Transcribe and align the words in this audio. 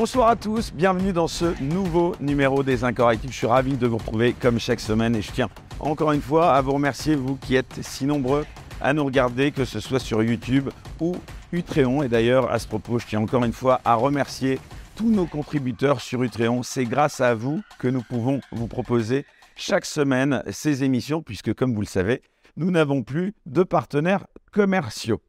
Bonsoir 0.00 0.28
à 0.28 0.36
tous, 0.36 0.72
bienvenue 0.72 1.12
dans 1.12 1.26
ce 1.26 1.60
nouveau 1.60 2.14
numéro 2.20 2.62
des 2.62 2.84
Incorrectibles. 2.84 3.32
Je 3.32 3.38
suis 3.38 3.48
ravi 3.48 3.76
de 3.76 3.88
vous 3.88 3.96
retrouver 3.96 4.32
comme 4.32 4.60
chaque 4.60 4.78
semaine 4.78 5.16
et 5.16 5.22
je 5.22 5.32
tiens 5.32 5.48
encore 5.80 6.12
une 6.12 6.22
fois 6.22 6.52
à 6.52 6.60
vous 6.60 6.70
remercier, 6.70 7.16
vous 7.16 7.34
qui 7.34 7.56
êtes 7.56 7.80
si 7.82 8.04
nombreux 8.04 8.46
à 8.80 8.92
nous 8.92 9.04
regarder, 9.04 9.50
que 9.50 9.64
ce 9.64 9.80
soit 9.80 9.98
sur 9.98 10.22
YouTube 10.22 10.68
ou 11.00 11.16
Utréon. 11.50 12.04
Et 12.04 12.08
d'ailleurs, 12.08 12.48
à 12.48 12.60
ce 12.60 12.68
propos, 12.68 13.00
je 13.00 13.08
tiens 13.08 13.20
encore 13.20 13.42
une 13.42 13.52
fois 13.52 13.80
à 13.84 13.96
remercier 13.96 14.60
tous 14.94 15.10
nos 15.10 15.26
contributeurs 15.26 16.00
sur 16.00 16.22
Utréon. 16.22 16.62
C'est 16.62 16.84
grâce 16.84 17.20
à 17.20 17.34
vous 17.34 17.60
que 17.80 17.88
nous 17.88 18.02
pouvons 18.02 18.40
vous 18.52 18.68
proposer 18.68 19.26
chaque 19.56 19.84
semaine 19.84 20.44
ces 20.48 20.84
émissions, 20.84 21.22
puisque 21.22 21.52
comme 21.54 21.74
vous 21.74 21.80
le 21.80 21.88
savez, 21.88 22.22
nous 22.56 22.70
n'avons 22.70 23.02
plus 23.02 23.34
de 23.46 23.64
partenaires 23.64 24.28
commerciaux. 24.52 25.20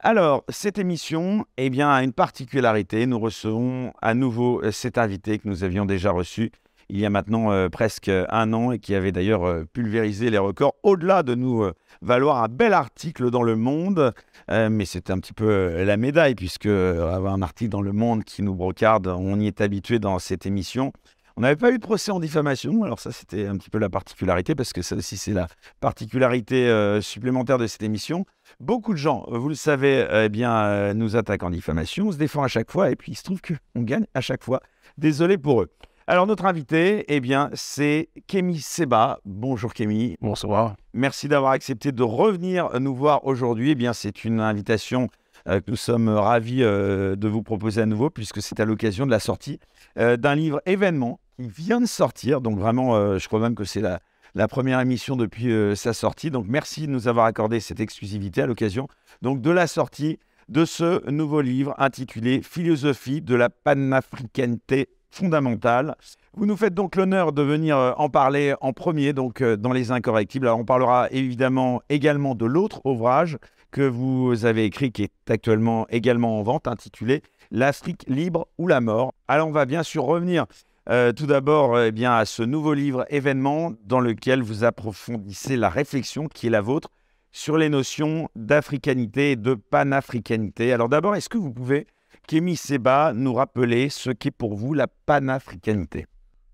Alors, 0.00 0.44
cette 0.48 0.78
émission 0.78 1.44
eh 1.56 1.70
bien, 1.70 1.90
a 1.90 2.04
une 2.04 2.12
particularité. 2.12 3.04
Nous 3.06 3.18
recevons 3.18 3.92
à 4.00 4.14
nouveau 4.14 4.62
euh, 4.62 4.70
cet 4.70 4.96
invité 4.96 5.40
que 5.40 5.48
nous 5.48 5.64
avions 5.64 5.86
déjà 5.86 6.12
reçu 6.12 6.52
il 6.90 6.98
y 6.98 7.04
a 7.04 7.10
maintenant 7.10 7.52
euh, 7.52 7.68
presque 7.68 8.08
un 8.08 8.52
an 8.54 8.72
et 8.72 8.78
qui 8.78 8.94
avait 8.94 9.12
d'ailleurs 9.12 9.44
euh, 9.44 9.64
pulvérisé 9.70 10.30
les 10.30 10.38
records 10.38 10.74
au-delà 10.82 11.22
de 11.22 11.34
nous 11.34 11.68
valoir 12.00 12.42
un 12.42 12.48
bel 12.48 12.72
article 12.72 13.30
dans 13.30 13.42
Le 13.42 13.56
Monde. 13.56 14.14
mais 14.48 14.86
c'est 14.86 15.10
un 15.10 15.18
petit 15.18 15.34
peu 15.34 15.82
la 15.82 15.98
médaille 15.98 16.34
puisque 16.34 16.64
avoir 16.64 17.34
un 17.34 17.42
article 17.42 17.70
dans 17.70 17.82
Le 17.82 17.92
Monde 17.92 18.24
qui 18.24 18.42
nous 18.42 18.54
brocarde, 18.54 19.06
on 19.08 19.38
y 19.38 19.48
est 19.48 19.60
habitué 19.60 19.98
dans 19.98 20.18
cette 20.18 20.46
émission. 20.46 20.92
On 21.38 21.42
n'avait 21.42 21.54
pas 21.54 21.70
eu 21.70 21.78
de 21.78 21.82
procès 21.82 22.10
en 22.10 22.18
diffamation, 22.18 22.82
alors 22.82 22.98
ça 22.98 23.12
c'était 23.12 23.46
un 23.46 23.56
petit 23.56 23.70
peu 23.70 23.78
la 23.78 23.88
particularité, 23.88 24.56
parce 24.56 24.72
que 24.72 24.82
ça 24.82 24.96
aussi 24.96 25.16
c'est 25.16 25.32
la 25.32 25.46
particularité 25.78 26.68
euh, 26.68 27.00
supplémentaire 27.00 27.58
de 27.58 27.68
cette 27.68 27.84
émission. 27.84 28.26
Beaucoup 28.60 28.92
de 28.92 28.98
gens, 28.98 29.24
vous 29.28 29.48
le 29.48 29.54
savez, 29.54 30.04
euh, 30.10 30.24
eh 30.24 30.28
bien, 30.28 30.52
euh, 30.52 30.92
nous 30.92 31.14
attaquent 31.14 31.44
en 31.44 31.50
diffamation, 31.50 32.08
on 32.08 32.12
se 32.12 32.16
défend 32.16 32.42
à 32.42 32.48
chaque 32.48 32.72
fois, 32.72 32.90
et 32.90 32.96
puis 32.96 33.12
il 33.12 33.14
se 33.14 33.22
trouve 33.22 33.40
qu'on 33.40 33.82
gagne 33.82 34.04
à 34.14 34.20
chaque 34.20 34.42
fois. 34.42 34.60
Désolé 34.96 35.38
pour 35.38 35.62
eux. 35.62 35.70
Alors 36.08 36.26
notre 36.26 36.44
invité, 36.44 37.04
eh 37.06 37.20
bien, 37.20 37.50
c'est 37.54 38.08
Kémy 38.26 38.58
Seba. 38.58 39.20
Bonjour 39.24 39.72
Kémy. 39.72 40.16
Bonsoir. 40.20 40.74
Merci 40.92 41.28
d'avoir 41.28 41.52
accepté 41.52 41.92
de 41.92 42.02
revenir 42.02 42.80
nous 42.80 42.96
voir 42.96 43.24
aujourd'hui. 43.26 43.70
Eh 43.70 43.74
bien, 43.76 43.92
c'est 43.92 44.24
une 44.24 44.40
invitation 44.40 45.06
que 45.46 45.62
nous 45.68 45.76
sommes 45.76 46.08
ravis 46.08 46.62
de 46.62 47.28
vous 47.28 47.44
proposer 47.44 47.82
à 47.82 47.86
nouveau, 47.86 48.10
puisque 48.10 48.42
c'est 48.42 48.58
à 48.58 48.64
l'occasion 48.64 49.06
de 49.06 49.12
la 49.12 49.20
sortie 49.20 49.60
d'un 49.96 50.34
livre 50.34 50.60
événement 50.66 51.20
il 51.38 51.48
vient 51.48 51.80
de 51.80 51.86
sortir. 51.86 52.40
Donc 52.40 52.58
vraiment, 52.58 52.96
euh, 52.96 53.18
je 53.18 53.26
crois 53.28 53.40
même 53.40 53.54
que 53.54 53.64
c'est 53.64 53.80
la, 53.80 54.00
la, 54.38 54.48
première 54.48 54.80
émission 54.80 55.16
depuis 55.16 55.50
euh, 55.50 55.74
sa 55.74 55.92
sortie. 55.92 56.30
Donc 56.30 56.46
merci 56.48 56.86
de 56.86 56.92
nous 56.92 57.08
avoir 57.08 57.26
accordé 57.26 57.60
cette 57.60 57.80
exclusivité 57.80 58.42
à 58.42 58.46
l'occasion 58.46 58.88
donc 59.20 59.40
de 59.40 59.50
la 59.50 59.66
sortie 59.66 60.18
de 60.48 60.64
ce 60.64 61.08
nouveau 61.10 61.40
livre 61.40 61.74
intitulé 61.76 62.40
Philosophie 62.42 63.20
de 63.20 63.34
la 63.34 63.50
panafricanité 63.50 64.88
fondamentale. 65.10 65.96
Vous 66.34 66.46
nous 66.46 66.56
faites 66.56 66.74
donc 66.74 66.96
l'honneur 66.96 67.32
de 67.32 67.42
venir 67.42 67.76
euh, 67.76 67.92
en 67.96 68.08
parler 68.08 68.54
en 68.60 68.72
premier 68.72 69.12
donc 69.12 69.42
dans 69.42 69.72
les 69.72 69.90
incorrectibles. 69.90 70.46
Alors 70.46 70.60
on 70.60 70.64
parlera 70.64 71.08
évidemment 71.10 71.82
également 71.88 72.34
de 72.34 72.46
l'autre 72.46 72.80
ouvrage 72.84 73.38
que 73.70 73.82
vous 73.82 74.44
avez 74.44 74.64
écrit 74.64 74.92
qui 74.92 75.04
est 75.04 75.30
actuellement 75.30 75.86
également 75.90 76.38
en 76.38 76.42
vente 76.42 76.68
intitulé 76.68 77.22
L'Afrique 77.50 78.04
libre 78.08 78.46
ou 78.58 78.66
la 78.66 78.80
mort. 78.80 79.14
Alors 79.26 79.48
on 79.48 79.52
va 79.52 79.64
bien 79.64 79.82
sûr 79.82 80.04
revenir 80.04 80.46
euh, 80.90 81.12
tout 81.12 81.26
d'abord, 81.26 81.78
eh 81.80 81.92
bien, 81.92 82.14
à 82.14 82.24
ce 82.24 82.42
nouveau 82.42 82.72
livre 82.72 83.04
événement 83.10 83.72
dans 83.84 84.00
lequel 84.00 84.42
vous 84.42 84.64
approfondissez 84.64 85.56
la 85.56 85.68
réflexion 85.68 86.28
qui 86.28 86.46
est 86.46 86.50
la 86.50 86.62
vôtre 86.62 86.88
sur 87.30 87.58
les 87.58 87.68
notions 87.68 88.28
d'africanité 88.34 89.32
et 89.32 89.36
de 89.36 89.54
panafricanité. 89.54 90.72
Alors 90.72 90.88
d'abord, 90.88 91.14
est-ce 91.14 91.28
que 91.28 91.36
vous 91.36 91.52
pouvez, 91.52 91.86
Kémy 92.26 92.56
Seba, 92.56 93.12
nous 93.14 93.34
rappeler 93.34 93.90
ce 93.90 94.10
qu'est 94.10 94.30
pour 94.30 94.54
vous 94.54 94.72
la 94.72 94.86
panafricanité? 94.86 96.06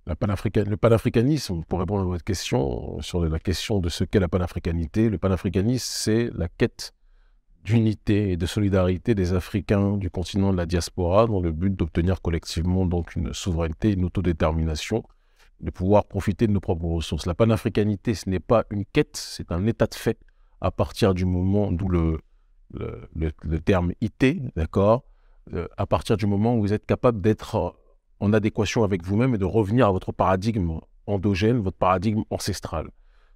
La 0.06 0.14
Le 0.14 0.76
panafricanisme, 0.76 1.62
pour 1.66 1.78
répondre 1.78 2.02
à 2.02 2.04
votre 2.04 2.24
question, 2.24 3.00
sur 3.00 3.24
la 3.24 3.38
question 3.38 3.78
de 3.78 3.88
ce 3.88 4.04
qu'est 4.04 4.20
la 4.20 4.28
panafricanité, 4.28 5.08
le 5.08 5.16
panafricanisme, 5.16 5.86
c'est 5.88 6.30
la 6.34 6.48
quête 6.48 6.92
d'unité 7.64 8.32
et 8.32 8.36
de 8.36 8.46
solidarité 8.46 9.14
des 9.14 9.32
Africains 9.32 9.96
du 9.96 10.10
continent 10.10 10.52
de 10.52 10.56
la 10.56 10.66
diaspora 10.66 11.26
dans 11.26 11.40
le 11.40 11.50
but 11.50 11.74
d'obtenir 11.74 12.20
collectivement 12.20 12.84
donc 12.84 13.16
une 13.16 13.32
souveraineté, 13.32 13.92
une 13.92 14.04
autodétermination, 14.04 15.02
de 15.60 15.70
pouvoir 15.70 16.04
profiter 16.04 16.46
de 16.46 16.52
nos 16.52 16.60
propres 16.60 16.84
ressources. 16.84 17.26
La 17.26 17.34
panafricanité, 17.34 18.14
ce 18.14 18.28
n'est 18.28 18.40
pas 18.40 18.64
une 18.70 18.84
quête, 18.84 19.16
c'est 19.16 19.50
un 19.50 19.66
état 19.66 19.86
de 19.86 19.94
fait 19.94 20.18
à 20.60 20.70
partir 20.70 21.14
du 21.14 21.24
moment 21.24 21.72
d'où 21.72 21.88
le, 21.88 22.20
terme 23.64 23.92
IT, 24.00 24.54
d'accord, 24.56 25.04
euh, 25.54 25.66
à 25.76 25.86
partir 25.86 26.16
du 26.16 26.26
moment 26.26 26.56
où 26.56 26.60
vous 26.60 26.72
êtes 26.72 26.86
capable 26.86 27.20
d'être 27.20 27.76
en 28.20 28.32
adéquation 28.32 28.84
avec 28.84 29.02
vous-même 29.04 29.34
et 29.34 29.38
de 29.38 29.44
revenir 29.44 29.86
à 29.86 29.92
votre 29.92 30.12
paradigme 30.12 30.80
endogène, 31.06 31.58
votre 31.58 31.76
paradigme 31.78 32.22
ancestral. 32.30 32.88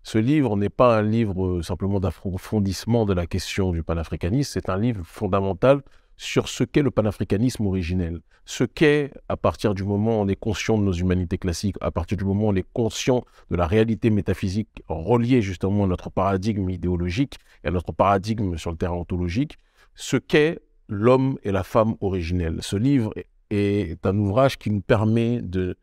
Ce 0.03 0.19
livre 0.19 0.57
n'est 0.57 0.69
pas 0.69 0.99
un 0.99 1.03
livre 1.03 1.45
euh, 1.45 1.63
simplement 1.63 2.01
d'approfondissement 2.01 3.05
de 3.05 3.13
la 3.13 3.27
question 3.27 3.73
du 3.73 3.83
panafricanisme, 3.83 4.51
c'est 4.53 4.71
un 4.71 4.79
livre 4.79 5.03
fondamental 5.05 5.83
sur 6.17 6.49
ce 6.49 6.65
qu'est 6.65 6.83
le 6.83 6.91
panafricanisme 6.91 7.67
originel, 7.67 8.21
ce 8.45 8.65
qu'est, 8.65 9.13
à 9.29 9.37
partir 9.37 9.75
du 9.75 9.85
moment 9.85 10.19
où 10.19 10.25
on 10.25 10.29
est 10.29 10.37
conscient 10.37 10.77
de 10.77 10.83
nos 10.83 10.93
humanités 10.93 11.39
classiques, 11.39 11.77
à 11.81 11.93
partir 11.93 12.17
du 12.17 12.25
moment 12.25 12.47
où 12.47 12.51
on 12.51 12.57
est 12.57 12.67
conscient 12.73 13.25
de 13.51 13.57
la 13.57 13.67
réalité 13.67 14.11
métaphysique 14.11 14.83
reliée 14.89 15.43
justement 15.43 15.85
à 15.85 15.87
notre 15.87 16.11
paradigme 16.11 16.69
idéologique 16.71 17.39
et 17.63 17.69
à 17.69 17.71
notre 17.71 17.93
paradigme 17.93 18.57
sur 18.57 18.73
le 18.73 18.77
terrain 18.77 18.95
ontologique, 18.95 19.59
ce 19.95 20.17
qu'est 20.17 20.59
l'homme 20.89 21.39
et 21.45 21.53
la 21.53 21.63
femme 21.63 21.95
originelle. 22.01 22.59
Ce 22.63 22.77
livre 22.77 23.15
est 23.51 24.05
un 24.05 24.19
ouvrage 24.19 24.59
qui 24.59 24.71
nous 24.71 24.81
permet 24.81 25.41
de 25.41 25.77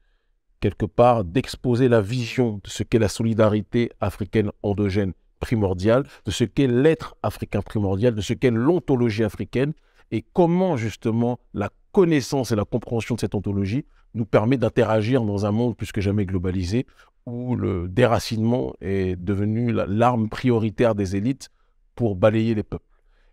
quelque 0.59 0.85
part 0.85 1.23
d'exposer 1.23 1.88
la 1.88 2.01
vision 2.01 2.59
de 2.63 2.69
ce 2.69 2.83
qu'est 2.83 2.99
la 2.99 3.07
solidarité 3.07 3.91
africaine 3.99 4.51
endogène 4.63 5.13
primordiale, 5.39 6.05
de 6.25 6.31
ce 6.31 6.43
qu'est 6.43 6.67
l'être 6.67 7.16
africain 7.21 7.61
primordial, 7.61 8.16
de 8.16 8.21
ce 8.21 8.33
qu'est 8.33 8.51
l'ontologie 8.51 9.23
africaine 9.23 9.73
et 10.11 10.23
comment 10.33 10.77
justement 10.77 11.39
la 11.53 11.69
connaissance 11.91 12.51
et 12.51 12.55
la 12.55 12.66
compréhension 12.66 13.16
de 13.16 13.19
cette 13.19 13.35
ontologie 13.35 13.85
nous 14.13 14.25
permet 14.25 14.57
d'interagir 14.57 15.23
dans 15.23 15.45
un 15.45 15.51
monde 15.51 15.75
plus 15.75 15.91
que 15.91 16.01
jamais 16.01 16.25
globalisé 16.25 16.85
où 17.25 17.55
le 17.55 17.87
déracinement 17.87 18.73
est 18.81 19.16
devenu 19.16 19.72
l'arme 19.72 20.29
prioritaire 20.29 20.95
des 20.95 21.16
élites 21.16 21.49
pour 21.95 22.16
balayer 22.16 22.55
les 22.55 22.63
peuples. 22.63 22.85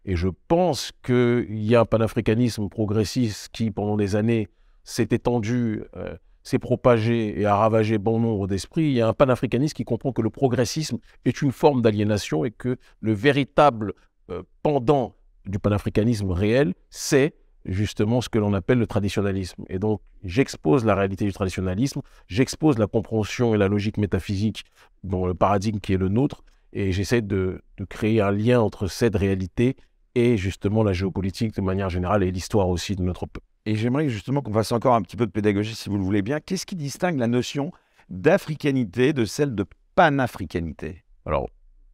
Et 0.04 0.16
je 0.16 0.28
pense 0.48 0.92
qu'il 1.04 1.62
y 1.62 1.76
a 1.76 1.80
un 1.80 1.84
panafricanisme 1.84 2.68
progressiste 2.68 3.50
qui, 3.52 3.70
pendant 3.70 3.96
des 3.96 4.16
années, 4.16 4.48
s'est 4.82 5.08
étendu 5.10 5.82
euh, 5.96 6.16
s'est 6.42 6.58
propagé 6.58 7.40
et 7.40 7.46
a 7.46 7.56
ravagé 7.56 7.98
bon 7.98 8.18
nombre 8.18 8.46
d'esprits, 8.46 8.84
il 8.84 8.92
y 8.92 9.00
a 9.00 9.08
un 9.08 9.12
panafricanisme 9.12 9.74
qui 9.74 9.84
comprend 9.84 10.12
que 10.12 10.22
le 10.22 10.30
progressisme 10.30 10.98
est 11.24 11.42
une 11.42 11.52
forme 11.52 11.82
d'aliénation 11.82 12.44
et 12.44 12.50
que 12.50 12.76
le 13.00 13.12
véritable 13.12 13.94
euh, 14.30 14.42
pendant 14.62 15.14
du 15.46 15.58
panafricanisme 15.58 16.30
réel, 16.30 16.74
c'est 16.90 17.34
justement 17.64 18.20
ce 18.20 18.28
que 18.28 18.38
l'on 18.38 18.54
appelle 18.54 18.78
le 18.78 18.86
traditionnalisme. 18.86 19.64
Et 19.68 19.78
donc, 19.78 20.00
j'expose 20.24 20.84
la 20.84 20.94
réalité 20.94 21.24
du 21.24 21.32
traditionnalisme, 21.32 22.02
j'expose 22.26 22.78
la 22.78 22.86
compréhension 22.86 23.54
et 23.54 23.58
la 23.58 23.68
logique 23.68 23.98
métaphysique 23.98 24.64
dans 25.04 25.26
le 25.26 25.34
paradigme 25.34 25.78
qui 25.78 25.92
est 25.92 25.98
le 25.98 26.08
nôtre, 26.08 26.42
et 26.72 26.92
j'essaie 26.92 27.22
de, 27.22 27.62
de 27.76 27.84
créer 27.84 28.20
un 28.20 28.30
lien 28.30 28.60
entre 28.60 28.86
cette 28.86 29.14
réalité 29.14 29.76
et 30.14 30.36
justement 30.36 30.82
la 30.82 30.92
géopolitique 30.92 31.54
de 31.54 31.60
manière 31.60 31.90
générale 31.90 32.22
et 32.22 32.30
l'histoire 32.30 32.68
aussi 32.68 32.96
de 32.96 33.02
notre 33.02 33.26
peuple. 33.26 33.46
Et 33.64 33.76
j'aimerais 33.76 34.08
justement 34.08 34.42
qu'on 34.42 34.52
fasse 34.52 34.72
encore 34.72 34.94
un 34.94 35.02
petit 35.02 35.16
peu 35.16 35.26
de 35.26 35.30
pédagogie, 35.30 35.74
si 35.74 35.88
vous 35.88 35.96
le 35.96 36.02
voulez 36.02 36.22
bien. 36.22 36.40
Qu'est-ce 36.40 36.66
qui 36.66 36.74
distingue 36.74 37.18
la 37.18 37.28
notion 37.28 37.70
d'africanité 38.08 39.12
de 39.12 39.24
celle 39.24 39.54
de 39.54 39.64
panafricanité? 39.94 41.04
Alors, 41.26 41.48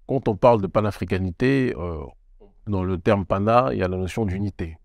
quand 0.07 0.29
on 0.29 0.37
parle 0.37 0.63
de 0.63 0.67
panafricanité, 0.67 1.75
euh, 1.77 2.01
dans 2.67 2.83
le 2.83 2.97
terme 2.99 3.27
pana, 3.27 3.69
il 3.73 3.79
y 3.79 3.83
a 3.83 3.89
la 3.89 3.99
notion 3.99 4.25
d'unité. 4.25 4.79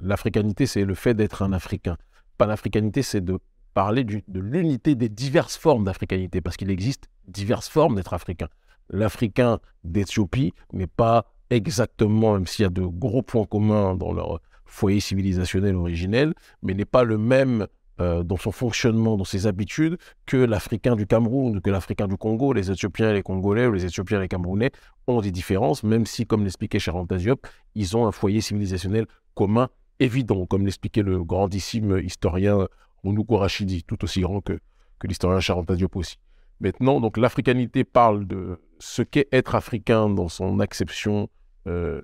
L'africanité, 0.00 0.66
c'est 0.66 0.84
le 0.84 0.94
fait 0.94 1.14
d'être 1.14 1.42
un 1.42 1.52
Africain. 1.52 1.98
Panafricanité, 2.38 3.02
c'est 3.02 3.20
de 3.20 3.38
parler 3.74 4.04
de 4.04 4.40
l'unité 4.40 4.94
des 4.94 5.08
diverses 5.10 5.56
formes 5.56 5.84
d'africanité, 5.84 6.40
parce 6.40 6.56
qu'il 6.56 6.70
existe 6.70 7.08
diverses 7.28 7.68
formes 7.68 7.96
d'être 7.96 8.14
africain. 8.14 8.48
L'Africain 8.88 9.60
d'Éthiopie 9.84 10.52
n'est 10.72 10.86
pas 10.86 11.26
exactement, 11.50 12.34
même 12.34 12.46
s'il 12.46 12.64
y 12.64 12.66
a 12.66 12.70
de 12.70 12.82
gros 12.84 13.22
points 13.22 13.46
communs 13.46 13.94
dans 13.94 14.12
leur 14.12 14.40
foyer 14.72 15.00
civilisationnel 15.00 15.76
originel, 15.76 16.34
mais 16.62 16.74
n'est 16.74 16.86
pas 16.86 17.04
le 17.04 17.18
même 17.18 17.66
euh, 18.00 18.22
dans 18.22 18.38
son 18.38 18.52
fonctionnement, 18.52 19.18
dans 19.18 19.24
ses 19.24 19.46
habitudes, 19.46 19.98
que 20.24 20.38
l'Africain 20.38 20.96
du 20.96 21.06
Cameroun, 21.06 21.60
que 21.60 21.70
l'Africain 21.70 22.08
du 22.08 22.16
Congo, 22.16 22.54
les 22.54 22.70
Éthiopiens 22.70 23.10
et 23.10 23.12
les 23.12 23.22
Congolais 23.22 23.66
ou 23.66 23.72
les 23.72 23.84
Éthiopiens 23.84 24.18
et 24.18 24.22
les 24.22 24.28
Camerounais 24.28 24.72
ont 25.06 25.20
des 25.20 25.30
différences, 25.30 25.82
même 25.82 26.06
si, 26.06 26.26
comme 26.26 26.42
l'expliquait 26.42 26.78
Charanta 26.78 27.16
Diop, 27.16 27.46
ils 27.74 27.96
ont 27.96 28.06
un 28.06 28.12
foyer 28.12 28.40
civilisationnel 28.40 29.06
commun 29.34 29.68
évident, 30.00 30.46
comme 30.46 30.64
l'expliquait 30.64 31.02
le 31.02 31.22
grandissime 31.22 32.00
historien 32.02 32.66
Ounouko 33.04 33.36
Rachidi, 33.36 33.82
tout 33.82 34.02
aussi 34.04 34.22
grand 34.22 34.40
que, 34.40 34.58
que 34.98 35.06
l'historien 35.06 35.40
Charanta 35.40 35.76
Diop 35.76 35.94
aussi. 35.96 36.16
Maintenant, 36.60 36.98
donc 36.98 37.18
l'africanité 37.18 37.84
parle 37.84 38.26
de 38.26 38.58
ce 38.78 39.02
qu'est 39.02 39.28
être 39.32 39.54
africain 39.54 40.08
dans 40.08 40.28
son 40.28 40.60
acception 40.60 41.28
euh, 41.66 42.00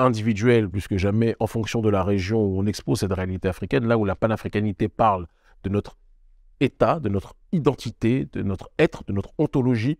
individuelle 0.00 0.68
plus 0.68 0.88
que 0.88 0.98
jamais 0.98 1.36
en 1.40 1.46
fonction 1.46 1.80
de 1.80 1.88
la 1.88 2.02
région 2.02 2.44
où 2.44 2.58
on 2.58 2.66
expose 2.66 3.00
cette 3.00 3.12
réalité 3.12 3.48
africaine, 3.48 3.86
là 3.86 3.98
où 3.98 4.04
la 4.04 4.16
panafricanité 4.16 4.88
parle 4.88 5.26
de 5.62 5.68
notre 5.68 5.96
état, 6.60 7.00
de 7.00 7.08
notre 7.08 7.34
identité, 7.52 8.26
de 8.32 8.42
notre 8.42 8.70
être, 8.78 9.04
de 9.06 9.12
notre 9.12 9.32
ontologie, 9.38 9.98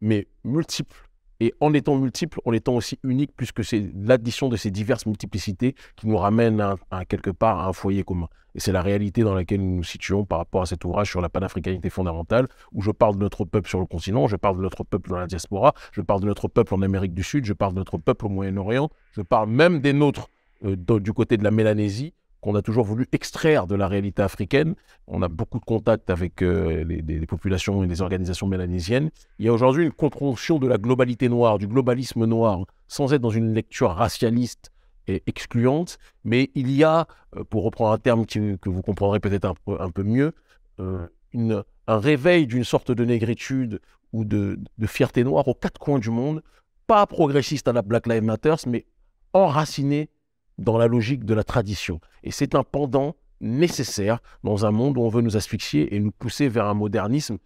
mais 0.00 0.28
multiple 0.44 1.05
et 1.40 1.54
en 1.60 1.72
étant 1.74 1.96
multiple, 1.96 2.40
en 2.44 2.52
étant 2.52 2.74
aussi 2.74 2.98
unique, 3.02 3.32
puisque 3.36 3.64
c'est 3.64 3.90
l'addition 3.94 4.48
de 4.48 4.56
ces 4.56 4.70
diverses 4.70 5.06
multiplicités 5.06 5.74
qui 5.96 6.08
nous 6.08 6.16
ramène 6.16 6.62
à, 6.90 7.04
quelque 7.04 7.30
part 7.30 7.60
à 7.60 7.68
un 7.68 7.72
foyer 7.72 8.02
commun. 8.02 8.28
Et 8.54 8.60
c'est 8.60 8.72
la 8.72 8.80
réalité 8.80 9.22
dans 9.22 9.34
laquelle 9.34 9.60
nous 9.60 9.76
nous 9.76 9.84
situons 9.84 10.24
par 10.24 10.38
rapport 10.38 10.62
à 10.62 10.66
cet 10.66 10.84
ouvrage 10.84 11.10
sur 11.10 11.20
la 11.20 11.28
panafricanité 11.28 11.90
fondamentale, 11.90 12.48
où 12.72 12.80
je 12.80 12.90
parle 12.90 13.16
de 13.16 13.20
notre 13.20 13.44
peuple 13.44 13.68
sur 13.68 13.80
le 13.80 13.86
continent, 13.86 14.26
je 14.28 14.36
parle 14.36 14.56
de 14.56 14.62
notre 14.62 14.82
peuple 14.82 15.10
dans 15.10 15.18
la 15.18 15.26
diaspora, 15.26 15.74
je 15.92 16.00
parle 16.00 16.22
de 16.22 16.26
notre 16.26 16.48
peuple 16.48 16.74
en 16.74 16.80
Amérique 16.80 17.12
du 17.12 17.22
Sud, 17.22 17.44
je 17.44 17.52
parle 17.52 17.74
de 17.74 17.78
notre 17.78 17.98
peuple 17.98 18.26
au 18.26 18.28
Moyen-Orient, 18.30 18.88
je 19.12 19.20
parle 19.20 19.50
même 19.50 19.80
des 19.80 19.92
nôtres 19.92 20.30
euh, 20.64 20.76
du 20.76 21.12
côté 21.12 21.36
de 21.36 21.44
la 21.44 21.50
Mélanésie, 21.50 22.14
qu'on 22.40 22.54
a 22.54 22.62
toujours 22.62 22.84
voulu 22.84 23.06
extraire 23.12 23.66
de 23.66 23.74
la 23.74 23.88
réalité 23.88 24.22
africaine. 24.22 24.74
On 25.06 25.22
a 25.22 25.28
beaucoup 25.28 25.58
de 25.58 25.64
contacts 25.64 26.10
avec 26.10 26.42
euh, 26.42 26.84
les, 26.84 27.26
populations 27.26 27.82
et 27.82 27.86
les 27.86 28.02
organisations 28.02 28.46
mélanésiennes. 28.46 29.10
Il 29.38 29.46
y 29.46 29.48
a 29.48 29.52
aujourd'hui 29.52 29.84
une 29.84 29.92
compréhension 29.92 30.58
de 30.58 30.66
la 30.66 30.78
globalité 30.78 31.28
noire, 31.28 31.58
du 31.58 31.66
globalisme 31.66 32.24
noir, 32.24 32.64
sans 32.88 33.12
être 33.12 33.22
dans 33.22 33.30
une 33.30 33.54
lecture 33.54 33.90
racialiste 33.90 34.70
et 35.08 35.22
excluante, 35.26 35.98
mais 36.24 36.50
il 36.54 36.70
y 36.70 36.84
a, 36.84 37.06
euh, 37.36 37.44
pour 37.44 37.64
reprendre 37.64 37.92
un 37.92 37.98
terme 37.98 38.26
que 38.26 38.68
vous 38.68 38.82
comprendrez 38.82 39.20
peut-être 39.20 39.52
un, 39.66 39.90
peu 39.90 40.02
mieux, 40.02 40.32
euh, 40.80 41.06
un 41.34 41.98
réveil 41.98 42.46
d'une 42.46 42.64
sorte 42.64 42.90
de 42.90 43.04
négritude 43.04 43.80
ou 44.12 44.24
de, 44.24 44.58
de 44.78 44.86
fierté 44.86 45.24
noire 45.24 45.46
aux 45.48 45.54
quatre 45.54 45.78
coins 45.78 45.98
du 45.98 46.10
monde, 46.10 46.42
pas 46.86 47.06
progressiste 47.06 47.68
à 47.68 47.72
la 47.72 47.82
Black 47.82 48.06
Lives 48.06 48.22
Matter, 48.22 48.54
mais 48.66 48.86
enraciné 49.32 50.08
dans 50.58 50.78
la 50.78 50.86
logique 50.86 51.24
de 51.24 51.34
la 51.34 51.44
tradition. 51.44 52.00
Et 52.22 52.30
c'est 52.30 52.54
un 52.54 52.62
pendant 52.62 53.16
nécessaire 53.40 54.20
dans 54.44 54.66
un 54.66 54.70
monde 54.70 54.96
où 54.98 55.02
on 55.02 55.08
veut 55.08 55.22
nous 55.22 55.36
asphyxier 55.36 55.94
et 55.94 56.00
nous 56.00 56.10
pousser 56.10 56.48
vers 56.48 56.66
un 56.66 56.74
modernisme 56.74 57.38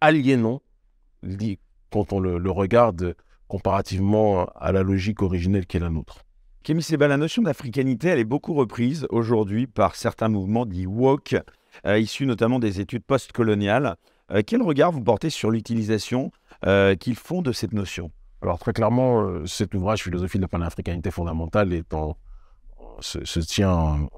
aliénant 0.00 0.62
quand 1.90 2.12
on 2.12 2.20
le, 2.20 2.50
regarde 2.50 3.14
comparativement 3.48 4.46
à 4.56 4.72
la 4.72 4.82
logique 4.82 5.22
originelle 5.22 5.66
qui 5.66 5.76
est 5.76 5.80
la 5.80 5.90
nôtre. 5.90 6.22
Kémy 6.62 6.82
Seba, 6.82 7.06
la 7.06 7.16
notion 7.16 7.42
d'africanité, 7.42 8.08
elle 8.08 8.18
est 8.18 8.24
beaucoup 8.24 8.54
reprise 8.54 9.06
aujourd'hui 9.10 9.66
par 9.66 9.94
certains 9.94 10.28
mouvements 10.28 10.66
dits 10.66 10.86
woke, 10.86 11.36
euh, 11.86 11.98
issus 11.98 12.26
notamment 12.26 12.58
des 12.58 12.80
études 12.80 13.04
postcoloniales. 13.04 13.96
Euh, 14.32 14.42
quel 14.44 14.62
regard 14.62 14.90
vous 14.90 15.02
portez 15.02 15.30
sur 15.30 15.50
l'utilisation 15.50 16.32
euh, 16.66 16.96
qu'ils 16.96 17.14
font 17.14 17.40
de 17.40 17.52
cette 17.52 17.72
notion? 17.72 18.10
Alors 18.42 18.58
très 18.58 18.72
clairement, 18.72 19.46
cet 19.46 19.74
ouvrage, 19.74 20.02
Philosophie 20.02 20.38
de 20.38 20.42
la 20.42 20.48
panafricanité 20.48 21.10
fondamentale, 21.10 21.72
est 21.72 21.94
en, 21.94 22.16
se, 23.00 23.40
tient 23.40 24.08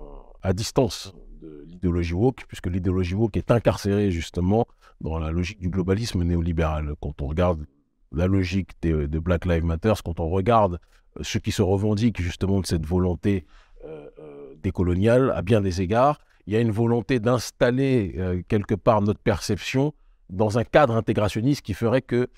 à 0.43 0.53
distance 0.53 1.13
de 1.41 1.65
l'idéologie 1.67 2.15
woke, 2.15 2.45
puisque 2.47 2.67
l'idéologie 2.67 3.15
woke 3.15 3.37
est 3.37 3.51
incarcérée 3.51 4.11
justement 4.11 4.67
dans 5.01 5.19
la 5.19 5.31
logique 5.31 5.61
du 5.61 5.69
globalisme 5.69 6.23
néolibéral. 6.23 6.95
Quand 7.01 7.23
on 7.23 7.27
regarde 7.27 7.65
la 8.13 8.27
logique 8.27 8.71
de, 8.83 9.19
Black 9.19 9.45
Lives 9.45 9.65
Matter, 9.65 9.95
quand 10.05 10.21
on 10.21 10.29
regarde 10.29 10.79
ceux 11.23 11.41
qui 11.41 11.53
se 11.53 11.63
revendiquent 11.63 12.21
justement 12.21 12.61
de 12.61 12.67
cette 12.67 12.87
volonté 12.87 13.47
euh, 13.85 14.09
euh, 14.19 14.55
décoloniale, 14.63 15.33
à 15.35 15.43
bien 15.43 15.61
des 15.61 15.81
égards, 15.81 16.19
il 16.47 16.55
y 16.55 16.57
a 16.57 16.61
une 16.61 16.71
volonté 16.71 17.21
d'installer 17.21 18.15
euh, 18.17 18.43
quelque 18.49 18.75
part 18.75 19.03
notre 19.03 19.21
perception 19.21 19.93
dans 20.31 20.59
un 20.59 20.65
cadre 20.65 20.97
intégrationniste 20.97 21.63
qui 21.63 21.75
ferait 21.75 22.03
que, 22.03 22.29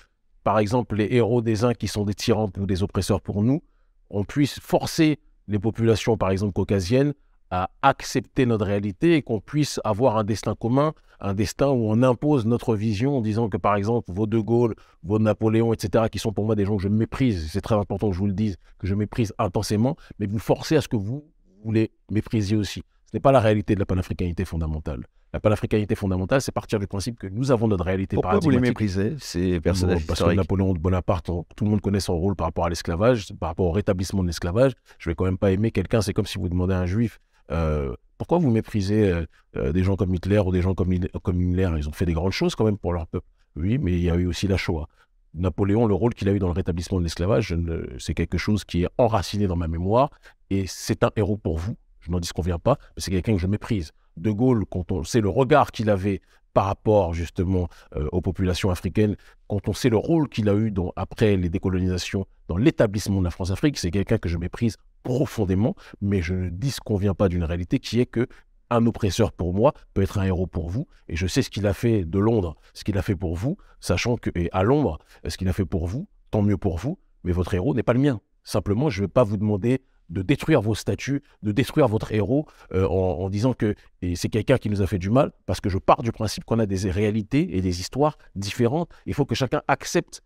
par 0.43 0.59
exemple, 0.59 0.95
les 0.95 1.07
héros 1.11 1.41
des 1.41 1.63
uns 1.63 1.73
qui 1.73 1.87
sont 1.87 2.03
des 2.03 2.13
tyrans 2.13 2.51
ou 2.57 2.65
des 2.65 2.83
oppresseurs 2.83 3.21
pour 3.21 3.43
nous, 3.43 3.63
on 4.09 4.23
puisse 4.23 4.59
forcer 4.59 5.19
les 5.51 5.59
populations, 5.59 6.17
par 6.17 6.31
exemple, 6.31 6.53
caucasiennes, 6.53 7.13
à 7.51 7.69
accepter 7.81 8.45
notre 8.45 8.65
réalité 8.65 9.15
et 9.15 9.21
qu'on 9.21 9.41
puisse 9.41 9.79
avoir 9.83 10.17
un 10.17 10.23
destin 10.23 10.55
commun, 10.55 10.93
un 11.19 11.33
destin 11.33 11.67
où 11.67 11.91
on 11.91 12.01
impose 12.01 12.45
notre 12.45 12.75
vision 12.75 13.17
en 13.17 13.21
disant 13.21 13.49
que, 13.49 13.57
par 13.57 13.75
exemple, 13.75 14.11
vos 14.11 14.25
De 14.25 14.39
Gaulle, 14.39 14.73
vos 15.03 15.19
Napoléon, 15.19 15.73
etc., 15.73 16.05
qui 16.09 16.17
sont 16.17 16.31
pour 16.31 16.45
moi 16.45 16.55
des 16.55 16.65
gens 16.65 16.77
que 16.77 16.83
je 16.83 16.87
méprise, 16.87 17.51
c'est 17.51 17.61
très 17.61 17.75
important 17.75 18.07
que 18.07 18.15
je 18.15 18.19
vous 18.19 18.27
le 18.27 18.33
dise, 18.33 18.55
que 18.79 18.87
je 18.87 18.95
méprise 18.95 19.33
intensément, 19.37 19.97
mais 20.17 20.27
vous 20.27 20.39
forcez 20.39 20.77
à 20.77 20.81
ce 20.81 20.87
que 20.87 20.95
vous, 20.95 21.25
vous 21.63 21.71
les 21.73 21.91
méprisiez 22.09 22.55
aussi. 22.55 22.83
Ce 23.05 23.17
n'est 23.17 23.19
pas 23.19 23.33
la 23.33 23.41
réalité 23.41 23.75
de 23.75 23.79
la 23.79 23.85
panafricanité 23.85 24.45
fondamentale. 24.45 25.05
La 25.33 25.39
panafricanité 25.39 25.95
fondamentale, 25.95 26.41
c'est 26.41 26.51
partir 26.51 26.77
du 26.77 26.87
principe 26.87 27.17
que 27.17 27.27
nous 27.27 27.51
avons 27.51 27.67
notre 27.67 27.85
réalité 27.85 28.15
Pourquoi 28.15 28.39
vous 28.39 28.49
les 28.49 28.59
méprisez, 28.59 29.15
ces 29.17 29.61
personnages 29.61 30.05
Parce 30.05 30.21
que 30.21 30.33
Napoléon 30.33 30.73
Bonaparte, 30.73 31.27
tout 31.27 31.63
le 31.63 31.69
monde 31.69 31.81
connaît 31.81 32.01
son 32.01 32.17
rôle 32.17 32.35
par 32.35 32.47
rapport 32.47 32.65
à 32.65 32.69
l'esclavage, 32.69 33.31
par 33.39 33.49
rapport 33.49 33.67
au 33.67 33.71
rétablissement 33.71 34.23
de 34.23 34.27
l'esclavage. 34.27 34.73
Je 34.97 35.09
vais 35.09 35.15
quand 35.15 35.25
même 35.25 35.37
pas 35.37 35.51
aimer 35.51 35.71
quelqu'un, 35.71 36.01
c'est 36.01 36.13
comme 36.13 36.25
si 36.25 36.37
vous 36.37 36.49
demandez 36.49 36.73
à 36.73 36.79
un 36.79 36.85
juif 36.85 37.19
euh, 37.51 37.95
pourquoi 38.17 38.37
vous 38.37 38.51
méprisez 38.51 39.09
euh, 39.09 39.25
euh, 39.57 39.71
des 39.71 39.83
gens 39.83 39.95
comme 39.95 40.13
Hitler 40.13 40.39
ou 40.39 40.51
des 40.51 40.61
gens 40.61 40.73
comme, 40.73 40.93
comme 41.23 41.41
Himmler? 41.41 41.69
Ils 41.77 41.89
ont 41.89 41.91
fait 41.91 42.05
des 42.05 42.13
grandes 42.13 42.31
choses 42.31 42.55
quand 42.55 42.65
même 42.65 42.77
pour 42.77 42.93
leur 42.93 43.07
peuple. 43.07 43.25
Oui, 43.55 43.77
mais 43.77 43.93
il 43.93 44.01
y 44.01 44.09
a 44.09 44.15
eu 44.15 44.27
aussi 44.27 44.47
la 44.47 44.57
Shoah. 44.57 44.87
Napoléon, 45.33 45.87
le 45.87 45.93
rôle 45.93 46.13
qu'il 46.13 46.29
a 46.29 46.33
eu 46.33 46.39
dans 46.39 46.47
le 46.47 46.53
rétablissement 46.53 46.99
de 46.99 47.03
l'esclavage, 47.03 47.55
c'est 47.99 48.13
quelque 48.13 48.37
chose 48.37 48.63
qui 48.63 48.83
est 48.83 48.89
enraciné 48.97 49.47
dans 49.47 49.55
ma 49.55 49.67
mémoire 49.67 50.09
et 50.49 50.65
c'est 50.67 51.03
un 51.03 51.11
héros 51.15 51.37
pour 51.37 51.57
vous. 51.57 51.75
Je 52.01 52.11
n'en 52.11 52.19
dis 52.19 52.29
qu'on 52.29 52.41
vient 52.41 52.59
pas, 52.59 52.77
mais 52.95 53.01
c'est 53.01 53.11
quelqu'un 53.11 53.33
que 53.33 53.39
je 53.39 53.47
méprise. 53.47 53.91
De 54.17 54.31
Gaulle, 54.31 54.65
quand 54.69 54.91
on 54.91 55.03
sait 55.03 55.21
le 55.21 55.29
regard 55.29 55.71
qu'il 55.71 55.89
avait 55.89 56.21
par 56.53 56.65
rapport 56.65 57.13
justement 57.13 57.69
euh, 57.95 58.07
aux 58.11 58.21
populations 58.21 58.69
africaines, 58.69 59.15
quand 59.47 59.67
on 59.67 59.73
sait 59.73 59.89
le 59.89 59.97
rôle 59.97 60.27
qu'il 60.27 60.49
a 60.49 60.53
eu 60.53 60.73
après 60.95 61.37
les 61.37 61.49
décolonisations 61.49 62.25
dans 62.47 62.57
l'établissement 62.57 63.19
de 63.19 63.25
la 63.25 63.31
France-Afrique, 63.31 63.77
c'est 63.77 63.91
quelqu'un 63.91 64.17
que 64.17 64.29
je 64.29 64.37
méprise 64.37 64.77
profondément, 65.03 65.75
mais 66.01 66.21
je 66.21 66.33
ne 66.33 66.49
dis 66.49 66.73
qu'on 66.83 66.97
vient 66.97 67.13
pas 67.13 67.29
d'une 67.29 67.43
réalité 67.43 67.79
qui 67.79 67.99
est 67.99 68.05
que 68.05 68.27
un 68.69 68.85
oppresseur 68.85 69.33
pour 69.33 69.53
moi 69.53 69.73
peut 69.93 70.01
être 70.01 70.17
un 70.17 70.23
héros 70.23 70.47
pour 70.47 70.69
vous, 70.69 70.87
et 71.09 71.15
je 71.15 71.27
sais 71.27 71.41
ce 71.41 71.49
qu'il 71.49 71.67
a 71.67 71.73
fait 71.73 72.05
de 72.05 72.19
Londres, 72.19 72.55
ce 72.73 72.83
qu'il 72.83 72.97
a 72.97 73.01
fait 73.01 73.15
pour 73.15 73.35
vous, 73.35 73.57
sachant 73.81 74.15
que, 74.15 74.29
et 74.35 74.49
à 74.53 74.63
Londres, 74.63 74.99
ce 75.27 75.37
qu'il 75.37 75.49
a 75.49 75.53
fait 75.53 75.65
pour 75.65 75.87
vous, 75.87 76.07
tant 76.31 76.41
mieux 76.41 76.57
pour 76.57 76.77
vous, 76.77 76.97
mais 77.23 77.33
votre 77.33 77.53
héros 77.53 77.73
n'est 77.73 77.83
pas 77.83 77.93
le 77.93 77.99
mien. 77.99 78.21
Simplement, 78.43 78.89
je 78.89 79.01
ne 79.01 79.05
vais 79.05 79.11
pas 79.11 79.23
vous 79.23 79.37
demander 79.37 79.81
de 80.11 80.21
détruire 80.21 80.61
vos 80.61 80.75
statuts, 80.75 81.23
de 81.41 81.51
détruire 81.51 81.87
votre 81.87 82.11
héros 82.11 82.45
euh, 82.73 82.87
en, 82.87 83.29
disant 83.29 83.53
que 83.53 83.75
c'est 84.15 84.29
quelqu'un 84.29 84.57
qui 84.57 84.69
nous 84.69 84.81
a 84.81 84.87
fait 84.87 84.99
du 84.99 85.09
mal, 85.09 85.31
parce 85.45 85.61
que 85.61 85.69
je 85.69 85.77
pars 85.77 86.03
du 86.03 86.11
principe 86.11 86.43
qu'on 86.43 86.59
a 86.59 86.65
des 86.65 86.91
réalités 86.91 87.57
et 87.57 87.61
des 87.61 87.79
histoires 87.79 88.17
différentes. 88.35 88.89
Il 89.05 89.13
faut 89.13 89.25
que 89.25 89.35
chacun 89.35 89.61
accepte 89.67 90.21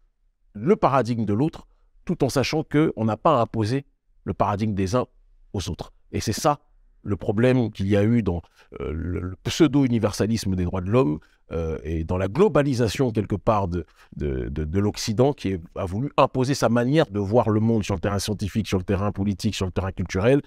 le 0.54 0.75
paradigme 0.75 1.25
de 1.25 1.34
l'autre, 1.34 1.68
tout 2.04 2.24
en 2.24 2.30
sachant 2.30 2.63
qu'on 2.63 3.06
n'a 3.06 3.18
pas 3.18 3.38
à 3.38 3.42
imposer 3.42 3.86
le 4.24 4.34
paradigme 4.34 4.74
des 4.74 4.96
uns 4.96 5.06
aux 5.54 5.70
autres. 5.70 5.94
Et 6.12 6.20
c'est 6.20 6.34
ça 6.34 6.60
le 7.06 7.16
problème 7.16 7.72
qu'il 7.72 7.88
y 7.88 7.96
a 7.96 8.04
eu 8.04 8.24
dans 8.24 8.42
euh, 8.82 8.92
le, 8.92 9.36
pseudo-universalisme 9.44 10.56
des 10.56 10.66
droits 10.66 10.82
de 10.82 10.90
l'homme 10.90 11.20
euh, 11.52 11.78
et 11.84 12.04
dans 12.04 12.18
la 12.18 12.28
globalisation 12.28 13.12
quelque 13.12 13.36
part 13.36 13.68
de, 13.68 13.86
de, 14.16 14.80
l'Occident 14.80 15.32
qui 15.32 15.58
a 15.76 15.86
voulu 15.86 16.12
imposer 16.18 16.56
sa 16.56 16.68
manière 16.68 17.06
de 17.06 17.20
voir 17.20 17.50
le 17.50 17.60
monde 17.60 17.84
sur 17.84 17.94
le 17.94 18.02
terrain 18.02 18.20
scientifique, 18.20 18.68
sur 18.68 18.80
le 18.80 18.84
terrain 18.84 19.12
politique, 19.12 19.54
sur 19.54 19.68
le 19.68 19.72
terrain 19.72 19.92
culturel 19.92 20.42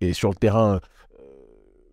et 0.00 0.12
sur 0.12 0.30
le 0.30 0.34
terrain 0.34 0.74
euh, 0.74 0.80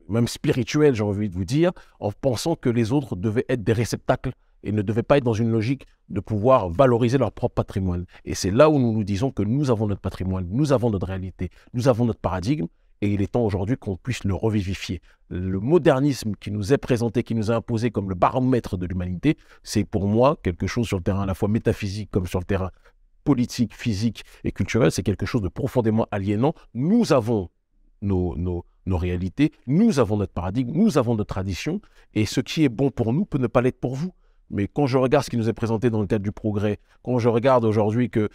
même 0.09 0.27
spirituel, 0.27 0.95
j'ai 0.95 1.03
envie 1.03 1.29
de 1.29 1.35
vous 1.35 1.45
dire, 1.45 1.71
en 1.99 2.11
pensant 2.11 2.55
que 2.55 2.69
les 2.69 2.91
autres 2.91 3.15
devaient 3.15 3.45
être 3.49 3.63
des 3.63 3.73
réceptacles 3.73 4.31
et 4.63 4.71
ne 4.71 4.81
devaient 4.81 5.03
pas 5.03 5.17
être 5.17 5.23
dans 5.23 5.33
une 5.33 5.51
logique 5.51 5.85
de 6.09 6.19
pouvoir 6.19 6.69
valoriser 6.69 7.19
leur 7.19 7.31
propre 7.31 7.53
patrimoine. 7.53 8.05
Et 8.25 8.33
c'est 8.33 8.51
là 8.51 8.71
où 8.71 8.79
nous 8.79 8.93
nous 8.93 9.03
disons 9.03 9.29
que 9.29 9.43
nous 9.43 9.69
avons 9.69 9.85
notre 9.85 10.01
patrimoine, 10.01 10.47
nous 10.49 10.73
avons 10.73 10.89
notre 10.89 11.05
réalité, 11.05 11.49
nous 11.73 11.87
avons 11.87 12.05
notre 12.05 12.19
paradigme, 12.19 12.65
et 13.01 13.13
il 13.13 13.21
est 13.21 13.33
temps 13.33 13.45
aujourd'hui 13.45 13.77
qu'on 13.77 13.97
puisse 13.97 14.23
le 14.23 14.33
revivifier. 14.33 15.01
Le 15.29 15.59
modernisme 15.59 16.33
qui 16.39 16.51
nous 16.51 16.73
est 16.73 16.77
présenté, 16.77 17.23
qui 17.23 17.35
nous 17.35 17.51
est 17.51 17.55
imposé 17.55 17.91
comme 17.91 18.09
le 18.09 18.15
baromètre 18.15 18.77
de 18.77 18.85
l'humanité, 18.85 19.37
c'est 19.63 19.83
pour 19.83 20.07
moi 20.07 20.37
quelque 20.43 20.67
chose 20.67 20.87
sur 20.87 20.97
le 20.97 21.03
terrain 21.03 21.23
à 21.23 21.25
la 21.25 21.33
fois 21.33 21.49
métaphysique 21.49 22.09
comme 22.11 22.27
sur 22.27 22.39
le 22.39 22.45
terrain 22.45 22.71
politique, 23.23 23.75
physique 23.75 24.23
et 24.43 24.51
culturel, 24.51 24.91
c'est 24.91 25.03
quelque 25.03 25.25
chose 25.25 25.41
de 25.41 25.49
profondément 25.49 26.07
aliénant. 26.11 26.53
Nous 26.73 27.11
avons 27.11 27.49
nos, 28.01 28.37
nos, 28.37 28.65
nos, 28.85 28.97
réalités, 28.97 29.51
nous 29.67 29.99
avons 29.99 30.17
notre 30.17 30.31
paradigme, 30.31 30.71
nous 30.73 30.97
avons 30.97 31.15
notre 31.15 31.33
tradition, 31.33 31.81
et 32.13 32.25
ce 32.25 32.39
qui 32.39 32.63
est 32.63 32.69
bon 32.69 32.91
pour 32.91 33.13
nous 33.13 33.25
peut 33.25 33.39
ne 33.39 33.47
pas 33.47 33.61
l'être 33.61 33.79
pour 33.79 33.95
vous. 33.95 34.13
Mais 34.49 34.67
quand 34.67 34.85
je 34.85 34.97
regarde 34.97 35.25
ce 35.25 35.29
qui 35.29 35.37
nous 35.37 35.49
est 35.49 35.53
présenté 35.53 35.89
dans 35.89 36.01
le 36.01 36.07
cadre 36.07 36.23
du 36.23 36.31
progrès, 36.31 36.79
quand 37.03 37.17
je 37.17 37.29
regarde 37.29 37.65
aujourd'hui 37.65 38.09
que 38.09 38.29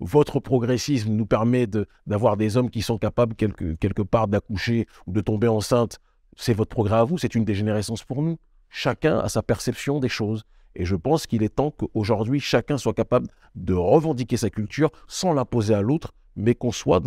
votre 0.00 0.40
progressisme 0.40 1.12
nous 1.12 1.26
permet 1.26 1.66
d'avoir 2.06 2.36
des 2.36 2.56
hommes 2.56 2.70
qui 2.70 2.82
sont 2.82 2.98
capables 2.98 3.34
quelque, 3.34 4.02
part 4.02 4.28
d'accoucher 4.28 4.86
ou 5.06 5.12
de 5.12 5.20
tomber 5.20 5.48
enceinte, 5.48 5.98
c'est 6.36 6.54
votre 6.54 6.70
progrès 6.70 6.96
à 6.96 7.04
vous, 7.04 7.18
c'est 7.18 7.34
une 7.34 7.44
dégénérescence 7.44 8.04
pour 8.04 8.22
nous. 8.22 8.38
Chacun 8.68 9.18
a 9.18 9.28
sa 9.28 9.42
perception 9.42 9.98
des 9.98 10.08
choses. 10.08 10.44
Et 10.76 10.84
je 10.84 10.94
pense 10.94 11.26
qu'il 11.26 11.42
est 11.42 11.56
temps 11.56 11.72
qu'aujourd'hui, 11.72 12.38
chacun 12.38 12.78
soit 12.78 12.94
capable 12.94 13.26
de 13.56 13.74
revendiquer 13.74 14.36
sa 14.36 14.50
culture 14.50 14.90
sans 15.08 15.32
l'imposer 15.32 15.74
à 15.74 15.82
l'autre, 15.82 16.14
mais 16.36 16.54
qu'on 16.54 16.70
soit 16.70 17.02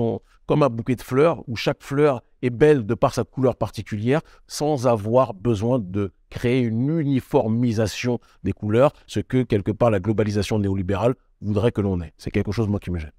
comme 0.45 0.63
un 0.63 0.69
bouquet 0.69 0.95
de 0.95 1.01
fleurs 1.01 1.41
où 1.47 1.55
chaque 1.55 1.81
fleur 1.81 2.21
est 2.41 2.49
belle 2.49 2.85
de 2.85 2.93
par 2.93 3.13
sa 3.13 3.23
couleur 3.23 3.55
particulière, 3.55 4.21
sans 4.47 4.85
avoir 4.85 5.33
besoin 5.33 5.79
de 5.79 6.11
créer 6.33 6.61
une 6.61 6.99
uniformisation 6.99 8.19
des 8.43 8.53
couleurs, 8.53 8.91
ce 9.07 9.19
que 9.19 9.43
quelque 9.43 9.71
part 9.71 9.91
la 9.91 9.99
globalisation 9.99 10.57
néolibérale 10.57 11.13
voudrait 11.41 11.71
que 11.71 11.81
l'on 11.81 12.01
ait. 12.01 12.13
C'est 12.17 12.31
quelque 12.31 12.51
chose, 12.51 12.67
moi, 12.67 12.79
qui 12.79 12.89
me 12.91 12.97
gêne. 12.97 13.11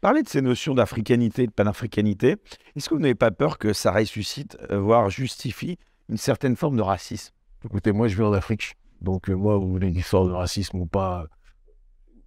Parlez 0.00 0.22
de 0.22 0.28
ces 0.28 0.40
notions 0.40 0.74
d'africanité, 0.74 1.46
de 1.46 1.52
panafricanité. 1.52 2.36
Est-ce 2.76 2.88
que 2.88 2.94
vous 2.94 3.00
n'avez 3.00 3.16
pas 3.16 3.32
peur 3.32 3.58
que 3.58 3.72
ça 3.72 3.92
ressuscite, 3.92 4.56
euh, 4.70 4.78
voire 4.78 5.10
justifie 5.10 5.78
une 6.08 6.16
certaine 6.16 6.56
forme 6.56 6.76
de 6.76 6.82
racisme? 6.82 7.34
Écoutez, 7.64 7.92
moi, 7.92 8.08
je 8.08 8.16
viens 8.16 8.30
d'Afrique. 8.30 8.76
Donc, 9.02 9.28
euh, 9.28 9.34
moi, 9.34 9.58
vous 9.58 9.68
voulez 9.68 9.90
l'histoire 9.90 10.24
de 10.24 10.32
racisme 10.32 10.78
ou 10.78 10.86
pas 10.86 11.26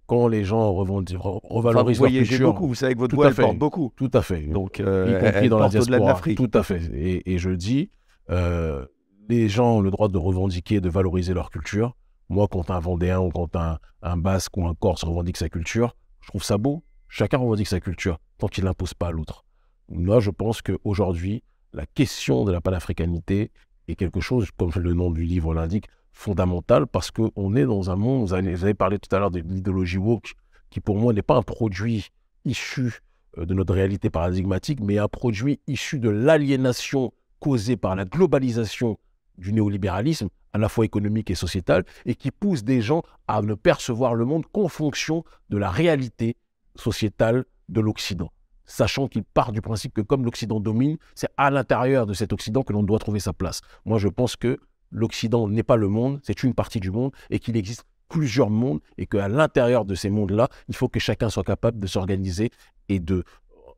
Quand 0.06 0.28
les 0.28 0.44
gens 0.44 0.72
revalorisent 0.72 1.16
enfin, 1.50 1.82
vous 1.82 1.94
voyagez 1.94 2.38
beaucoup, 2.38 2.68
vous 2.68 2.74
savez 2.74 2.94
que 2.94 3.00
votre 3.00 3.16
voix, 3.16 3.32
porte 3.32 3.56
beaucoup. 3.56 3.92
Tout 3.96 4.10
à 4.12 4.22
fait. 4.22 4.42
Donc, 4.42 4.78
euh, 4.78 5.18
y 5.18 5.24
compris 5.24 5.48
dans 5.48 5.58
la 5.58 5.68
diaspora. 5.68 6.20
Tout 6.36 6.50
à 6.52 6.62
fait. 6.62 6.82
Et, 6.94 7.32
et 7.32 7.38
je 7.38 7.50
dis, 7.50 7.90
euh, 8.30 8.86
les 9.28 9.48
gens 9.48 9.76
ont 9.76 9.80
le 9.80 9.90
droit 9.90 10.08
de 10.08 10.18
revendiquer, 10.18 10.80
de 10.80 10.88
valoriser 10.88 11.34
leur 11.34 11.50
culture. 11.50 11.96
Moi, 12.28 12.46
quand 12.50 12.70
un 12.70 12.78
Vendéen 12.78 13.20
ou 13.20 13.30
quand 13.30 13.56
un, 13.56 13.78
Basque 14.16 14.56
ou 14.56 14.66
un 14.66 14.74
Corse 14.74 15.04
revendique 15.04 15.36
sa 15.36 15.48
culture, 15.48 15.96
je 16.20 16.28
trouve 16.28 16.42
ça 16.42 16.58
beau. 16.58 16.84
Chacun 17.08 17.38
revendique 17.38 17.68
sa 17.68 17.80
culture 17.80 18.18
tant 18.38 18.48
qu'il 18.48 18.64
n'impose 18.64 18.94
pas 18.94 19.08
à 19.08 19.10
l'autre. 19.10 19.44
Moi, 19.88 20.20
je 20.20 20.30
pense 20.30 20.62
qu'aujourd'hui, 20.62 21.42
la 21.72 21.86
question 21.86 22.44
de 22.44 22.52
la 22.52 22.60
panafricanité 22.60 23.50
est 23.88 23.96
quelque 23.96 24.20
chose, 24.20 24.48
comme 24.56 24.72
le 24.76 24.94
nom 24.94 25.10
du 25.10 25.24
livre 25.24 25.54
l'indique, 25.54 25.86
fondamental 26.12 26.86
parce 26.86 27.10
qu'on 27.10 27.56
est 27.56 27.64
dans 27.64 27.90
un 27.90 27.96
monde, 27.96 28.28
vous 28.28 28.34
avez, 28.34 28.74
parlé 28.74 28.98
tout 28.98 29.14
à 29.14 29.18
l'heure 29.18 29.30
de 29.30 29.40
l'idéologie 29.40 29.98
woke, 29.98 30.34
qui 30.70 30.80
pour 30.80 30.96
moi 30.96 31.12
n'est 31.12 31.22
pas 31.22 31.36
un 31.36 31.42
produit 31.42 32.08
issu 32.44 33.00
euh, 33.38 33.46
de 33.46 33.54
notre 33.54 33.74
réalité 33.74 34.10
paradigmatique, 34.10 34.80
mais 34.80 34.98
un 34.98 35.08
produit 35.08 35.60
issu 35.66 35.98
de 35.98 36.08
l'aliénation 36.08 37.12
causée 37.40 37.76
par 37.76 37.96
la 37.96 38.04
globalisation 38.04 38.98
du 39.38 39.52
néolibéralisme, 39.52 40.28
à 40.52 40.58
la 40.58 40.68
fois 40.68 40.84
économique 40.84 41.30
et 41.30 41.34
sociétal, 41.34 41.84
et 42.06 42.14
qui 42.14 42.30
pousse 42.30 42.64
des 42.64 42.80
gens 42.80 43.02
à 43.26 43.42
ne 43.42 43.54
percevoir 43.54 44.14
le 44.14 44.24
monde 44.24 44.44
qu'en 44.52 44.68
fonction 44.68 45.24
de 45.50 45.58
la 45.58 45.70
réalité 45.70 46.36
sociétale 46.76 47.44
de 47.68 47.80
l'Occident 47.80 48.30
sachant 48.66 49.08
qu'il 49.08 49.24
part 49.24 49.52
du 49.52 49.60
principe 49.60 49.94
que 49.94 50.00
comme 50.00 50.24
l'Occident 50.24 50.60
domine, 50.60 50.96
c'est 51.14 51.28
à 51.36 51.50
l'intérieur 51.50 52.06
de 52.06 52.14
cet 52.14 52.32
Occident 52.32 52.62
que 52.62 52.72
l'on 52.72 52.82
doit 52.82 52.98
trouver 52.98 53.20
sa 53.20 53.32
place. 53.32 53.60
Moi, 53.84 53.98
je 53.98 54.08
pense 54.08 54.36
que 54.36 54.58
l'Occident 54.90 55.48
n'est 55.48 55.62
pas 55.62 55.76
le 55.76 55.88
monde, 55.88 56.20
c'est 56.22 56.42
une 56.42 56.54
partie 56.54 56.80
du 56.80 56.90
monde, 56.90 57.12
et 57.30 57.38
qu'il 57.38 57.56
existe 57.56 57.84
plusieurs 58.08 58.50
mondes, 58.50 58.80
et 58.96 59.06
qu'à 59.06 59.28
l'intérieur 59.28 59.84
de 59.84 59.94
ces 59.94 60.10
mondes-là, 60.10 60.48
il 60.68 60.76
faut 60.76 60.88
que 60.88 61.00
chacun 61.00 61.30
soit 61.30 61.44
capable 61.44 61.78
de 61.78 61.86
s'organiser 61.86 62.50
et 62.88 63.00
de 63.00 63.24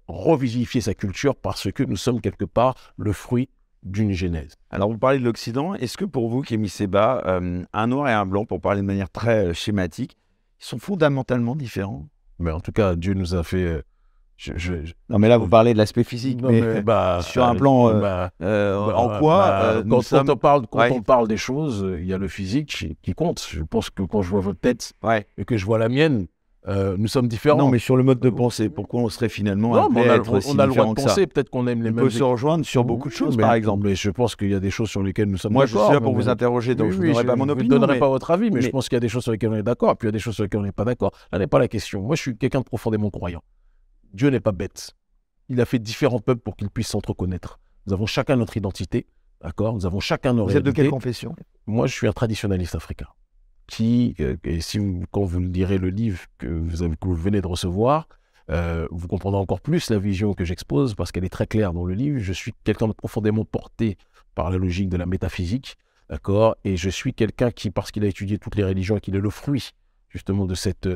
revivifier 0.09 0.81
sa 0.81 0.95
culture 0.95 1.35
parce 1.35 1.73
que 1.73 1.83
nous 1.83 1.97
sommes 1.97 2.21
quelque 2.21 2.45
part 2.45 2.75
le 2.97 3.13
fruit 3.13 3.49
d'une 3.87 4.13
genèse. 4.13 4.55
Alors 4.71 4.91
vous 4.91 4.99
parlez 4.99 5.19
de 5.19 5.25
l'Occident, 5.25 5.75
est-ce 5.75 5.97
que 5.97 6.05
pour 6.05 6.29
vous, 6.29 6.43
Kémy 6.43 6.69
Seba, 6.69 7.23
euh, 7.27 7.65
un 7.73 7.87
noir 7.87 8.09
et 8.09 8.13
un 8.13 8.27
blanc, 8.27 8.45
pour 8.45 8.61
parler 8.61 8.81
de 8.81 8.87
manière 8.87 9.11
très 9.11 9.47
euh, 9.47 9.53
schématique, 9.53 10.17
ils 10.61 10.65
sont 10.65 10.79
fondamentalement 10.79 11.57
différents? 11.57 12.09
Mais 12.39 12.51
en 12.51 12.61
tout 12.61 12.73
cas, 12.73 12.97
Dieu 12.97 13.15
nous 13.15 13.35
a 13.35 13.43
fait... 13.43 13.65
Euh, 13.65 13.83
non, 15.09 15.19
mais 15.19 15.29
là, 15.29 15.39
vous 15.39 15.49
parlez 15.49 15.73
de 15.73 15.79
l'aspect 15.79 16.05
physique. 16.05 16.43
mais, 16.43 16.83
bah, 16.83 17.21
sur 17.23 17.45
un 17.45 17.55
plan. 17.55 17.89
Euh, 17.89 18.01
bah, 18.01 18.31
euh, 18.43 18.87
bah, 18.87 18.97
en 18.97 19.19
quoi 19.19 19.49
bah, 19.49 19.83
Quand, 19.89 20.29
on, 20.29 20.37
parle, 20.37 20.67
quand 20.67 20.91
on 20.91 21.01
parle 21.01 21.27
des 21.27 21.39
choses, 21.39 21.87
il 21.99 22.05
y 22.05 22.13
a 22.13 22.19
le 22.19 22.29
physique 22.29 22.97
qui 23.01 23.13
compte. 23.15 23.47
Je 23.49 23.63
pense 23.63 23.89
que 23.89 24.03
quand 24.03 24.21
je 24.21 24.29
vois 24.29 24.41
votre 24.41 24.61
tête 24.61 24.93
et 25.39 25.45
que 25.45 25.57
je 25.57 25.65
vois 25.65 25.79
la 25.79 25.89
mienne, 25.89 26.27
nous 26.67 27.09
sommes 27.09 27.29
différents. 27.29 27.59
Non, 27.59 27.71
mais 27.71 27.79
sur 27.79 27.97
le 27.97 28.03
mode 28.03 28.21
de 28.21 28.31
pensée, 28.31 28.69
pourquoi 28.69 29.01
on 29.01 29.09
serait 29.09 29.29
finalement 29.29 29.75
non, 29.75 29.89
on, 29.95 29.97
a, 29.97 30.19
on 30.49 30.59
a 30.59 30.67
le 30.67 30.73
droit 30.73 30.87
de 30.87 30.95
penser, 30.95 31.27
peut-être 31.27 31.51
qu'on 31.51 31.67
aime 31.67 31.83
les 31.83 31.91
on 31.91 31.95
mêmes. 31.95 32.05
On 32.05 32.07
peut 32.07 32.11
se 32.11 32.23
rejoindre 32.23 32.65
sur 32.65 32.85
beaucoup 32.85 33.09
de 33.09 33.15
choses, 33.15 33.37
par 33.37 33.55
exemple. 33.55 33.87
Mais 33.87 33.95
je 33.95 34.11
pense 34.11 34.37
qu'il 34.37 34.51
y 34.51 34.55
a 34.55 34.61
des 34.61 34.71
choses 34.71 34.91
sur 34.91 35.03
lesquelles 35.03 35.29
nous 35.29 35.39
sommes 35.39 35.53
d'accord. 35.53 35.73
Moi, 35.73 35.83
je 35.83 35.85
suis 35.87 35.95
là 35.95 36.01
pour 36.01 36.15
vous 36.15 36.29
interroger, 36.29 36.75
donc 36.75 36.93
je 36.93 37.01
ne 37.01 37.07
donnerai 37.07 37.25
pas 37.25 37.37
mon 37.37 37.49
opinion. 37.49 37.71
Je 37.71 37.75
ne 37.75 37.81
donnerai 37.81 37.99
pas 37.99 38.09
votre 38.09 38.31
avis, 38.31 38.51
mais, 38.51 38.63
je 38.63 38.71
pense 38.71 38.89
qu'il 38.89 38.97
y 38.97 38.99
a 38.99 39.01
des 39.01 39.09
choses 39.09 39.23
sur 39.23 39.33
lesquelles 39.33 39.51
on 39.51 39.57
est 39.57 39.63
d'accord, 39.63 39.93
et 39.93 39.95
puis 39.95 40.07
il 40.07 40.09
y 40.09 40.11
a 40.11 40.13
des 40.13 40.19
choses 40.19 40.35
sur 40.35 40.45
lesquelles 40.45 40.61
on 40.61 40.65
n'est 40.65 40.73
pas 40.73 40.85
d'accord. 40.85 41.13
Là 41.33 41.39
n'est 41.39 41.47
pas 41.47 41.59
la 41.59 41.69
question. 41.69 42.03
Moi, 42.03 42.17
je 42.17 42.23
suis 42.23 42.37
quelqu'un 42.37 42.61
de 42.61 42.65
profondément 42.65 43.11
croyant. 43.11 43.43
Dieu 44.13 44.31
n'est 44.31 44.41
pas 44.41 44.53
bête 44.53 44.95
il 45.49 45.61
a 45.61 45.65
fait 45.65 45.79
différents 45.79 46.21
peuples 46.21 46.41
pour 46.43 46.57
qu'ils 46.57 46.71
puissent 46.71 46.89
s'entreconnaître. 46.89 47.59
Nous 47.87 47.93
avons 47.93 48.07
chacun 48.07 48.37
notre 48.37 48.57
identité, 48.57 49.07
d'accord? 49.41 49.75
Nous 49.75 49.87
avons 49.87 50.01
chacun 50.01 50.33
nos 50.33 50.47
Vous 50.47 50.57
êtes 50.57 50.63
de 50.63 50.71
quelle 50.71 50.91
confession? 50.91 51.35
Moi, 51.67 51.87
je 51.87 51.95
suis 51.95 52.09
un 52.09 52.13
traditionnaliste 52.13 52.75
africain. 52.75 53.07
Qui, 53.67 54.15
euh, 54.21 54.37
et 54.45 54.61
si 54.61 54.79
quand 55.11 55.25
vous 55.25 55.41
lirez 55.41 55.79
le 55.79 55.89
livre 55.89 56.21
que 56.39 56.47
vous, 56.47 56.89
vous 57.01 57.15
venez 57.15 57.41
de 57.41 57.47
recevoir, 57.47 58.09
euh, 58.49 58.87
vous 58.91 59.09
comprendrez 59.09 59.41
encore 59.41 59.61
plus 59.61 59.91
la 59.91 59.99
vision 59.99 60.35
que 60.35 60.45
j'expose 60.45 60.95
parce 60.95 61.11
qu'elle 61.11 61.25
est 61.25 61.31
très 61.31 61.47
claire 61.47 61.73
dans 61.73 61.85
le 61.85 61.95
livre. 61.95 62.19
Je 62.19 62.33
suis 62.33 62.53
quelqu'un 62.65 62.87
de 62.87 62.93
profondément 62.93 63.45
porté 63.45 63.99
par 64.35 64.51
la 64.51 64.59
logique 64.59 64.89
de 64.89 64.97
la 64.97 65.07
métaphysique, 65.07 65.77
d'accord 66.09 66.57
Et 66.65 66.77
je 66.77 66.91
suis 66.91 67.13
quelqu'un 67.13 67.51
qui, 67.51 67.71
parce 67.71 67.91
qu'il 67.91 68.05
a 68.05 68.09
étudié 68.09 68.39
toutes 68.39 68.55
les 68.55 68.65
religions 68.65 68.99
qu'il 68.99 69.17
est 69.17 69.21
le 69.21 69.31
fruit 69.31 69.71
justement 70.11 70.47
de 70.47 70.55
cette, 70.55 70.89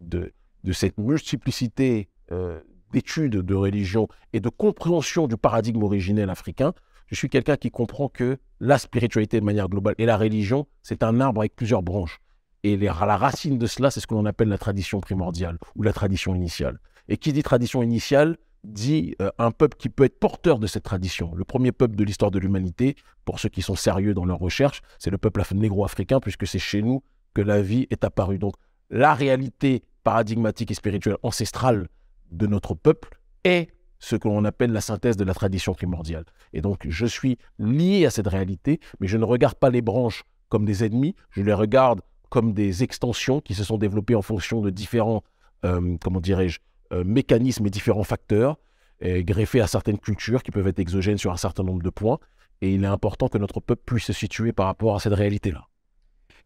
de, 0.00 0.32
de 0.64 0.72
cette 0.72 0.98
multiplicité 0.98 2.08
euh, 2.32 2.60
d'études 2.92 3.36
de 3.36 3.54
religion 3.54 4.08
et 4.32 4.40
de 4.40 4.48
compréhension 4.48 5.26
du 5.26 5.36
paradigme 5.36 5.82
originel 5.82 6.30
africain, 6.30 6.72
je 7.08 7.16
suis 7.16 7.28
quelqu'un 7.28 7.56
qui 7.56 7.70
comprend 7.70 8.08
que 8.08 8.38
la 8.60 8.78
spiritualité 8.78 9.40
de 9.40 9.44
manière 9.44 9.68
globale 9.68 9.94
et 9.98 10.06
la 10.06 10.16
religion, 10.16 10.66
c'est 10.82 11.02
un 11.02 11.20
arbre 11.20 11.40
avec 11.40 11.56
plusieurs 11.56 11.82
branches. 11.82 12.20
Et 12.64 12.76
la 12.76 12.92
racine 12.92 13.58
de 13.58 13.66
cela, 13.66 13.90
c'est 13.90 14.00
ce 14.00 14.06
que 14.06 14.14
l'on 14.14 14.26
appelle 14.26 14.48
la 14.48 14.58
tradition 14.58 15.00
primordiale 15.00 15.58
ou 15.76 15.82
la 15.82 15.92
tradition 15.92 16.34
initiale. 16.34 16.78
Et 17.08 17.16
qui 17.16 17.32
dit 17.32 17.42
tradition 17.42 17.82
initiale 17.82 18.36
dit 18.64 19.14
euh, 19.22 19.30
un 19.38 19.52
peuple 19.52 19.76
qui 19.78 19.88
peut 19.88 20.04
être 20.04 20.18
porteur 20.18 20.58
de 20.58 20.66
cette 20.66 20.82
tradition. 20.82 21.32
Le 21.34 21.44
premier 21.44 21.72
peuple 21.72 21.94
de 21.94 22.04
l'histoire 22.04 22.30
de 22.30 22.38
l'humanité, 22.38 22.96
pour 23.24 23.38
ceux 23.38 23.48
qui 23.48 23.62
sont 23.62 23.76
sérieux 23.76 24.14
dans 24.14 24.24
leur 24.24 24.38
recherche, 24.38 24.82
c'est 24.98 25.10
le 25.10 25.18
peuple 25.18 25.42
négro-africain, 25.54 26.20
puisque 26.20 26.46
c'est 26.46 26.58
chez 26.58 26.82
nous 26.82 27.02
que 27.34 27.40
la 27.40 27.62
vie 27.62 27.86
est 27.90 28.04
apparue. 28.04 28.38
Donc 28.38 28.54
la 28.90 29.14
réalité 29.14 29.84
paradigmatique 30.02 30.70
et 30.72 30.74
spirituelle 30.74 31.16
ancestrale 31.22 31.88
de 32.32 32.46
notre 32.46 32.74
peuple 32.74 33.20
est 33.44 33.68
ce 33.98 34.16
que 34.16 34.28
l'on 34.28 34.44
appelle 34.44 34.72
la 34.72 34.80
synthèse 34.80 35.16
de 35.16 35.24
la 35.24 35.34
tradition 35.34 35.74
primordiale. 35.74 36.24
Et 36.52 36.60
donc, 36.60 36.86
je 36.88 37.06
suis 37.06 37.38
lié 37.58 38.06
à 38.06 38.10
cette 38.10 38.26
réalité, 38.28 38.80
mais 39.00 39.08
je 39.08 39.16
ne 39.16 39.24
regarde 39.24 39.56
pas 39.56 39.70
les 39.70 39.82
branches 39.82 40.24
comme 40.48 40.64
des 40.64 40.84
ennemis, 40.84 41.14
je 41.30 41.42
les 41.42 41.52
regarde 41.52 42.00
comme 42.30 42.52
des 42.52 42.82
extensions 42.82 43.40
qui 43.40 43.54
se 43.54 43.64
sont 43.64 43.78
développées 43.78 44.14
en 44.14 44.22
fonction 44.22 44.60
de 44.60 44.70
différents, 44.70 45.22
euh, 45.64 45.96
comment 46.02 46.20
dirais-je, 46.20 46.60
euh, 46.92 47.04
mécanismes 47.04 47.66
et 47.66 47.70
différents 47.70 48.04
facteurs, 48.04 48.56
greffés 49.00 49.60
à 49.60 49.68
certaines 49.68 49.98
cultures 49.98 50.42
qui 50.42 50.50
peuvent 50.50 50.66
être 50.66 50.80
exogènes 50.80 51.18
sur 51.18 51.30
un 51.30 51.36
certain 51.36 51.62
nombre 51.62 51.84
de 51.84 51.90
points. 51.90 52.18
Et 52.62 52.74
il 52.74 52.82
est 52.82 52.88
important 52.88 53.28
que 53.28 53.38
notre 53.38 53.60
peuple 53.60 53.82
puisse 53.86 54.06
se 54.06 54.12
situer 54.12 54.52
par 54.52 54.66
rapport 54.66 54.96
à 54.96 54.98
cette 54.98 55.12
réalité-là. 55.12 55.68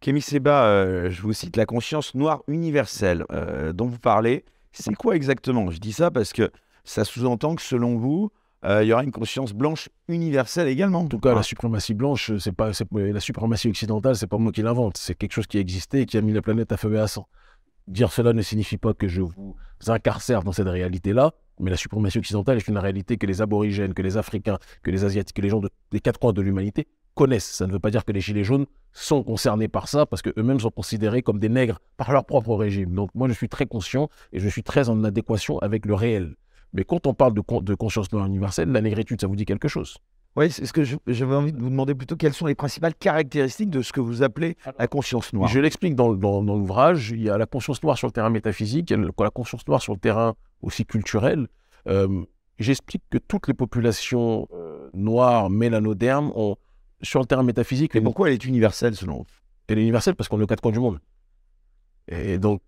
Kémy 0.00 0.20
Seba, 0.20 0.66
euh, 0.66 1.08
je 1.08 1.22
vous 1.22 1.32
cite 1.32 1.56
la 1.56 1.64
conscience 1.64 2.14
noire 2.14 2.42
universelle 2.48 3.24
dont 3.72 3.86
vous 3.86 3.98
parlez. 3.98 4.44
C'est 4.72 4.94
quoi 4.94 5.16
exactement? 5.16 5.70
Je 5.70 5.78
dis 5.78 5.92
ça 5.94 6.10
parce 6.10 6.34
que 6.34 6.50
ça 6.84 7.04
sous-entend 7.04 7.54
que 7.54 7.62
selon 7.62 7.96
vous, 7.96 8.30
euh, 8.64 8.84
il 8.84 8.88
y 8.88 8.92
aura 8.92 9.02
une 9.02 9.10
conscience 9.10 9.52
blanche 9.52 9.88
universelle 10.08 10.68
également. 10.68 11.00
En 11.00 11.08
tout 11.08 11.18
cas, 11.18 11.34
la 11.34 11.42
suprématie 11.42 11.94
blanche, 11.94 12.32
c'est 12.38 12.52
pas 12.52 12.70
la 12.92 13.20
suprématie 13.20 13.68
occidentale, 13.68 14.14
c'est 14.16 14.28
pas 14.28 14.38
moi 14.38 14.52
qui 14.52 14.62
l'invente, 14.62 14.96
c'est 14.96 15.14
quelque 15.14 15.32
chose 15.32 15.46
qui 15.46 15.58
existait 15.58 16.02
et 16.02 16.06
qui 16.06 16.16
a 16.16 16.20
mis 16.20 16.32
la 16.32 16.42
planète 16.42 16.70
à 16.70 16.76
feu 16.76 16.94
et 16.94 16.98
à 16.98 17.08
sang. 17.08 17.26
Dire 17.88 18.12
cela 18.12 18.32
ne 18.32 18.42
signifie 18.42 18.78
pas 18.78 18.94
que 18.94 19.08
je 19.08 19.22
vous 19.22 19.56
incarcère 19.88 20.44
dans 20.44 20.52
cette 20.52 20.68
réalité-là, 20.68 21.32
mais 21.58 21.70
la 21.70 21.76
suprématie 21.76 22.18
occidentale 22.18 22.58
est 22.58 22.68
une 22.68 22.78
réalité 22.78 23.16
que 23.16 23.26
les 23.26 23.42
aborigènes, 23.42 23.94
que 23.94 24.02
les 24.02 24.16
Africains, 24.16 24.58
que 24.84 24.92
les 24.92 25.04
Asiatiques, 25.04 25.36
que 25.36 25.42
les 25.42 25.48
gens 25.48 25.60
des 25.90 26.00
quatre 26.00 26.20
coins 26.20 26.32
de 26.32 26.40
l'humanité 26.40 26.86
connaissent. 27.14 27.50
Ça 27.50 27.66
ne 27.66 27.72
veut 27.72 27.80
pas 27.80 27.90
dire 27.90 28.04
que 28.04 28.12
les 28.12 28.20
Gilets 28.20 28.44
jaunes 28.44 28.66
sont 28.92 29.24
concernés 29.24 29.68
par 29.68 29.88
ça, 29.88 30.06
parce 30.06 30.22
qu'eux-mêmes 30.22 30.60
sont 30.60 30.70
considérés 30.70 31.22
comme 31.22 31.40
des 31.40 31.48
nègres 31.48 31.80
par 31.96 32.12
leur 32.12 32.24
propre 32.24 32.54
régime. 32.54 32.94
Donc 32.94 33.10
moi, 33.14 33.26
je 33.26 33.32
suis 33.32 33.48
très 33.48 33.66
conscient 33.66 34.08
et 34.32 34.38
je 34.38 34.48
suis 34.48 34.62
très 34.62 34.88
en 34.88 35.02
adéquation 35.02 35.58
avec 35.58 35.84
le 35.84 35.94
réel. 35.94 36.36
Mais 36.72 36.84
quand 36.84 37.06
on 37.06 37.14
parle 37.14 37.34
de, 37.34 37.42
de 37.60 37.74
conscience 37.74 38.12
noire 38.12 38.26
universelle, 38.26 38.70
la 38.70 38.80
négritude, 38.80 39.20
ça 39.20 39.26
vous 39.26 39.36
dit 39.36 39.44
quelque 39.44 39.68
chose? 39.68 39.98
Oui, 40.34 40.50
c'est 40.50 40.64
ce 40.64 40.72
que 40.72 40.82
j'avais 40.82 41.34
envie 41.34 41.52
de 41.52 41.60
vous 41.60 41.68
demander 41.68 41.94
plutôt 41.94 42.16
quelles 42.16 42.32
sont 42.32 42.46
les 42.46 42.54
principales 42.54 42.94
caractéristiques 42.94 43.68
de 43.68 43.82
ce 43.82 43.92
que 43.92 44.00
vous 44.00 44.22
appelez 44.22 44.56
la 44.78 44.86
conscience 44.86 45.32
noire? 45.34 45.48
Je 45.50 45.60
l'explique 45.60 45.94
dans, 45.94 46.14
dans, 46.14 46.40
l'ouvrage. 46.40 47.10
Il 47.10 47.20
y 47.20 47.28
a 47.28 47.36
la 47.36 47.44
conscience 47.44 47.82
noire 47.82 47.98
sur 47.98 48.08
le 48.08 48.12
terrain 48.12 48.30
métaphysique, 48.30 48.90
il 48.90 48.98
y 48.98 49.02
a 49.02 49.06
la 49.18 49.30
conscience 49.30 49.66
noire 49.68 49.82
sur 49.82 49.92
le 49.92 49.98
terrain 49.98 50.34
aussi 50.62 50.86
culturel. 50.86 51.48
Euh, 51.86 52.24
j'explique 52.58 53.02
que 53.10 53.18
toutes 53.18 53.46
les 53.46 53.54
populations 53.54 54.48
euh, 54.54 54.88
noires 54.94 55.50
mélanodermes 55.50 56.32
ont, 56.34 56.56
sur 57.02 57.20
le 57.20 57.26
terrain 57.26 57.42
métaphysique. 57.42 57.94
Et 57.94 58.00
pourquoi 58.00 58.28
elle 58.28 58.34
est 58.34 58.44
universelle 58.46 58.94
selon 58.94 59.18
vous? 59.18 59.26
Elle 59.68 59.78
est 59.78 59.82
universelle 59.82 60.14
parce 60.14 60.28
qu'on 60.30 60.40
est 60.40 60.44
aux 60.44 60.46
quatre 60.46 60.62
coins 60.62 60.72
du 60.72 60.80
monde. 60.80 60.98
Et 62.08 62.38
donc, 62.38 62.62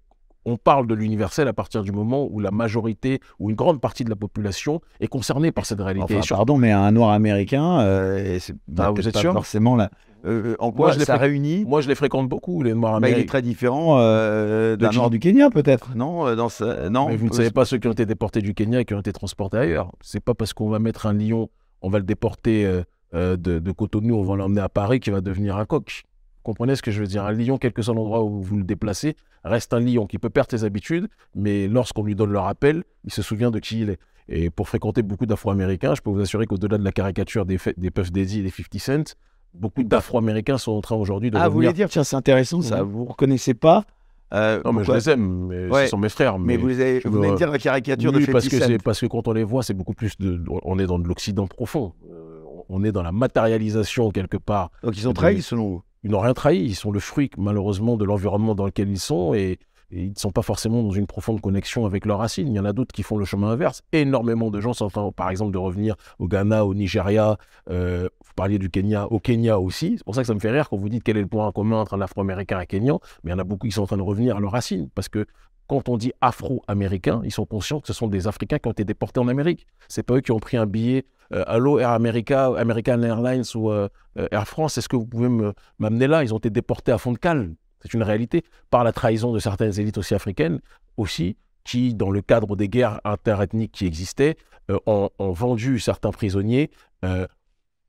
on 0.44 0.56
parle 0.56 0.86
de 0.86 0.94
l'universel 0.94 1.48
à 1.48 1.52
partir 1.52 1.82
du 1.82 1.92
moment 1.92 2.26
où 2.30 2.40
la 2.40 2.50
majorité 2.50 3.20
ou 3.38 3.50
une 3.50 3.56
grande 3.56 3.80
partie 3.80 4.04
de 4.04 4.10
la 4.10 4.16
population 4.16 4.80
est 5.00 5.06
concernée 5.06 5.52
par 5.52 5.66
cette 5.66 5.80
réalité. 5.80 6.18
Pardon, 6.28 6.56
mais 6.56 6.72
un 6.72 6.90
noir 6.92 7.10
américain, 7.10 7.80
euh, 7.80 8.38
c'est 8.40 8.54
ah, 8.78 8.90
vous 8.90 9.08
êtes 9.08 9.16
sûr 9.16 9.32
forcément 9.32 9.76
là. 9.76 9.90
Euh, 10.26 10.56
en 10.58 10.72
quoi 10.72 10.86
moi, 10.86 10.96
je 10.98 11.04
ça 11.04 11.18
réunit 11.18 11.66
Moi, 11.66 11.82
je 11.82 11.88
les 11.88 11.94
fréquente 11.94 12.30
beaucoup, 12.30 12.62
les 12.62 12.72
noirs 12.72 12.94
américains. 12.94 13.16
Bah, 13.16 13.20
il 13.20 13.24
est 13.24 13.28
très 13.28 13.42
différent 13.42 13.98
euh, 13.98 14.74
d'un 14.76 14.90
noir 14.90 15.10
du 15.10 15.18
Kenya, 15.18 15.50
peut-être, 15.50 15.94
non 15.94 16.34
dans 16.34 16.48
Non. 16.90 17.08
Mais 17.08 17.16
vous 17.16 17.28
ne 17.28 17.32
savez 17.32 17.50
pas 17.50 17.66
ceux 17.66 17.76
qui 17.76 17.88
ont 17.88 17.92
été 17.92 18.06
déportés 18.06 18.40
du 18.40 18.54
Kenya 18.54 18.80
et 18.80 18.84
qui 18.86 18.94
ont 18.94 19.00
été 19.00 19.12
transportés 19.12 19.58
ailleurs. 19.58 19.92
C'est 20.00 20.24
pas 20.24 20.32
parce 20.32 20.54
qu'on 20.54 20.70
va 20.70 20.78
mettre 20.78 21.04
un 21.06 21.12
lion, 21.12 21.50
on 21.82 21.90
va 21.90 21.98
le 21.98 22.04
déporter 22.04 22.66
euh, 23.14 23.36
de, 23.36 23.70
Cotonou, 23.70 24.16
on 24.16 24.24
va 24.24 24.34
l'emmener 24.36 24.60
à 24.60 24.68
Paris, 24.68 24.98
qui 24.98 25.10
va 25.10 25.20
devenir 25.20 25.56
un 25.56 25.66
coq. 25.66 26.02
Comprenez 26.44 26.76
ce 26.76 26.82
que 26.82 26.90
je 26.92 27.00
veux 27.00 27.06
dire 27.08 27.24
Un 27.24 27.32
lion, 27.32 27.58
quel 27.58 27.72
que 27.72 27.82
soit 27.82 27.94
l'endroit 27.94 28.22
où 28.22 28.40
vous 28.40 28.56
le 28.56 28.62
déplacez, 28.64 29.16
reste 29.42 29.74
un 29.74 29.80
lion 29.80 30.06
qui 30.06 30.18
peut 30.18 30.30
perdre 30.30 30.50
ses 30.50 30.64
habitudes, 30.64 31.08
mais 31.34 31.66
lorsqu'on 31.66 32.04
lui 32.04 32.14
donne 32.14 32.30
le 32.30 32.38
rappel, 32.38 32.84
il 33.04 33.12
se 33.12 33.22
souvient 33.22 33.50
de 33.50 33.58
qui 33.58 33.80
il 33.80 33.90
est. 33.90 33.98
Et 34.28 34.48
pour 34.50 34.68
fréquenter 34.68 35.02
beaucoup 35.02 35.26
d'Afro-Américains, 35.26 35.94
je 35.94 36.00
peux 36.00 36.10
vous 36.10 36.20
assurer 36.20 36.46
qu'au-delà 36.46 36.78
de 36.78 36.84
la 36.84 36.92
caricature 36.92 37.44
des, 37.44 37.58
des 37.76 37.90
Puff 37.90 38.10
Daddy 38.12 38.40
et 38.40 38.42
des 38.42 38.50
50 38.50 38.80
Cent, 38.80 39.16
beaucoup 39.52 39.82
d'Afro-Américains 39.82 40.56
sont 40.58 40.72
en 40.72 40.80
train 40.80 40.96
aujourd'hui 40.96 41.30
de 41.30 41.36
Ah, 41.36 41.48
vous 41.48 41.54
voulez 41.56 41.72
dire, 41.72 41.88
tiens, 41.90 42.04
c'est 42.04 42.16
intéressant 42.16 42.62
ça, 42.62 42.82
Mhm. 42.84 42.90
vous 42.90 43.04
reconnaissez 43.04 43.52
pas 43.54 43.84
euh, 44.32 44.60
Non, 44.64 44.72
mais 44.72 44.82
je 44.82 44.92
les 44.92 45.10
aime, 45.10 45.46
mais 45.48 45.68
Ouais. 45.68 45.84
ce 45.84 45.90
sont 45.90 45.98
mes 45.98 46.08
frères. 46.08 46.38
Mais 46.38 46.56
vous, 46.56 46.70
avez, 46.80 47.00
vous 47.00 47.18
me- 47.20 47.36
dire 47.36 47.50
la 47.50 47.58
caricature 47.58 48.12
oui, 48.14 48.24
de 48.26 48.32
parce 48.32 48.44
50 48.44 48.58
que, 48.60 48.66
c'est- 48.66 48.72
Cent. 48.78 48.82
parce 48.82 49.00
que 49.00 49.06
quand 49.06 49.28
on 49.28 49.32
les 49.32 49.44
voit, 49.44 49.62
c'est 49.62 49.74
beaucoup 49.74 49.92
plus 49.94 50.16
de. 50.18 50.42
On 50.64 50.78
est 50.78 50.86
dans 50.86 50.98
de 50.98 51.06
l'Occident 51.06 51.46
profond. 51.46 51.92
Euh, 52.10 52.40
on 52.70 52.82
est 52.82 52.90
dans 52.92 53.02
la 53.02 53.12
matérialisation 53.12 54.10
quelque 54.10 54.38
part. 54.38 54.70
Donc 54.82 54.96
ils 54.96 55.06
ont 55.06 55.12
de- 55.12 55.16
trahi 55.16 55.42
selon 55.42 55.68
vous 55.68 55.82
Ils 56.04 56.10
n'ont 56.10 56.20
rien 56.20 56.34
trahi. 56.34 56.58
Ils 56.58 56.74
sont 56.74 56.92
le 56.92 57.00
fruit, 57.00 57.30
malheureusement, 57.36 57.96
de 57.96 58.04
l'environnement 58.04 58.54
dans 58.54 58.66
lequel 58.66 58.90
ils 58.90 59.00
sont 59.00 59.34
et, 59.34 59.58
ils 59.90 60.10
ne 60.10 60.14
sont 60.16 60.32
pas 60.32 60.42
forcément 60.42 60.82
dans 60.82 60.90
une 60.90 61.06
profonde 61.06 61.40
connexion 61.40 61.86
avec 61.86 62.04
leurs 62.04 62.18
racines. 62.18 62.48
Il 62.48 62.54
y 62.54 62.58
en 62.58 62.64
a 62.64 62.72
d'autres 62.72 62.92
qui 62.92 63.04
font 63.04 63.16
le 63.16 63.24
chemin 63.24 63.50
inverse. 63.50 63.82
Énormément 63.92 64.50
de 64.50 64.60
gens 64.60 64.72
sont 64.72 64.86
en 64.86 64.90
train, 64.90 65.12
par 65.12 65.30
exemple, 65.30 65.52
de 65.52 65.58
revenir 65.58 65.94
au 66.18 66.26
Ghana, 66.26 66.64
au 66.64 66.74
Nigeria. 66.74 67.36
euh, 67.70 68.08
vous 68.24 68.32
parliez 68.34 68.58
du 68.58 68.70
Kenya, 68.70 69.06
au 69.06 69.20
Kenya 69.20 69.60
aussi. 69.60 69.94
C'est 69.98 70.04
pour 70.04 70.14
ça 70.14 70.22
que 70.22 70.26
ça 70.26 70.34
me 70.34 70.40
fait 70.40 70.50
rire 70.50 70.68
quand 70.68 70.76
vous 70.76 70.88
dites 70.88 71.04
quel 71.04 71.16
est 71.16 71.22
le 71.22 71.28
point 71.28 71.50
commun 71.52 71.76
entre 71.76 71.94
un 71.94 72.00
Afro-Américain 72.00 72.58
et 72.58 72.62
un 72.62 72.66
Kenyan. 72.66 72.98
Mais 73.22 73.30
il 73.30 73.32
y 73.32 73.36
en 73.36 73.38
a 73.38 73.44
beaucoup 73.44 73.68
qui 73.68 73.72
sont 73.72 73.82
en 73.82 73.86
train 73.86 73.96
de 73.96 74.02
revenir 74.02 74.36
à 74.36 74.40
leurs 74.40 74.52
racines 74.52 74.88
parce 74.94 75.08
que 75.08 75.26
quand 75.66 75.88
on 75.88 75.96
dit 75.96 76.12
afro-américains, 76.20 77.22
ils 77.24 77.32
sont 77.32 77.46
conscients 77.46 77.80
que 77.80 77.86
ce 77.86 77.92
sont 77.92 78.08
des 78.08 78.26
Africains 78.26 78.58
qui 78.58 78.68
ont 78.68 78.72
été 78.72 78.84
déportés 78.84 79.20
en 79.20 79.28
Amérique. 79.28 79.66
C'est 79.88 80.02
pas 80.02 80.14
eux 80.14 80.20
qui 80.20 80.32
ont 80.32 80.38
pris 80.38 80.56
un 80.56 80.66
billet 80.66 81.04
Allo 81.30 81.78
Air 81.78 81.90
America, 81.90 82.46
American 82.56 83.02
Airlines 83.02 83.44
ou 83.54 83.70
euh, 83.70 83.88
euh, 84.18 84.28
Air 84.30 84.46
France. 84.46 84.78
Est-ce 84.78 84.88
que 84.88 84.96
vous 84.96 85.06
pouvez 85.06 85.28
me- 85.28 85.52
m'amener 85.78 86.06
là? 86.06 86.22
Ils 86.22 86.34
ont 86.34 86.38
été 86.38 86.50
déportés 86.50 86.92
à 86.92 86.98
fond 86.98 87.12
de 87.12 87.18
cale. 87.18 87.54
C'est 87.80 87.94
une 87.94 88.02
réalité 88.02 88.44
par 88.70 88.84
la 88.84 88.92
trahison 88.92 89.32
de 89.32 89.38
certaines 89.38 89.78
élites 89.78 89.98
aussi 89.98 90.14
africaines 90.14 90.60
aussi 90.96 91.36
qui, 91.64 91.94
dans 91.94 92.10
le 92.10 92.22
cadre 92.22 92.56
des 92.56 92.68
guerres 92.68 93.00
interethniques 93.04 93.72
qui 93.72 93.86
existaient, 93.86 94.36
euh, 94.70 94.78
ont, 94.86 95.10
vendu 95.18 95.78
certains 95.78 96.10
prisonniers 96.10 96.70
euh, 97.04 97.26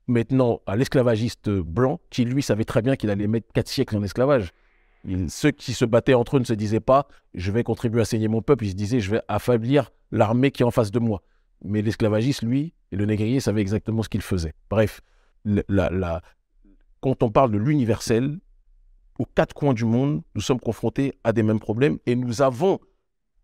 maintenant 0.06 0.60
à 0.66 0.76
l'esclavagiste 0.76 1.48
blanc 1.48 2.00
qui, 2.10 2.24
lui, 2.24 2.42
savait 2.42 2.64
très 2.64 2.82
bien 2.82 2.96
qu'il 2.96 3.10
allait 3.10 3.26
mettre 3.26 3.52
quatre 3.52 3.68
siècles 3.68 3.96
en 3.96 4.02
esclavage. 4.02 4.52
Ceux 5.28 5.52
qui 5.52 5.72
se 5.72 5.84
battaient 5.84 6.14
entre 6.14 6.36
eux 6.36 6.40
ne 6.40 6.44
se 6.44 6.52
disaient 6.52 6.80
pas 6.80 7.06
je 7.34 7.52
vais 7.52 7.62
contribuer 7.62 8.00
à 8.00 8.04
saigner 8.04 8.28
mon 8.28 8.42
peuple, 8.42 8.64
ils 8.64 8.70
se 8.70 8.74
disaient 8.74 9.00
je 9.00 9.10
vais 9.10 9.22
affaiblir 9.28 9.90
l'armée 10.10 10.50
qui 10.50 10.62
est 10.62 10.66
en 10.66 10.70
face 10.70 10.90
de 10.90 10.98
moi. 10.98 11.22
Mais 11.64 11.82
l'esclavagiste, 11.82 12.42
lui, 12.42 12.74
et 12.92 12.96
le 12.96 13.06
négrier 13.06 13.40
savaient 13.40 13.60
exactement 13.60 14.02
ce 14.02 14.08
qu'il 14.08 14.22
faisait. 14.22 14.52
Bref, 14.70 15.00
quand 17.00 17.22
on 17.22 17.30
parle 17.30 17.52
de 17.52 17.58
l'universel, 17.58 18.38
aux 19.18 19.26
quatre 19.26 19.54
coins 19.54 19.74
du 19.74 19.84
monde, 19.84 20.22
nous 20.34 20.40
sommes 20.40 20.60
confrontés 20.60 21.14
à 21.24 21.32
des 21.32 21.42
mêmes 21.42 21.60
problèmes 21.60 21.98
et 22.06 22.14
nous 22.16 22.42
avons 22.42 22.78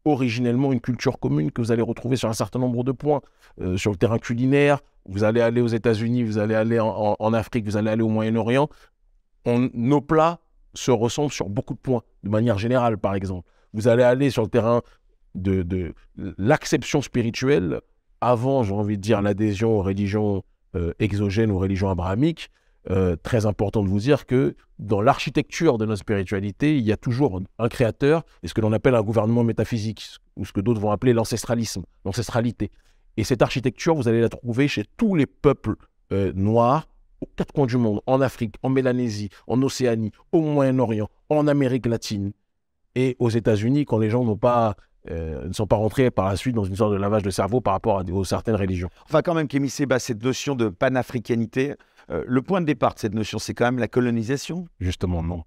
originellement 0.04 0.72
une 0.72 0.80
culture 0.80 1.18
commune 1.18 1.52
que 1.52 1.60
vous 1.60 1.72
allez 1.72 1.82
retrouver 1.82 2.16
sur 2.16 2.28
un 2.28 2.34
certain 2.34 2.58
nombre 2.58 2.82
de 2.84 2.92
points. 2.92 3.20
Euh, 3.60 3.76
sur 3.76 3.90
le 3.90 3.96
terrain 3.96 4.18
culinaire, 4.18 4.80
vous 5.06 5.24
allez 5.24 5.40
aller 5.40 5.60
aux 5.60 5.68
États-Unis, 5.68 6.24
vous 6.24 6.38
allez 6.38 6.54
aller 6.54 6.80
en, 6.80 7.32
Afrique, 7.32 7.64
vous 7.64 7.76
allez 7.76 7.90
aller 7.90 8.02
au 8.02 8.08
Moyen-Orient. 8.08 8.68
Nos 9.46 10.00
plats 10.00 10.40
se 10.74 10.90
ressemblent 10.90 11.32
sur 11.32 11.48
beaucoup 11.48 11.74
de 11.74 11.78
points, 11.78 12.02
de 12.22 12.30
manière 12.30 12.58
générale, 12.58 12.98
par 12.98 13.14
exemple. 13.14 13.48
Vous 13.74 13.88
allez 13.88 14.02
aller 14.02 14.30
sur 14.30 14.42
le 14.42 14.48
terrain 14.48 14.82
de 15.34 15.94
l'acception 16.38 17.00
spirituelle, 17.00 17.80
avant, 18.22 18.62
j'ai 18.62 18.72
envie 18.72 18.96
de 18.96 19.02
dire, 19.02 19.20
l'adhésion 19.20 19.78
aux 19.78 19.82
religions 19.82 20.42
euh, 20.76 20.92
exogènes, 20.98 21.50
aux 21.50 21.58
religions 21.58 21.90
abrahamiques. 21.90 22.50
Euh, 22.90 23.14
très 23.14 23.46
important 23.46 23.84
de 23.84 23.88
vous 23.88 24.00
dire 24.00 24.26
que 24.26 24.56
dans 24.80 25.00
l'architecture 25.00 25.78
de 25.78 25.86
notre 25.86 26.00
spiritualité, 26.00 26.76
il 26.76 26.82
y 26.82 26.90
a 26.90 26.96
toujours 26.96 27.40
un 27.60 27.68
créateur 27.68 28.24
et 28.42 28.48
ce 28.48 28.54
que 28.54 28.60
l'on 28.60 28.72
appelle 28.72 28.96
un 28.96 29.02
gouvernement 29.02 29.44
métaphysique, 29.44 30.04
ou 30.36 30.44
ce 30.44 30.52
que 30.52 30.60
d'autres 30.60 30.80
vont 30.80 30.90
appeler 30.90 31.12
l'ancestralisme, 31.12 31.84
l'ancestralité. 32.04 32.72
Et 33.16 33.24
cette 33.24 33.42
architecture, 33.42 33.94
vous 33.94 34.08
allez 34.08 34.20
la 34.20 34.28
trouver 34.28 34.66
chez 34.66 34.84
tous 34.96 35.14
les 35.14 35.26
peuples 35.26 35.76
euh, 36.12 36.32
noirs 36.34 36.88
aux 37.20 37.28
quatre 37.36 37.52
coins 37.52 37.66
du 37.66 37.76
monde, 37.76 38.00
en 38.06 38.20
Afrique, 38.20 38.56
en 38.64 38.68
Mélanésie, 38.68 39.28
en 39.46 39.62
Océanie, 39.62 40.10
au 40.32 40.40
Moyen-Orient, 40.40 41.08
en 41.28 41.46
Amérique 41.46 41.86
latine 41.86 42.32
et 42.96 43.16
aux 43.20 43.30
États-Unis 43.30 43.84
quand 43.84 43.98
les 43.98 44.10
gens 44.10 44.24
n'ont 44.24 44.36
pas, 44.36 44.76
euh, 45.10 45.48
ne 45.48 45.52
sont 45.52 45.66
pas 45.66 45.76
rentrés 45.76 46.10
par 46.10 46.28
la 46.28 46.36
suite 46.36 46.54
dans 46.54 46.64
une 46.64 46.76
sorte 46.76 46.92
de 46.92 46.96
lavage 46.96 47.22
de 47.22 47.30
cerveau 47.30 47.60
par 47.60 47.74
rapport 47.74 47.98
à, 47.98 48.02
aux 48.02 48.24
certaines 48.24 48.54
religions. 48.54 48.88
Enfin, 49.04 49.22
quand 49.22 49.34
même, 49.34 49.48
Kémy 49.48 49.68
Seba, 49.68 49.98
cette 49.98 50.22
notion 50.22 50.54
de 50.54 50.68
panafricanité, 50.68 51.74
euh, 52.10 52.24
le 52.26 52.42
point 52.42 52.60
de 52.60 52.66
départ 52.66 52.94
de 52.94 53.00
cette 53.00 53.14
notion, 53.14 53.38
c'est 53.38 53.54
quand 53.54 53.64
même 53.64 53.78
la 53.78 53.88
colonisation? 53.88 54.66
Justement, 54.80 55.22
non. 55.22 55.42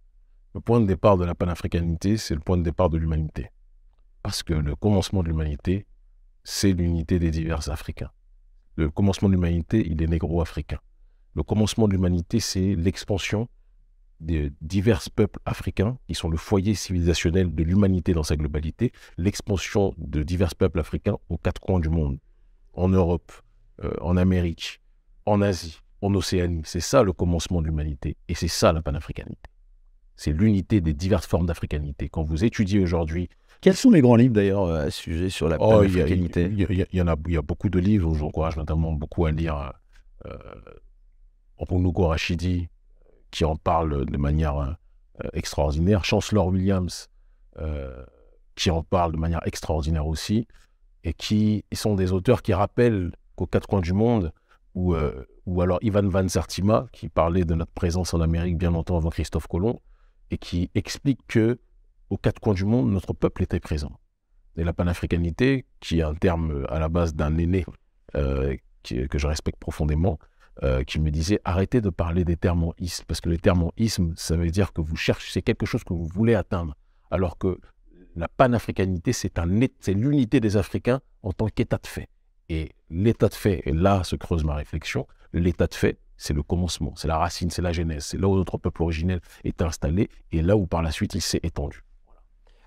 Le 0.53 0.61
point 0.61 0.79
de 0.79 0.85
départ 0.85 1.17
de 1.17 1.25
la 1.25 1.35
panafricanité, 1.35 2.17
c'est 2.17 2.33
le 2.33 2.39
point 2.39 2.57
de 2.57 2.63
départ 2.63 2.89
de 2.89 2.97
l'humanité. 2.97 3.49
Parce 4.23 4.43
que 4.43 4.53
le 4.53 4.75
commencement 4.75 5.21
de 5.21 5.27
l'humanité, 5.27 5.85
c'est 6.43 6.71
l'unité 6.73 7.19
des 7.19 7.31
divers 7.31 7.69
Africains. 7.69 8.11
Le 8.75 8.89
commencement 8.89 9.29
de 9.29 9.33
l'humanité, 9.33 9.85
il 9.85 10.01
est 10.01 10.07
négro-africain. 10.07 10.79
Le 11.33 11.43
commencement 11.43 11.87
de 11.87 11.93
l'humanité, 11.93 12.39
c'est 12.39 12.75
l'expansion 12.75 13.47
des 14.19 14.51
divers 14.61 15.01
peuples 15.13 15.39
africains 15.45 15.97
qui 16.07 16.15
sont 16.15 16.29
le 16.29 16.37
foyer 16.37 16.73
civilisationnel 16.73 17.53
de 17.53 17.63
l'humanité 17.63 18.13
dans 18.13 18.23
sa 18.23 18.35
globalité, 18.35 18.91
l'expansion 19.17 19.93
de 19.97 20.23
divers 20.23 20.55
peuples 20.55 20.79
africains 20.79 21.17
aux 21.29 21.37
quatre 21.37 21.59
coins 21.59 21.79
du 21.79 21.89
monde, 21.89 22.17
en 22.73 22.87
Europe, 22.89 23.31
euh, 23.83 23.91
en 24.01 24.15
Amérique, 24.17 24.81
en 25.25 25.41
Asie, 25.41 25.79
en 26.01 26.13
Océanie. 26.15 26.61
C'est 26.65 26.79
ça 26.79 27.03
le 27.03 27.11
commencement 27.13 27.61
de 27.61 27.67
l'humanité 27.67 28.15
et 28.29 28.35
c'est 28.35 28.47
ça 28.47 28.71
la 28.71 28.81
panafricanité. 28.81 29.49
C'est 30.15 30.31
l'unité 30.31 30.79
des 30.79 30.93
diverses 30.93 31.27
formes 31.27 31.45
d'africanité. 31.47 32.07
Quand 32.07 32.23
vous 32.23 32.43
étudiez 32.45 32.79
aujourd'hui 32.79 33.27
Quels 33.61 33.75
sont 33.75 33.91
les 33.91 34.01
grands 34.01 34.15
livres 34.15 34.33
d'ailleurs 34.33 34.63
euh, 34.63 34.85
à 34.87 34.91
ce 34.91 35.01
sujet 35.01 35.29
sur 35.29 35.49
la 35.49 35.57
Oh, 35.59 35.69
panafricanité? 35.69 36.43
il 36.43 36.59
y 36.59 36.63
a- 36.63 36.67
il 36.69 36.77
y 36.77 36.81
a- 36.83 36.85
il 36.91 36.99
y 36.99 37.01
en 37.01 37.07
a, 37.07 37.15
il 37.27 37.33
y 37.33 37.37
a 37.37 37.41
beaucoup 37.41 37.69
de 37.69 37.79
livres. 37.79 38.13
Je 38.13 38.19
vous 38.19 38.25
encourage 38.25 38.55
notamment 38.57 38.91
beaucoup 38.93 39.25
à 39.25 39.31
lire 39.31 39.73
euh, 40.25 40.37
Rashidi, 41.97 42.67
qui 43.35 43.43
en 43.43 43.57
parle 43.57 44.05
de 44.05 44.17
manière 44.17 44.57
euh, 44.57 45.29
extraordinaire. 45.33 46.05
Chancellor 46.05 46.47
Williams, 46.47 47.09
euh, 47.59 48.05
qui 48.55 48.71
en 48.71 48.81
parle 48.81 49.11
de 49.11 49.17
manière 49.17 49.45
extraordinaire 49.45 50.07
aussi. 50.07 50.47
Et 51.03 51.13
qui 51.13 51.65
sont 51.73 51.95
des 51.95 52.13
auteurs 52.13 52.41
qui 52.41 52.53
rappellent 52.53 53.11
qu'aux 53.35 53.45
quatre 53.45 53.67
coins 53.67 53.81
du 53.81 53.91
monde, 53.91 54.31
ou, 54.73 54.95
euh, 54.95 55.25
alors 55.59 55.79
Ivan 55.81 56.07
Van 56.07 56.29
Sertima, 56.29 56.87
qui 56.93 57.09
parlait 57.09 57.43
de 57.43 57.55
notre 57.55 57.73
présence 57.73 58.13
en 58.13 58.21
Amérique 58.21 58.57
bien 58.57 58.71
longtemps 58.71 58.95
avant 58.95 59.09
Christophe 59.09 59.47
Colomb, 59.47 59.81
et 60.31 60.37
qui 60.37 60.71
explique 60.73 61.19
que 61.27 61.59
aux 62.09 62.17
quatre 62.17 62.39
coins 62.39 62.53
du 62.53 62.63
monde, 62.63 62.89
notre 62.89 63.11
peuple 63.11 63.43
était 63.43 63.59
présent 63.59 63.91
et 64.55 64.63
la 64.63 64.71
panafricanité, 64.71 65.65
qui 65.81 65.99
est 65.99 66.03
un 66.03 66.15
terme 66.15 66.51
euh, 66.51 66.73
à 66.73 66.79
la 66.79 66.87
base 66.87 67.13
d'un 67.13 67.37
aîné 67.37 67.65
euh, 68.15 68.55
que 68.83 69.17
je 69.17 69.27
respecte 69.27 69.59
profondément, 69.59 70.19
euh, 70.63 70.83
qui 70.83 70.99
me 70.99 71.11
disait 71.11 71.39
arrêtez 71.43 71.81
de 71.81 71.89
parler 71.89 72.23
des 72.23 72.37
isme, 72.79 73.03
parce 73.07 73.21
que 73.21 73.29
les 73.29 73.39
isme, 73.77 74.13
ça 74.15 74.37
veut 74.37 74.49
dire 74.49 74.73
que 74.73 74.81
vous 74.81 74.95
cherchez, 74.95 75.31
c'est 75.31 75.41
quelque 75.41 75.65
chose 75.65 75.83
que 75.83 75.93
vous 75.93 76.07
voulez 76.07 76.35
atteindre, 76.35 76.75
alors 77.11 77.37
que 77.37 77.59
la 78.15 78.27
panafricanité, 78.27 79.11
c'est 79.11 79.37
l'unité 79.87 80.39
des 80.39 80.57
Africains 80.57 81.01
en 81.23 81.33
tant 81.33 81.47
qu'état 81.47 81.77
de 81.77 81.87
fait. 81.87 82.07
Et 82.47 82.71
l'état 82.89 83.27
de 83.27 83.33
fait, 83.33 83.63
et 83.65 83.73
là 83.73 84.03
se 84.03 84.15
creuse 84.15 84.43
ma 84.43 84.55
réflexion, 84.55 85.07
l'état 85.33 85.67
de 85.67 85.73
fait, 85.73 85.97
c'est 86.15 86.33
le 86.33 86.43
commencement, 86.43 86.93
c'est 86.95 87.07
la 87.07 87.17
racine, 87.17 87.49
c'est 87.49 87.61
la 87.61 87.73
genèse, 87.73 88.05
c'est 88.05 88.17
là 88.17 88.27
où 88.27 88.35
notre 88.35 88.57
peuple 88.57 88.83
originel 88.83 89.19
est 89.43 89.61
installé, 89.61 90.09
et 90.31 90.41
là 90.41 90.55
où 90.55 90.67
par 90.67 90.81
la 90.81 90.91
suite 90.91 91.15
il 91.15 91.21
s'est 91.21 91.41
étendu. 91.43 91.83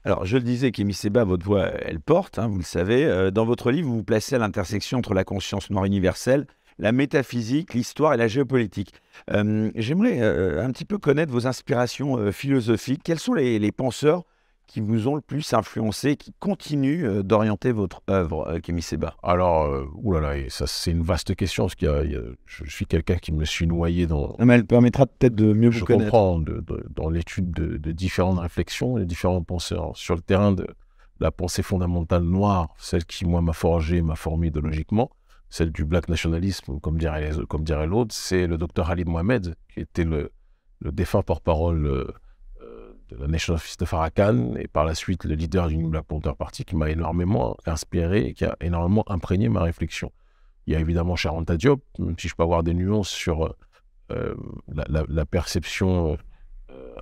Alors, 0.05 0.25
je 0.25 0.37
le 0.37 0.43
disais, 0.43 0.71
Kémy 0.71 0.95
Seba, 0.95 1.25
votre 1.25 1.45
voix, 1.45 1.67
elle 1.83 2.01
porte, 2.01 2.39
hein, 2.39 2.47
vous 2.47 2.59
le 2.59 2.65
savez. 2.65 3.05
Euh, 3.05 3.31
dans 3.31 3.45
votre 3.45 3.71
livre, 3.71 3.89
vous 3.89 3.97
vous 3.97 4.05
placez 4.05 4.37
à 4.37 4.39
l'intersection 4.39 4.99
entre 4.99 5.13
la 5.13 5.25
conscience 5.25 5.71
noire 5.71 5.85
universelle, 5.85 6.47
la 6.79 6.93
métaphysique, 6.93 7.75
l'histoire 7.75 8.15
et 8.15 8.17
la 8.17 8.29
géopolitique. 8.29 8.93
Euh, 9.33 9.71
J'aimerais 9.75 10.21
euh, 10.21 10.65
un 10.65 10.71
petit 10.71 10.85
peu 10.85 10.99
connaître 10.99 11.33
vos 11.33 11.47
inspirations 11.47 12.17
euh, 12.19 12.31
philosophiques. 12.33 13.03
Quels 13.05 13.19
sont 13.19 13.35
les, 13.35 13.59
les 13.59 13.73
penseurs 13.73 14.23
qui 14.67 14.81
vous 14.83 15.09
ont 15.09 15.15
le 15.15 15.23
plus 15.23 15.55
influencé, 15.55 16.17
qui 16.17 16.31
continuent 16.39 17.07
euh, 17.07 17.23
d'orienter 17.23 17.73
votre 17.73 18.03
œuvre, 18.11 18.47
euh, 18.49 18.59
Kémy 18.61 18.83
Seba 18.83 19.17
Alors, 19.23 19.65
euh, 19.65 19.87
oulala, 19.95 20.35
ça 20.51 20.67
c'est 20.67 20.91
une 20.91 21.03
vaste 21.03 21.35
question, 21.35 21.65
parce 21.69 21.83
a- 21.85 22.05
je 22.45 22.65
suis 22.71 22.85
quelqu'un 22.85 23.17
qui 23.17 23.33
me 23.33 23.47
suis 23.47 23.67
noyé 23.67 24.07
dans, 24.07 24.37
Non, 24.39 24.45
mais 24.45 24.57
Elle 24.57 24.67
permettra 24.67 25.07
peut-être 25.07 25.35
de 25.35 25.55
mieux 25.55 25.71
je 25.71 25.81
vous 25.81 25.87
connaître. 25.87 26.11
comprends, 26.11 26.39
de- 26.39 26.61
de- 26.61 26.85
dans 26.95 27.09
l'étude 27.09 27.51
de, 27.51 27.79
de 27.79 27.93
différentes 27.93 28.41
réflexions 28.41 28.99
et 28.99 29.07
différents 29.07 29.43
penseurs 29.43 29.97
sur 29.97 30.15
le 30.15 30.21
terrain 30.21 30.53
de 30.53 30.67
la 31.19 31.31
pensée 31.33 31.63
fondamentale 31.63 32.23
noire, 32.25 32.69
celle 32.79 33.07
qui, 33.07 33.25
moi, 33.25 33.41
m'a 33.41 33.55
forgé, 33.55 34.03
m'a 34.03 34.17
formé 34.17 34.49
idéologiquement, 34.49 35.11
celle 35.51 35.73
du 35.73 35.85
black 35.85 36.09
nationalisme, 36.09 36.81
comme 36.81 36.99
dirait, 36.99 37.31
comme 37.49 37.65
dirait 37.65 37.87
l'autre, 37.87 38.15
c'est 38.15 38.47
le 38.47 38.59
docteur 38.59 38.89
Khalid 38.89 39.09
Mohamed, 39.09 39.55
qui 39.73 39.81
était 39.81 40.05
le, 40.05 40.33
le 40.81 40.93
défunt 40.93 41.23
porte-parole 41.23 41.87
euh, 41.87 42.07
de 43.09 43.17
la 43.17 43.27
Nation 43.27 43.55
of 43.55 43.67
East 43.67 43.85
Farrakhan, 43.85 44.55
et 44.57 44.69
par 44.69 44.85
la 44.85 44.95
suite 44.95 45.25
le 45.25 45.35
leader 45.35 45.69
du 45.69 45.77
New 45.77 45.89
Black 45.89 46.05
Panther 46.05 46.33
Party, 46.39 46.65
qui 46.65 46.77
m'a 46.77 46.91
énormément 46.91 47.57
inspiré 47.67 48.27
et 48.27 48.35
qui 48.35 48.45
a 48.45 48.57
énormément 48.61 49.05
imprégné 49.11 49.49
ma 49.49 49.63
réflexion. 49.63 50.13
Il 50.67 50.75
y 50.75 50.77
a 50.77 50.81
évidemment 50.81 51.17
Charanta 51.17 51.57
Diop, 51.57 51.83
même 51.99 52.19
si 52.19 52.29
je 52.29 52.35
peux 52.35 52.43
avoir 52.43 52.63
des 52.63 52.75
nuances 52.75 53.09
sur 53.09 53.47
euh, 53.47 53.57
euh, 54.11 54.35
la 54.69 55.25
perception 55.27 56.19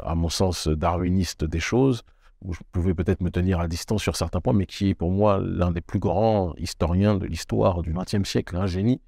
à 0.02 0.14
mon 0.14 0.28
sens, 0.28 0.68
darwiniste 0.68 1.44
des 1.44 1.61
choses, 1.61 2.02
où 2.46 2.54
je 2.54 2.61
pouvais 2.72 2.94
peut-être 2.94 3.20
me 3.20 3.30
tenir 3.30 3.61
à 3.61 3.68
distance 3.68 4.02
sur 4.02 4.16
certains 4.16 4.40
points, 4.40 4.52
mais 4.52 4.66
qui 4.66 4.90
est 4.90 4.94
pour 4.94 5.11
moi 5.11 5.38
l'un 5.42 5.72
des 5.72 5.80
plus 5.80 5.98
grands 5.98 6.54
historiens 6.56 7.16
de 7.16 7.26
l'histoire 7.26 7.82
du 7.82 7.92
XXe 7.92 8.28
siècle, 8.28 8.56
un 8.56 8.66
génie, 8.66 9.00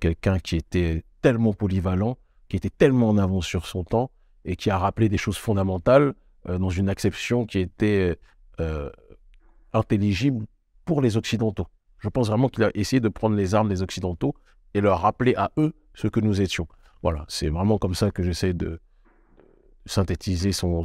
quelqu'un 0.00 0.38
qui 0.38 0.56
était 0.56 1.04
tellement 1.20 1.52
polyvalent, 1.52 2.16
qui 2.48 2.56
était 2.56 2.70
tellement 2.70 3.08
en 3.08 3.18
avance 3.18 3.46
sur 3.46 3.66
son 3.66 3.84
temps, 3.84 4.10
et 4.44 4.56
qui 4.56 4.70
a 4.70 4.78
rappelé 4.78 5.08
des 5.08 5.18
choses 5.18 5.36
fondamentales 5.36 6.14
dans 6.48 6.70
une 6.70 6.88
acception 6.88 7.44
qui 7.44 7.58
était 7.58 8.16
intelligible 9.72 10.46
pour 10.84 11.02
les 11.02 11.16
Occidentaux. 11.16 11.66
Je 11.98 12.08
pense 12.08 12.28
vraiment 12.28 12.48
qu'il 12.48 12.64
a 12.64 12.70
essayé 12.74 13.00
de 13.00 13.08
prendre 13.08 13.36
les 13.36 13.54
armes 13.54 13.68
des 13.68 13.82
Occidentaux 13.82 14.34
et 14.74 14.80
leur 14.80 15.00
rappeler 15.00 15.34
à 15.36 15.50
eux 15.58 15.74
ce 15.94 16.08
que 16.08 16.20
nous 16.20 16.40
étions. 16.40 16.66
Voilà, 17.02 17.24
c'est 17.28 17.48
vraiment 17.48 17.78
comme 17.78 17.94
ça 17.94 18.10
que 18.10 18.22
j'essaie 18.22 18.54
de 18.54 18.80
synthétiser 19.90 20.52
son, 20.52 20.84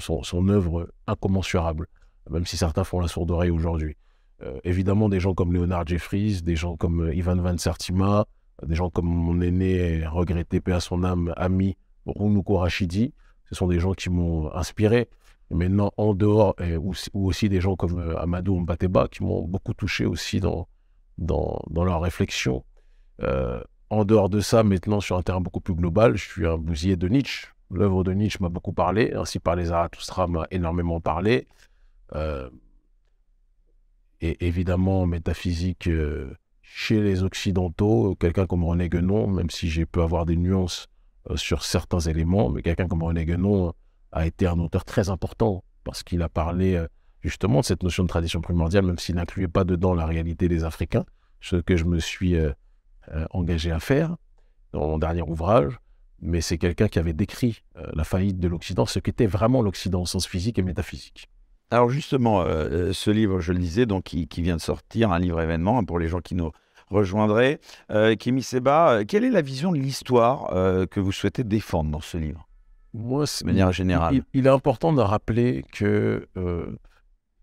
œuvre 0.50 0.90
incommensurable, 1.06 1.88
même 2.30 2.46
si 2.46 2.58
certains 2.58 2.84
font 2.84 3.00
la 3.00 3.08
sourde 3.08 3.32
oreille 3.32 3.52
aujourd'hui. 3.52 3.96
Euh, 4.42 4.60
évidemment, 4.64 5.10
des 5.10 5.20
gens 5.20 5.34
comme 5.34 5.54
Leonard 5.54 5.86
Jeffries, 5.86 6.42
des 6.42 6.56
gens 6.56 6.76
comme 6.76 7.02
euh, 7.02 7.16
Ivan 7.16 7.36
Van 7.36 7.58
Sertima, 7.58 8.26
des 8.66 8.76
gens 8.76 8.90
comme 8.90 9.06
mon 9.06 9.42
aîné 9.42 10.06
regretté, 10.08 10.60
paix 10.60 10.74
à 10.74 10.80
son 10.80 11.04
âme, 11.04 11.34
ami 11.38 11.78
Runuko 12.06 12.58
Rashidi, 12.58 13.14
ce 13.48 13.56
sont 13.56 13.68
des 13.68 13.80
gens 13.80 13.94
qui 13.94 14.10
m'ont 14.10 14.52
inspiré. 14.54 15.08
Maintenant, 15.52 15.92
en 15.98 16.16
dehors, 16.16 16.56
ou, 16.80 16.94
aussi 17.14 17.48
des 17.48 17.62
gens 17.62 17.76
comme 17.76 18.00
euh, 18.00 18.20
Amadou 18.20 18.60
Mbateba, 18.60 19.08
qui 19.08 19.24
m'ont 19.24 19.44
beaucoup 19.48 19.76
touché 19.76 20.06
aussi 20.06 20.40
dans, 20.40 20.68
dans, 21.20 21.62
dans 21.70 21.84
leur 21.84 22.02
réflexion. 22.02 22.66
En 23.92 24.04
dehors 24.04 24.30
de 24.30 24.40
ça, 24.40 24.64
maintenant, 24.64 25.00
sur 25.00 25.16
un 25.16 25.22
terrain 25.22 25.40
beaucoup 25.40 25.62
plus 25.62 25.76
global, 25.76 26.18
je 26.18 26.28
suis 26.28 26.48
un 26.48 26.58
bousier 26.58 26.96
de 26.96 27.08
Nietzsche. 27.08 27.55
L'œuvre 27.72 28.04
de 28.04 28.12
Nietzsche 28.14 28.38
m'a 28.42 28.50
beaucoup 28.50 28.74
parlé, 28.74 29.14
ainsi 29.14 29.40
par 29.40 29.56
les 29.56 29.66
Zarathustra 29.66 30.28
m'a 30.28 30.48
énormément 30.52 31.02
parlé. 31.02 31.48
Euh, 32.14 32.50
et 34.22 34.46
évidemment, 34.46 35.06
métaphysique 35.06 35.88
euh, 35.88 36.36
chez 36.62 37.02
les 37.02 37.24
Occidentaux, 37.24 38.16
quelqu'un 38.16 38.46
comme 38.46 38.64
René 38.64 38.90
Guénon, 38.90 39.28
même 39.28 39.50
si 39.50 39.70
j'ai 39.70 39.86
pu 39.86 40.02
avoir 40.02 40.26
des 40.26 40.36
nuances 40.36 40.88
sur 41.36 41.64
certains 41.64 42.00
éléments, 42.00 42.50
mais 42.50 42.62
quelqu'un 42.62 42.88
comme 42.88 43.02
René 43.02 43.26
Guénon 43.26 43.74
a 44.12 44.28
été 44.28 44.46
un 44.46 44.60
auteur 44.60 44.86
très 44.86 45.10
important 45.10 45.64
parce 45.84 46.04
qu'il 46.04 46.22
a 46.22 46.30
parlé 46.30 46.86
justement 47.26 47.62
de 47.62 47.66
cette 47.66 47.82
notion 47.82 48.04
de 48.04 48.08
tradition 48.08 48.40
primordiale, 48.40 48.86
même 48.86 49.00
s'il 49.00 49.16
n'incluait 49.16 49.48
pas 49.48 49.64
dedans 49.64 49.96
la 49.96 50.06
réalité 50.06 50.48
des 50.48 50.64
Africains, 50.64 51.06
ce 51.42 51.56
que 51.56 51.76
je 51.76 51.86
me 51.86 52.00
suis 52.00 52.36
euh, 52.36 52.52
euh, 53.12 53.26
engagé 53.32 53.72
à 53.72 53.80
faire 53.80 54.16
dans 54.72 54.88
mon 54.88 54.98
dernier 55.00 55.24
ouvrage. 55.24 55.80
Mais 56.22 56.42
c'est 56.42 56.58
quelqu'un 56.58 56.88
qui 56.88 57.00
avait 57.00 57.14
décrit 57.14 57.64
euh, 57.78 57.86
la 57.94 58.04
faillite 58.04 58.40
de 58.40 58.48
l'Occident, 58.48 58.86
ce 58.86 59.00
qu'était 59.00 59.26
vraiment 59.26 59.62
l'Occident 59.62 60.02
au 60.02 60.06
sens 60.06 60.28
physique 60.28 60.60
et 60.60 60.64
métaphysique. 60.64 61.30
Alors 61.72 61.90
justement, 61.90 62.46
ce 62.46 63.10
livre, 63.10 63.40
je 63.40 63.52
le 63.52 63.58
disais, 63.58 63.88
donc 63.88 64.04
qui, 64.04 64.42
vient 64.42 64.56
de 64.56 64.62
sortir, 64.62 65.12
un 65.12 65.18
livre 65.18 65.42
événement 65.42 65.80
hein, 65.80 65.84
pour 65.84 65.98
les 65.98 66.08
gens 66.08 66.20
qui 66.20 66.36
nous 66.36 66.52
rejoindraient. 66.92 67.60
Kémy 68.20 68.44
Seba, 68.44 69.04
quelle 69.04 69.24
est 69.24 69.32
la 69.32 69.42
vision 69.42 69.72
de 69.72 69.78
l'histoire 69.80 70.48
que 70.88 71.00
vous 71.00 71.12
souhaitez 71.12 71.44
défendre 71.44 71.90
dans 71.90 72.02
ce 72.02 72.18
livre 72.18 72.48
Moi, 72.94 73.26
de 73.26 73.46
manière 73.48 73.72
générale? 73.72 74.22
Il, 74.36 74.46
est 74.46 74.50
important 74.50 74.94
de 74.94 75.02
rappeler 75.02 75.66
que 75.74 76.28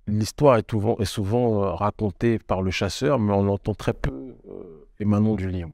l'histoire 0.06 0.56
est, 0.56 0.74
est, 0.98 1.04
souvent 1.04 1.62
euh, 1.62 1.70
racontée 1.72 2.38
par 2.38 2.62
le 2.62 2.70
chasseur, 2.70 3.18
mais 3.18 3.32
on 3.32 3.48
entend 3.48 3.74
très 3.74 3.92
peu 3.92 4.34
euh, 4.48 4.88
émanant 5.00 5.34
du 5.34 5.50
lion. 5.50 5.72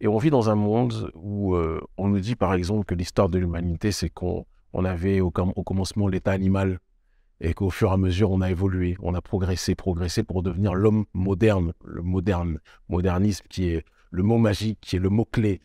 Et 0.00 0.08
on 0.08 0.18
vit 0.18 0.30
dans 0.30 0.50
un 0.50 0.54
monde 0.54 1.10
où 1.14 1.54
euh, 1.54 1.80
on 1.96 2.08
nous 2.08 2.20
dit 2.20 2.36
par 2.36 2.54
exemple 2.54 2.84
que 2.84 2.94
l'histoire 2.94 3.28
de 3.28 3.38
l'humanité, 3.38 3.92
c'est 3.92 4.10
qu'on 4.10 4.44
on 4.72 4.84
avait 4.84 5.20
au, 5.20 5.30
commencement 5.30 6.08
l'état 6.08 6.32
animal 6.32 6.80
et 7.40 7.54
qu'au 7.54 7.70
fur 7.70 7.90
et 7.90 7.94
à 7.94 7.96
mesure, 7.96 8.30
on 8.30 8.40
a 8.40 8.50
évolué, 8.50 8.96
on 9.00 9.14
a 9.14 9.20
progressé, 9.20 9.74
progressé 9.74 10.22
pour 10.22 10.42
devenir 10.42 10.74
l'homme 10.74 11.04
moderne, 11.14 11.72
le 11.84 12.02
moderne, 12.02 12.58
modernisme 12.88 13.44
qui 13.48 13.68
est 13.68 13.84
le 14.10 14.22
mot 14.22 14.38
magique, 14.38 14.78
qui 14.80 14.96
est 14.96 15.00
le 15.00 15.10
mot-clé, 15.10 15.60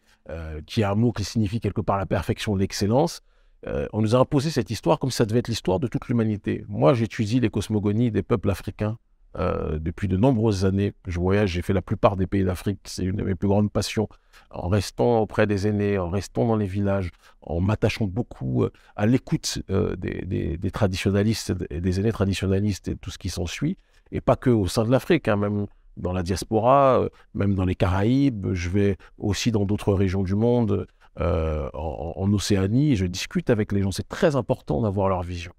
qui 0.66 0.82
est 0.82 0.84
un 0.84 0.96
mot 0.96 1.12
qui 1.12 1.24
signifie 1.24 1.60
quelque 1.60 1.82
part 1.82 1.98
la 1.98 2.06
perfection, 2.06 2.56
l'excellence. 2.56 3.22
Euh, 3.68 3.88
on 3.92 4.02
nous 4.02 4.16
a 4.16 4.20
imposé 4.20 4.52
cette 4.52 4.70
histoire 4.70 5.00
comme 5.00 5.12
ça 5.12 5.26
devait 5.26 5.40
être 5.40 5.50
l'histoire 5.50 5.80
de 5.80 5.88
toute 5.88 6.08
l'humanité. 6.08 6.64
Moi, 6.68 6.94
j'étudie 6.94 7.40
les 7.40 7.50
cosmogonies 7.50 8.12
des 8.12 8.24
peuples 8.24 8.50
africains 8.50 8.98
euh, 9.38 9.80
depuis 9.80 10.08
de 10.08 10.18
nombreuses 10.18 10.66
années. 10.66 10.94
Je 11.08 11.20
voyage, 11.20 11.52
j'ai 11.52 11.62
fait 11.62 11.74
la 11.74 11.82
plupart 11.82 12.16
des 12.18 12.28
pays 12.28 12.44
d'Afrique. 12.44 12.80
C'est 12.86 13.04
une 13.04 13.18
de 13.18 13.24
mes 13.24 13.36
plus 13.36 13.48
grandes 13.48 13.72
passions. 13.72 14.08
En 14.52 14.68
restant 14.68 15.20
auprès 15.20 15.48
des 15.48 15.68
aînés, 15.68 15.98
en 15.98 16.10
restant 16.10 16.48
dans 16.48 16.56
les 16.56 16.66
villages, 16.66 17.12
en 17.42 17.60
m'attachant 17.62 18.06
beaucoup 18.06 18.64
euh, 18.64 18.72
à 18.96 19.06
l'écoute 19.06 19.62
des, 19.98 20.72
traditionalistes 20.72 21.54
et 21.70 21.82
des 21.82 22.00
aînés 22.00 22.12
traditionalistes 22.12 22.88
et 22.88 22.96
tout 22.96 23.12
ce 23.12 23.18
qui 23.18 23.30
s'ensuit. 23.30 23.78
Et 24.12 24.22
pas 24.22 24.36
que 24.36 24.50
au 24.50 24.68
sein 24.68 24.86
de 24.86 24.92
l'Afrique, 24.92 25.28
hein, 25.28 25.36
même 25.36 25.68
dans 25.98 26.14
la 26.14 26.24
diaspora, 26.24 27.06
même 27.34 27.56
dans 27.56 27.66
les 27.66 27.76
Caraïbes. 27.76 28.54
Je 28.54 28.70
vais 28.70 28.98
aussi 29.18 29.52
dans 29.52 29.66
d'autres 29.66 29.94
régions 29.94 30.24
du 30.24 30.36
monde. 30.36 30.88
Euh, 31.20 31.70
en, 31.74 32.32
Océanie, 32.32 32.96
je 32.96 33.06
discute 33.06 33.50
avec 33.50 33.72
les 33.72 33.82
gens. 33.82 33.92
C'est 33.92 34.08
très 34.08 34.36
important 34.36 34.82
d'avoir 34.82 35.10
leur 35.10 35.24
vision. 35.24 35.52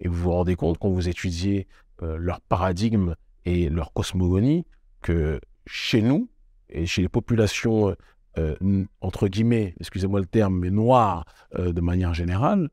Et 0.00 0.08
vous 0.08 0.14
vous 0.14 0.32
rendez 0.32 0.56
compte 0.56 0.78
quand 0.78 0.88
vous 0.88 1.08
étudiez 1.08 1.60
euh, 1.60 1.81
leur 2.02 2.40
paradigme 2.40 3.14
et 3.44 3.68
leur 3.68 3.92
cosmogonie 3.92 4.64
que 5.00 5.40
chez 5.66 6.02
nous 6.02 6.28
et 6.68 6.86
chez 6.86 7.02
les 7.02 7.08
populations, 7.08 7.94
euh, 8.38 8.84
entre 9.00 9.28
guillemets, 9.28 9.74
excusez-moi 9.80 10.20
le 10.20 10.26
terme, 10.26 10.58
mais 10.58 10.70
noires 10.70 11.24
de 11.56 11.80
manière 11.80 12.14
générale, 12.14 12.70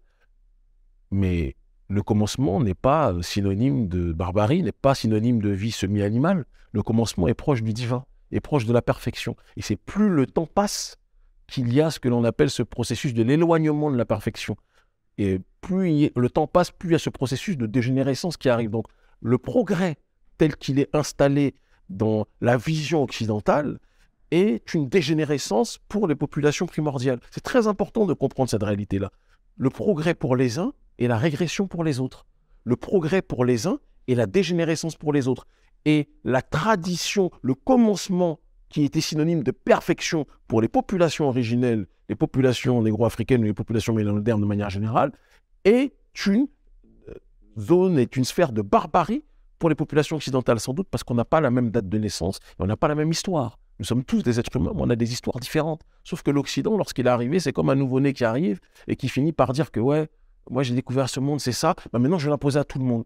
mais 1.11 1.55
le 1.89 2.03
commencement 2.03 2.61
n'est 2.61 2.75
pas 2.75 3.13
synonyme 3.21 3.87
de 3.87 4.13
barbarie, 4.13 4.61
n'est 4.61 4.71
pas 4.71 4.93
synonyme 4.93 5.41
de 5.41 5.49
vie 5.49 5.71
semi-animale. 5.71 6.45
Le 6.71 6.83
commencement 6.83 7.27
est 7.27 7.33
proche 7.33 7.63
du 7.63 7.73
divin, 7.73 8.05
est 8.31 8.39
proche 8.39 8.65
de 8.65 8.73
la 8.73 8.83
perfection. 8.83 9.35
Et 9.57 9.63
c'est 9.63 9.75
plus 9.75 10.09
le 10.09 10.27
temps 10.27 10.45
passe, 10.45 10.97
qu'il 11.47 11.73
y 11.73 11.81
a 11.81 11.89
ce 11.89 11.99
que 11.99 12.07
l'on 12.07 12.23
appelle 12.23 12.51
ce 12.51 12.61
processus 12.61 13.15
de 13.15 13.23
l'éloignement 13.23 13.89
de 13.89 13.97
la 13.97 14.05
perfection. 14.05 14.55
Et 15.17 15.39
plus 15.61 16.11
le 16.15 16.29
temps 16.29 16.45
passe, 16.45 16.69
plus 16.69 16.89
il 16.89 16.91
y 16.91 16.95
a 16.95 16.99
ce 16.99 17.09
processus 17.09 17.57
de 17.57 17.65
dégénérescence 17.65 18.37
qui 18.37 18.49
arrive. 18.49 18.69
Donc 18.69 18.85
le 19.21 19.37
progrès 19.37 19.97
tel 20.37 20.55
qu'il 20.55 20.79
est 20.79 20.93
installé 20.95 21.55
dans 21.89 22.25
la 22.41 22.57
vision 22.57 23.03
occidentale 23.03 23.79
est 24.31 24.73
une 24.73 24.87
dégénérescence 24.87 25.79
pour 25.89 26.07
les 26.07 26.15
populations 26.15 26.67
primordiales. 26.67 27.19
C'est 27.31 27.43
très 27.43 27.67
important 27.67 28.05
de 28.05 28.13
comprendre 28.13 28.49
cette 28.49 28.63
réalité-là. 28.63 29.11
Le 29.57 29.69
progrès 29.69 30.13
pour 30.13 30.35
les 30.35 30.59
uns 30.59 30.73
et 30.99 31.07
la 31.07 31.17
régression 31.17 31.67
pour 31.67 31.83
les 31.83 31.99
autres. 31.99 32.25
Le 32.63 32.75
progrès 32.75 33.21
pour 33.21 33.43
les 33.43 33.67
uns 33.67 33.79
et 34.07 34.15
la 34.15 34.27
dégénérescence 34.27 34.95
pour 34.95 35.13
les 35.13 35.27
autres. 35.27 35.47
Et 35.85 36.09
la 36.23 36.41
tradition, 36.41 37.31
le 37.41 37.55
commencement 37.55 38.39
qui 38.69 38.83
était 38.83 39.01
synonyme 39.01 39.43
de 39.43 39.51
perfection 39.51 40.27
pour 40.47 40.61
les 40.61 40.67
populations 40.67 41.27
originelles, 41.27 41.87
les 42.07 42.15
populations 42.15 42.81
négro-africaines 42.81 43.43
les 43.43 43.53
populations 43.53 43.93
modernes 43.93 44.41
de 44.41 44.45
manière 44.45 44.69
générale, 44.69 45.11
est 45.65 45.93
une 46.25 46.47
zone, 47.57 47.99
est 47.99 48.15
une 48.15 48.25
sphère 48.25 48.51
de 48.51 48.61
barbarie 48.61 49.23
pour 49.57 49.69
les 49.69 49.75
populations 49.75 50.15
occidentales, 50.15 50.59
sans 50.59 50.73
doute 50.73 50.87
parce 50.89 51.03
qu'on 51.03 51.15
n'a 51.15 51.25
pas 51.25 51.41
la 51.41 51.51
même 51.51 51.69
date 51.69 51.89
de 51.89 51.97
naissance 51.97 52.37
et 52.37 52.63
on 52.63 52.65
n'a 52.65 52.77
pas 52.77 52.87
la 52.87 52.95
même 52.95 53.11
histoire. 53.11 53.59
Nous 53.79 53.85
sommes 53.85 54.03
tous 54.03 54.23
des 54.23 54.39
êtres 54.39 54.55
humains, 54.55 54.71
mais 54.75 54.81
on 54.81 54.89
a 54.89 54.95
des 54.95 55.11
histoires 55.11 55.39
différentes. 55.39 55.81
Sauf 56.03 56.21
que 56.21 56.31
l'Occident, 56.31 56.77
lorsqu'il 56.77 57.07
est 57.07 57.09
arrivé, 57.09 57.39
c'est 57.39 57.53
comme 57.53 57.69
un 57.69 57.75
nouveau-né 57.75 58.13
qui 58.13 58.25
arrive 58.25 58.59
et 58.87 58.95
qui 58.95 59.07
finit 59.07 59.31
par 59.31 59.53
dire 59.53 59.71
que, 59.71 59.79
ouais, 59.79 60.09
moi 60.49 60.63
j'ai 60.63 60.75
découvert 60.75 61.09
ce 61.09 61.19
monde, 61.19 61.39
c'est 61.39 61.53
ça, 61.53 61.75
bah, 61.93 61.99
maintenant 61.99 62.17
je 62.17 62.25
vais 62.25 62.31
l'imposer 62.31 62.59
à 62.59 62.63
tout 62.63 62.79
le 62.79 62.85
monde. 62.85 63.05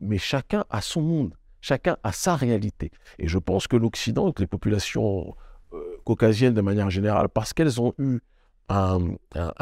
Mais 0.00 0.18
chacun 0.18 0.64
a 0.70 0.80
son 0.80 1.02
monde. 1.02 1.34
Chacun 1.60 1.96
a 2.02 2.12
sa 2.12 2.36
réalité. 2.36 2.90
Et 3.18 3.26
je 3.26 3.38
pense 3.38 3.66
que 3.66 3.76
l'Occident, 3.76 4.32
que 4.32 4.40
les 4.40 4.46
populations 4.46 5.34
euh, 5.72 5.96
caucasiennes 6.04 6.54
de 6.54 6.60
manière 6.60 6.90
générale, 6.90 7.28
parce 7.28 7.52
qu'elles 7.52 7.80
ont 7.80 7.94
eu 7.98 8.20
un, 8.68 9.00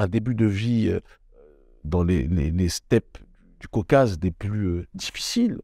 début 0.09 0.35
de 0.35 0.47
vie 0.47 0.89
euh, 0.89 1.01
dans 1.85 2.03
les, 2.03 2.69
steppes 2.69 3.19
Caucase 3.69 4.19
des 4.19 4.31
plus 4.31 4.67
euh, 4.67 4.87
difficiles 4.95 5.61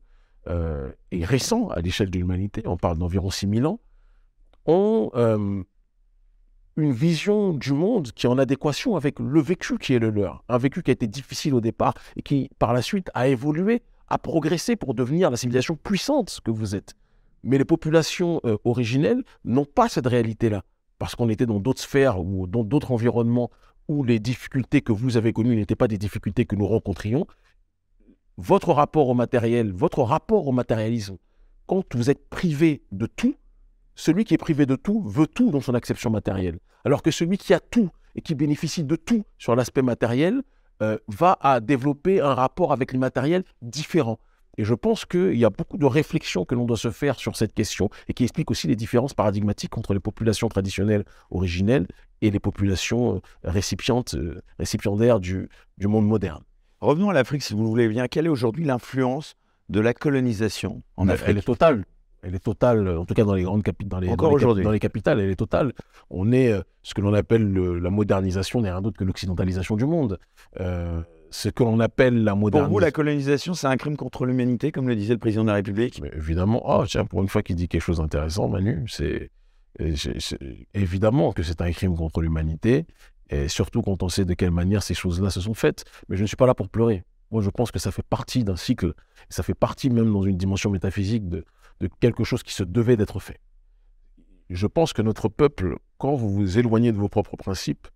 et 1.12 1.24
récents 1.24 1.68
à 1.68 1.80
l'échelle 1.80 2.10
de 2.10 2.18
l'humanité, 2.18 2.64
on 2.66 2.76
parle 2.76 2.98
d'environ 2.98 3.30
6000 3.30 3.64
ans, 3.64 3.78
ont 4.66 5.08
une 6.76 6.92
vision 6.92 7.52
du 7.52 7.72
monde 7.72 8.12
qui 8.12 8.26
est 8.26 8.28
en 8.28 8.38
adéquation 8.38 8.96
avec 8.96 9.18
le 9.20 9.40
vécu 9.40 9.78
qui 9.78 9.94
est 9.94 9.98
le 9.98 10.10
leur. 10.10 10.42
Un 10.48 10.58
vécu 10.58 10.82
qui 10.82 10.90
a 10.90 10.94
été 10.94 11.06
difficile 11.06 11.54
au 11.54 11.60
départ 11.60 11.94
et 12.16 12.22
qui, 12.22 12.50
par 12.58 12.72
la 12.72 12.82
suite, 12.82 13.10
a 13.14 13.28
évolué 13.28 13.82
à 14.08 14.18
progresser 14.18 14.76
pour 14.76 14.94
devenir 14.94 15.30
la 15.30 15.36
civilisation 15.36 15.76
puissante 15.76 16.40
que 16.44 16.50
vous 16.50 16.74
êtes. 16.74 16.94
Mais 17.44 17.58
les 17.58 17.64
populations 17.64 18.40
euh, 18.44 18.56
originelles 18.64 19.22
n'ont 19.44 19.64
pas 19.64 19.88
cette 19.88 20.06
réalité-là, 20.06 20.62
parce 20.98 21.14
qu'on 21.14 21.28
était 21.28 21.46
dans 21.46 21.60
d'autres 21.60 21.80
sphères 21.80 22.20
ou 22.20 22.46
dans 22.46 22.64
d'autres 22.64 22.92
environnements 22.92 23.50
où 23.88 24.04
les 24.04 24.20
difficultés 24.20 24.80
que 24.80 24.92
vous 24.92 25.16
avez 25.16 25.32
connues 25.32 25.56
n'étaient 25.56 25.76
pas 25.76 25.88
des 25.88 25.98
difficultés 25.98 26.46
que 26.46 26.56
nous 26.56 26.66
rencontrions. 26.66 27.26
Votre 28.44 28.72
rapport 28.72 29.09
au 29.09 29.14
matériel, 29.14 29.70
votre 29.70 30.02
rapport 30.02 30.48
au 30.48 30.50
matérialisme, 30.50 31.16
quand 31.66 31.94
vous 31.94 32.11
êtes 32.11 32.28
privé 32.28 32.83
de 32.90 33.07
tout, 33.07 33.37
celui 33.94 34.24
qui 34.24 34.35
est 34.35 34.38
privé 34.38 34.66
de 34.66 34.74
tout 34.74 35.00
veut 35.02 35.28
tout 35.28 35.52
dans 35.52 35.61
son 35.61 35.74
acception 35.74 36.11
matérielle. 36.11 36.59
Alors 36.85 37.02
que 37.02 37.12
celui 37.12 37.38
qui 37.38 37.55
a 37.55 37.61
tout 37.61 37.88
et 38.16 38.20
qui 38.20 38.35
bénéficie 38.35 38.83
de 38.83 38.96
tout 38.96 39.22
sur 39.38 39.55
l'aspect 39.55 39.83
matériel 39.83 40.42
euh, 40.83 40.98
va 41.07 41.38
à 41.40 41.61
développer 41.61 42.20
un 42.20 42.35
rapport 42.35 42.72
avec 42.72 42.90
l'immatériel 42.90 43.44
différent. 43.61 44.18
Et 44.59 44.64
je 44.64 44.74
pense 44.74 45.05
qu'il 45.05 45.38
y 45.38 45.44
a 45.44 45.50
beaucoup 45.50 45.78
de 45.78 45.87
réflexions 45.87 46.44
que 46.44 46.57
l'on 46.57 46.64
doit 46.64 46.76
se 46.76 46.90
faire 46.90 47.20
sur 47.20 47.37
cette 47.37 47.55
question 47.55 47.90
et 48.09 48.12
qui 48.12 48.24
expliquent 48.24 48.50
aussi 48.50 48.66
les 48.66 48.74
différences 48.74 49.14
paradigmatiques 49.14 49.78
entre 49.78 49.94
les 49.94 50.00
populations 50.00 50.48
traditionnelles 50.48 51.05
originelles 51.31 51.87
et 52.22 52.33
les 52.33 52.40
populations 52.40 53.14
euh, 53.14 53.20
euh, 54.16 54.40
récipiendaires 54.59 55.20
du 55.20 55.48
monde 55.78 56.09
moderne. 56.09 56.42
Revenons 56.83 57.11
à 57.11 57.12
l'Afrique, 57.12 57.42
si 57.42 57.55
vous 57.55 57.62
le 57.62 57.68
voulez 57.68 57.88
bien. 57.88 58.09
Quelle 58.09 58.27
est 58.27 58.29
aujourd'hui 58.29 58.64
l'influence 58.64 59.37
de 59.68 59.79
la 59.81 59.95
colonisation 59.95 60.83
en 60.97 61.09
Afrique 61.09 61.29
Elle 61.29 61.38
est 61.38 61.42
totale. 61.42 61.85
Elle 62.25 62.35
est 62.35 62.40
totale, 62.45 62.88
en 62.99 63.05
tout 63.05 63.14
cas 63.14 63.25
dans 63.25 63.35
les 63.35 63.45
grandes 63.45 63.62
capitales, 63.62 63.88
dans 63.88 64.01
les, 64.01 64.09
Encore 64.09 64.31
dans 64.31 64.37
les 64.37 64.40
cap- 64.40 64.45
aujourd'hui. 64.47 64.64
dans 64.64 64.71
les 64.73 64.79
capitales, 64.81 65.21
elle 65.21 65.31
est 65.31 65.37
totale. 65.37 65.73
On 66.11 66.33
est 66.33 66.53
euh, 66.53 66.61
ce 66.83 66.92
que 66.95 67.01
l'on 67.01 67.14
appelle 67.14 67.45
le- 67.53 67.79
la 67.79 67.90
modernisation 67.90 68.61
n'est 68.61 68.71
rien 68.71 68.83
d'autre 68.83 68.99
que 68.99 69.05
l'occidentalisation 69.05 69.77
du 69.77 69.87
monde. 69.87 70.18
Euh, 70.61 71.03
ce 71.31 71.49
que 71.49 71.62
l'on 71.62 71.79
appelle 71.81 72.25
la 72.25 72.33
Pour 72.33 72.38
vous, 72.38 72.45
modernisation. 72.47 72.79
la 72.79 72.90
colonisation, 72.90 73.55
c'est 73.55 73.66
un 73.68 73.77
crime 73.77 73.97
contre 73.97 74.27
l'humanité, 74.27 74.71
comme 74.73 74.88
le 74.88 74.97
disait 74.97 75.14
le 75.14 75.18
président 75.21 75.42
de 75.45 75.49
la 75.49 75.55
République? 75.55 76.01
Mais 76.03 76.11
évidemment, 76.16 76.62
oh, 76.64 76.85
tiens, 76.87 77.05
pour 77.05 77.23
une 77.23 77.29
fois 77.29 77.42
qu'il 77.42 77.57
dit 77.57 77.68
quelque 77.68 77.81
chose 77.83 77.99
d'intéressant, 77.99 78.49
Manu, 78.49 78.85
c'est 78.88 79.31
c'est- 79.97 80.38
évidemment 80.75 81.33
que 81.33 81.42
c'est 81.42 81.62
un 81.62 81.73
crime 81.73 81.97
contre 81.97 82.21
l'humanité, 82.21 82.85
et 83.33 83.49
surtout 83.49 83.81
quand 83.81 84.03
on 84.03 84.11
sait 84.11 84.27
de 84.27 84.35
quelle 84.35 84.51
manière 84.51 84.83
ces 84.83 84.92
choses-là 84.92 85.31
se 85.31 85.40
sont 85.40 85.55
faites. 85.55 85.85
Mais 86.09 86.16
je 86.16 86.23
ne 86.23 86.27
suis 86.27 86.37
pas 86.37 86.47
là 86.47 86.55
pour 86.55 86.68
pleurer. 86.68 87.03
Moi, 87.31 87.40
je 87.40 87.49
pense 87.49 87.71
que 87.71 87.79
ça 87.79 87.90
fait 87.90 88.05
partie 88.05 88.45
d'un 88.45 88.57
cycle, 88.57 88.92
ça 89.31 89.42
fait 89.42 89.55
partie 89.55 89.88
même 89.88 90.12
dans 90.12 90.23
une 90.23 90.37
dimension 90.37 90.71
métaphysique 90.71 91.29
de, 91.31 91.45
quelque 91.99 92.25
chose 92.25 92.42
qui 92.42 92.53
se 92.53 92.62
devait 92.62 92.97
d'être 92.97 93.21
fait. 93.21 93.40
Je 94.51 94.66
pense 94.66 94.92
que 94.92 95.01
notre 95.01 95.29
peuple, 95.29 95.79
quand 95.97 96.14
vous 96.14 96.31
vous 96.31 96.59
éloignez 96.59 96.92
de 96.92 96.99
vos 96.99 97.09
propres 97.09 97.37
principes, 97.37 97.88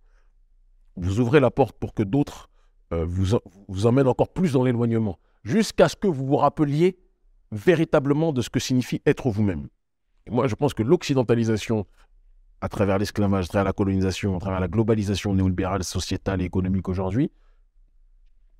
vous 0.95 1.19
ouvrez 1.19 1.39
la 1.39 1.51
porte 1.51 1.77
pour 1.77 1.93
que 1.93 2.01
d'autres 2.01 2.49
euh, 2.91 3.05
vous, 3.07 3.37
vous 3.67 3.85
emmènent 3.85 4.07
encore 4.07 4.29
plus 4.29 4.53
dans 4.53 4.63
l'éloignement, 4.63 5.19
jusqu'à 5.43 5.87
ce 5.87 5.95
que 5.95 6.07
vous 6.07 6.25
vous 6.25 6.37
rappeliez 6.37 6.97
véritablement 7.51 8.33
de 8.33 8.41
ce 8.41 8.49
que 8.49 8.59
signifie 8.59 9.03
être 9.05 9.29
vous-même. 9.29 9.67
Et 10.25 10.31
moi, 10.31 10.47
je 10.47 10.55
pense 10.55 10.73
que 10.73 10.83
l'occidentalisation, 10.83 11.85
à 12.61 12.69
travers 12.69 12.97
l'esclavage, 12.97 13.45
à 13.45 13.47
travers 13.47 13.65
la 13.65 13.73
colonisation, 13.73 14.35
à 14.35 14.39
travers 14.39 14.59
la 14.59 14.67
globalisation 14.67 15.33
néolibérale, 15.33 15.83
sociétale 15.83 16.41
et 16.41 16.45
économique 16.45 16.89
aujourd'hui, 16.89 17.31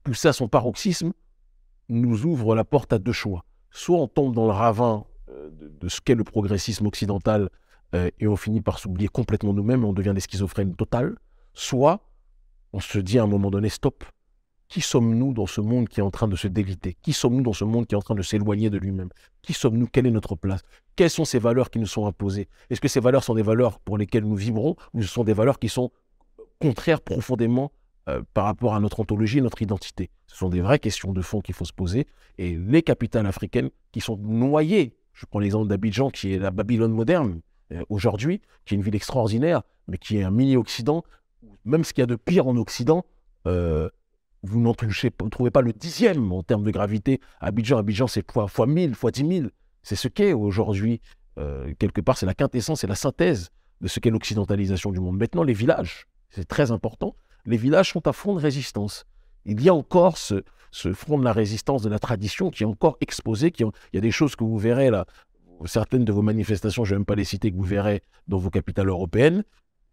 tout 0.03 0.13
ça, 0.13 0.33
son 0.33 0.47
paroxysme, 0.47 1.13
nous 1.89 2.25
ouvre 2.25 2.55
la 2.55 2.63
porte 2.63 2.93
à 2.93 2.99
deux 2.99 3.11
choix. 3.11 3.43
Soit 3.71 3.97
on 3.97 4.07
tombe 4.07 4.33
dans 4.33 4.45
le 4.45 4.51
ravin 4.51 5.05
euh, 5.29 5.49
de, 5.51 5.89
ce 5.89 5.99
qu'est 6.01 6.15
le 6.15 6.23
progressisme 6.23 6.85
occidental 6.85 7.49
euh, 7.95 8.09
et 8.19 8.27
on 8.27 8.35
finit 8.35 8.61
par 8.61 8.79
s'oublier 8.79 9.07
complètement 9.07 9.53
nous-mêmes 9.53 9.83
on 9.85 9.93
devient 9.93 10.13
des 10.13 10.21
schizophrènes 10.21 10.75
totales. 10.75 11.17
Soit 11.53 12.01
on 12.73 12.79
se 12.79 12.99
dit 12.99 13.19
à 13.19 13.23
un 13.23 13.27
moment 13.27 13.49
donné, 13.49 13.69
stop, 13.69 14.03
qui 14.67 14.81
sommes-nous 14.81 15.33
dans 15.33 15.45
ce 15.45 15.61
monde 15.61 15.87
qui 15.87 15.99
est 15.99 16.03
en 16.03 16.11
train 16.11 16.27
de 16.27 16.35
se 16.35 16.47
déliter 16.47 16.97
Qui 17.01 17.13
sommes-nous 17.13 17.43
dans 17.43 17.53
ce 17.53 17.63
monde 17.63 17.87
qui 17.87 17.95
est 17.95 17.97
en 17.97 18.01
train 18.01 18.15
de 18.15 18.21
s'éloigner 18.21 18.69
de 18.69 18.77
lui-même? 18.77 19.09
Qui 19.41 19.53
sommes-nous? 19.53 19.87
Quelle 19.87 20.07
est 20.07 20.11
notre 20.11 20.35
place? 20.35 20.61
Quelles 20.95 21.09
sont 21.09 21.25
ces 21.25 21.39
valeurs 21.39 21.69
qui 21.69 21.79
nous 21.79 21.85
sont 21.85 22.05
imposées? 22.05 22.49
Est-ce 22.69 22.81
que 22.81 22.87
ces 22.87 22.99
valeurs 22.99 23.23
sont 23.23 23.35
des 23.35 23.43
valeurs 23.43 23.79
pour 23.79 23.97
lesquelles 23.97 24.25
nous 24.25 24.35
vibrons 24.35 24.75
ou 24.93 25.01
ce 25.01 25.07
sont 25.07 25.23
des 25.23 25.33
valeurs 25.33 25.59
qui 25.59 25.69
sont 25.69 25.91
contraires 26.59 27.01
profondément 27.01 27.71
euh, 28.09 28.21
par 28.33 28.45
rapport 28.45 28.75
à 28.75 28.79
notre 28.79 28.99
ontologie 28.99 29.37
et 29.37 29.41
notre 29.41 29.61
identité? 29.61 30.09
Ce 30.27 30.35
sont 30.35 30.49
des 30.49 30.61
vraies 30.61 30.79
questions 30.79 31.13
de 31.13 31.21
fond 31.21 31.39
qu'il 31.39 31.55
faut 31.55 31.65
se 31.65 31.73
poser. 31.73 32.05
Et 32.37 32.57
les 32.57 32.81
capitales 32.81 33.25
africaines 33.25 33.69
qui 33.93 34.01
sont 34.01 34.17
noyées, 34.17 34.93
je 35.13 35.25
prends 35.25 35.39
l'exemple 35.39 35.67
d'Abidjan 35.67 36.09
qui 36.09 36.33
est 36.33 36.39
la 36.39 36.51
Babylone 36.51 36.91
moderne 36.91 37.39
euh, 37.71 37.83
aujourd'hui, 37.89 38.41
qui 38.65 38.73
est 38.73 38.77
une 38.77 38.83
ville 38.83 38.95
extraordinaire, 38.95 39.61
mais 39.87 39.97
qui 39.97 40.17
est 40.17 40.23
un 40.23 40.31
mini-Occident. 40.31 41.03
Même 41.63 41.85
ce 41.85 41.93
qu'il 41.93 42.01
y 42.01 42.03
a 42.03 42.07
de 42.07 42.15
pire 42.15 42.47
en 42.47 42.57
Occident, 42.57 43.05
euh, 43.45 43.89
vous 44.43 44.59
n'en 44.59 44.73
trouvez 44.73 45.51
pas 45.51 45.61
le 45.61 45.73
dixième 45.73 46.31
en 46.31 46.43
termes 46.43 46.63
de 46.63 46.71
gravité. 46.71 47.19
Abidjan, 47.39 47.77
Abidjan, 47.77 48.07
c'est 48.07 48.29
fois, 48.29 48.47
fois 48.47 48.67
1000, 48.67 48.95
fois 48.95 49.11
10 49.11 49.27
000. 49.27 49.47
C'est 49.83 49.95
ce 49.95 50.07
qu'est 50.07 50.33
aujourd'hui, 50.33 51.01
euh, 51.37 51.73
quelque 51.79 52.01
part, 52.01 52.17
c'est 52.17 52.25
la 52.25 52.33
quintessence 52.33 52.83
et 52.83 52.87
la 52.87 52.95
synthèse 52.95 53.49
de 53.81 53.87
ce 53.87 53.99
qu'est 53.99 54.09
l'occidentalisation 54.09 54.91
du 54.91 54.99
monde. 54.99 55.17
Maintenant, 55.17 55.43
les 55.43 55.53
villages, 55.53 56.07
c'est 56.29 56.47
très 56.47 56.71
important, 56.71 57.15
les 57.45 57.57
villages 57.57 57.91
sont 57.91 58.07
à 58.07 58.13
front 58.13 58.35
de 58.35 58.39
résistance. 58.39 59.05
Il 59.45 59.61
y 59.61 59.69
a 59.69 59.73
encore 59.73 60.17
ce, 60.17 60.43
front 60.93 61.17
de 61.17 61.23
la 61.23 61.31
résistance 61.31 61.81
de 61.81 61.89
la 61.89 61.99
tradition 61.99 62.49
qui 62.49 62.63
est 62.63 62.65
encore 62.65 62.97
exposé. 63.01 63.53
Il 63.57 63.67
y 63.93 63.97
a 63.97 64.01
des 64.01 64.11
choses 64.11 64.35
que 64.35 64.43
vous 64.43 64.57
verrez 64.57 64.89
là, 64.89 65.05
certaines 65.65 66.05
de 66.05 66.11
vos 66.11 66.21
manifestations, 66.21 66.83
je 66.83 66.91
ne 66.91 66.95
vais 66.95 66.99
même 66.99 67.05
pas 67.05 67.15
les 67.15 67.23
citer, 67.23 67.51
que 67.51 67.55
vous 67.55 67.63
verrez 67.63 68.01
dans 68.27 68.37
vos 68.37 68.49
capitales 68.49 68.89
européennes. 68.89 69.43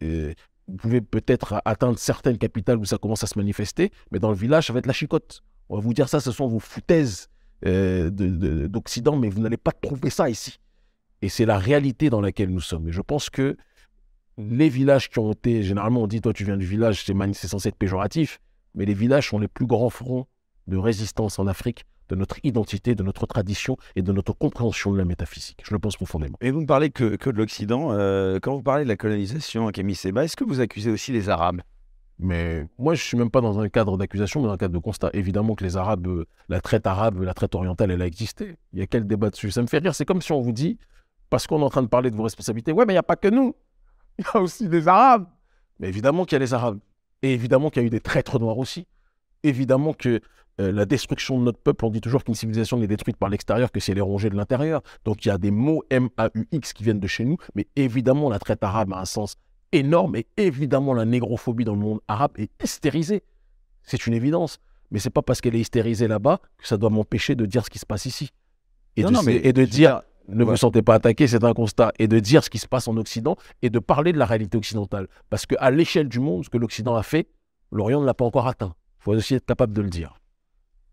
Euh, 0.03 0.35
vous 0.69 0.77
pouvez 0.77 1.01
peut-être 1.01 1.61
atteindre 1.65 1.99
certaines 1.99 2.39
capitales 2.39 2.79
où 2.79 2.85
ça 2.85 2.97
commence 2.99 3.23
à 3.23 3.27
se 3.27 3.39
manifester, 3.39 3.93
mais 4.11 4.19
dans 4.19 4.31
le 4.31 4.37
village, 4.37 4.67
ça 4.69 4.73
va 4.73 4.79
être 4.79 4.87
la 4.87 4.93
chicotte. 4.93 5.43
On 5.69 5.77
va 5.77 5.81
vous 5.83 5.95
dire 5.95 6.09
ça, 6.09 6.21
ce 6.21 6.33
sont 6.33 6.47
vos 6.49 6.59
foutaises 6.59 7.29
euh, 7.67 8.11
de- 8.11 8.29
de- 8.29 8.67
d'Occident, 8.67 9.17
mais 9.17 9.29
vous 9.29 9.41
n'allez 9.41 9.57
pas 9.57 9.73
trouver 9.73 10.11
ça 10.11 10.29
ici. 10.29 10.59
Et 11.23 11.29
c'est 11.29 11.47
la 11.47 11.57
réalité 11.59 12.11
dans 12.11 12.21
laquelle 12.21 12.51
nous 12.51 12.61
sommes. 12.61 12.89
Et 12.89 12.93
je 12.93 13.01
pense 13.01 13.31
que 13.31 13.57
les 14.37 14.69
villages 14.69 15.09
qui 15.09 15.19
ont 15.19 15.33
été, 15.33 15.63
généralement 15.63 16.03
on 16.03 16.07
dit, 16.07 16.21
toi 16.21 16.33
tu 16.33 16.45
viens 16.45 16.57
du 16.57 16.67
village, 16.67 17.05
c'est 17.05 17.49
censé 17.49 17.69
être 17.69 17.77
péjoratif, 17.77 18.41
mais 18.75 18.85
les 18.85 18.95
villages 18.95 19.29
sont 19.31 19.39
les 19.39 19.49
plus 19.49 19.67
grands 19.67 19.91
fronts 19.91 20.27
de 20.67 20.77
résistance 20.77 21.39
en 21.39 21.47
Afrique, 21.47 21.85
de 22.09 22.15
notre 22.17 22.39
identité, 22.45 22.95
de 22.95 23.03
notre 23.03 23.27
tradition 23.27 23.77
et 23.97 24.03
de 24.03 24.13
notre 24.13 24.33
compréhension 24.33 24.93
de 24.93 24.99
la 24.99 25.05
métaphysique. 25.05 25.63
Je 25.65 25.73
le 25.73 25.79
pense 25.79 25.97
profondément. 25.97 26.37
Et 26.41 26.51
vous 26.51 26.61
ne 26.61 26.67
parlez 26.67 26.91
que, 26.91 27.17
que 27.17 27.31
de 27.31 27.37
l'Occident. 27.37 27.93
euh, 27.93 28.39
quand 28.41 28.55
vous 28.55 28.63
parlez 28.63 28.85
de 28.85 28.89
la 28.89 28.97
colonisation, 28.97 29.71
Camille 29.71 29.95
Seba, 29.95 30.25
est-ce 30.25 30.37
que 30.37 30.45
vous 30.45 30.61
accusez 30.61 30.91
aussi 30.91 31.13
les 31.13 31.29
Arabes? 31.29 31.61
Mais 32.19 32.67
moi, 32.79 32.95
je 32.95 33.03
suis 33.03 33.17
même 33.17 33.31
pas 33.31 33.41
dans 33.41 33.59
un 33.59 33.69
cadre 33.69 33.97
d'accusation, 33.97 34.41
mais 34.41 34.47
dans 34.47 34.53
un 34.53 34.57
cadre 34.57 34.75
de 34.75 34.79
constat. 34.79 35.11
Évidemment 35.15 35.55
que 35.55 35.65
les 35.65 35.77
Arabes, 35.77 36.07
euh, 36.07 36.27
la 36.49 36.61
traite 36.61 36.87
arabe, 36.87 37.21
la 37.23 37.35
traite 37.35 37.55
orientale, 37.55 37.91
elle 37.91 38.03
a 38.03 38.07
existé. 38.07 38.57
Il 38.73 38.79
y 38.79 38.83
a 38.83 38.87
quel 38.87 39.07
débat 39.07 39.31
dessus? 39.31 39.51
Ça 39.51 39.63
me 39.63 39.67
fait 39.67 39.79
rire. 39.79 39.95
C'est 39.95 40.05
comme 40.05 40.23
si 40.23 40.31
on 40.31 40.41
vous 40.41 40.53
dit, 40.53 40.79
parce 41.29 41.47
qu'on 41.47 41.61
est 41.61 41.65
en 41.65 41.71
train 41.71 41.83
de 41.83 41.89
parler 41.89 42.11
de 42.11 42.17
vos 42.17 42.23
responsabilités, 42.23 42.73
ouais, 42.73 42.85
mais 42.87 42.93
il 42.93 42.97
n'y 42.97 43.01
a 43.01 43.03
pas 43.03 43.17
que 43.17 43.29
nous. 43.29 43.55
Il 44.19 44.25
y 44.25 44.29
a 44.37 44.41
aussi 44.41 44.69
des 44.69 44.87
Arabes. 44.87 45.27
Mais 45.81 45.89
évidemment 45.89 46.25
qu'il 46.25 46.37
y 46.37 46.37
a 46.37 46.39
les 46.39 46.55
Arabes. 46.55 46.79
Et 47.23 47.33
évidemment 47.35 47.71
qu'il 47.71 47.83
y 47.83 47.85
a 47.85 47.87
eu 47.87 47.91
des 47.91 48.01
traîtres 48.01 48.39
noirs 48.39 48.59
aussi. 48.59 48.87
Évidemment 49.43 49.93
que 49.93 50.21
euh, 50.61 50.71
la 50.71 50.85
destruction 50.85 51.39
de 51.39 51.45
notre 51.45 51.59
peuple, 51.59 51.85
on 51.85 51.91
dit 51.91 52.01
toujours 52.01 52.23
qu'une 52.23 52.35
civilisation 52.35 52.79
n'est 52.79 52.87
détruite 52.87 53.17
par 53.17 53.29
l'extérieur 53.29 53.73
que 53.73 53.81
si 53.81 53.91
elle 53.91 53.99
est 53.99 54.03
rongée 54.03 54.31
de 54.31 54.37
l'intérieur. 54.37 54.83
Donc 55.05 55.25
il 55.25 55.29
y 55.29 55.31
a 55.31 55.39
des 55.39 55.51
mots 55.51 55.83
M-A-U-X 55.91 56.73
qui 56.73 56.85
viennent 56.85 57.01
de 57.01 57.07
chez 57.07 57.25
nous. 57.25 57.37
Mais 57.55 57.67
évidemment, 57.77 58.31
la 58.31 58.39
traite 58.39 58.63
arabe 58.63 58.93
a 58.93 59.01
un 59.01 59.05
sens 59.05 59.37
énorme 59.73 60.15
et 60.17 60.27
évidemment 60.37 60.95
la 60.95 61.05
négrophobie 61.05 61.65
dans 61.65 61.75
le 61.75 61.81
monde 61.81 62.01
arabe 62.07 62.33
est 62.37 62.51
hystérisée. 62.63 63.23
C'est 63.83 64.07
une 64.07 64.15
évidence. 64.15 64.59
Mais 64.91 65.01
c'est 65.01 65.11
pas 65.11 65.23
parce 65.23 65.41
qu'elle 65.41 65.57
est 65.57 65.61
hystérisée 65.61 66.07
là-bas 66.07 66.41
que 66.59 66.69
ça 66.69 66.77
doit 66.77 66.91
m'empêcher 66.91 67.35
de 67.35 67.47
dire 67.47 67.65
ce 67.65 67.71
qui 67.71 67.81
se 67.81 67.87
passe 67.87 68.07
ici. 68.07 68.31
Et 68.97 69.03
Non, 69.03 69.09
de, 69.09 69.15
non, 69.15 69.23
mais 69.25 69.37
et 69.37 69.53
de 69.53 69.63
je 69.63 69.67
veux 69.67 69.67
dire, 69.67 69.91
dire, 69.91 70.03
ne 70.29 70.45
ouais. 70.45 70.51
vous 70.53 70.57
sentez 70.57 70.83
pas 70.83 70.95
attaqué, 70.95 71.27
c'est 71.27 71.43
un 71.43 71.53
constat. 71.53 71.93
Et 71.99 72.07
de 72.07 72.21
dire 72.21 72.45
ce 72.45 72.51
qui 72.51 72.59
se 72.59 72.69
passe 72.69 72.87
en 72.87 72.97
Occident 72.97 73.37
et 73.63 73.71
de 73.71 73.79
parler 73.81 74.13
de 74.13 74.19
la 74.19 74.27
réalité 74.27 74.57
occidentale. 74.57 75.09
Parce 75.31 75.47
qu'à 75.47 75.71
l'échelle 75.73 76.09
du 76.09 76.21
monde, 76.21 76.45
ce 76.45 76.51
que 76.51 76.59
l'Occident 76.59 76.95
a 76.95 77.03
fait, 77.03 77.27
l'Orient 77.73 78.01
ne 78.01 78.07
l'a 78.07 78.15
pas 78.15 78.25
encore 78.25 78.47
atteint. 78.47 78.75
Il 79.01 79.03
faut 79.03 79.13
aussi 79.13 79.35
être 79.35 79.47
capable 79.47 79.73
de 79.73 79.83
le 79.83 79.91
dire. 79.91 80.15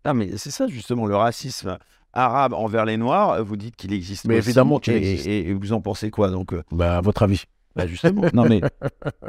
Ah, 0.04 0.14
mais 0.14 0.36
c'est 0.36 0.50
ça 0.50 0.66
justement, 0.66 1.06
le 1.06 1.16
racisme 1.16 1.78
arabe 2.12 2.52
envers 2.54 2.84
les 2.84 2.96
Noirs, 2.96 3.42
vous 3.44 3.56
dites 3.56 3.76
qu'il 3.76 3.92
existe. 3.92 4.26
Mais 4.26 4.38
aussi, 4.38 4.48
évidemment 4.48 4.78
qu'il 4.78 4.94
et- 4.94 4.96
existe. 4.96 5.26
Et, 5.26 5.48
et 5.48 5.54
vous 5.54 5.72
en 5.72 5.80
pensez 5.80 6.10
quoi 6.10 6.28
donc 6.30 6.52
euh, 6.52 6.62
Bah, 6.72 6.98
à 6.98 7.00
votre 7.00 7.22
avis 7.22 7.44
bah, 7.74 7.86
justement. 7.86 8.22
non 8.34 8.44
mais 8.46 8.60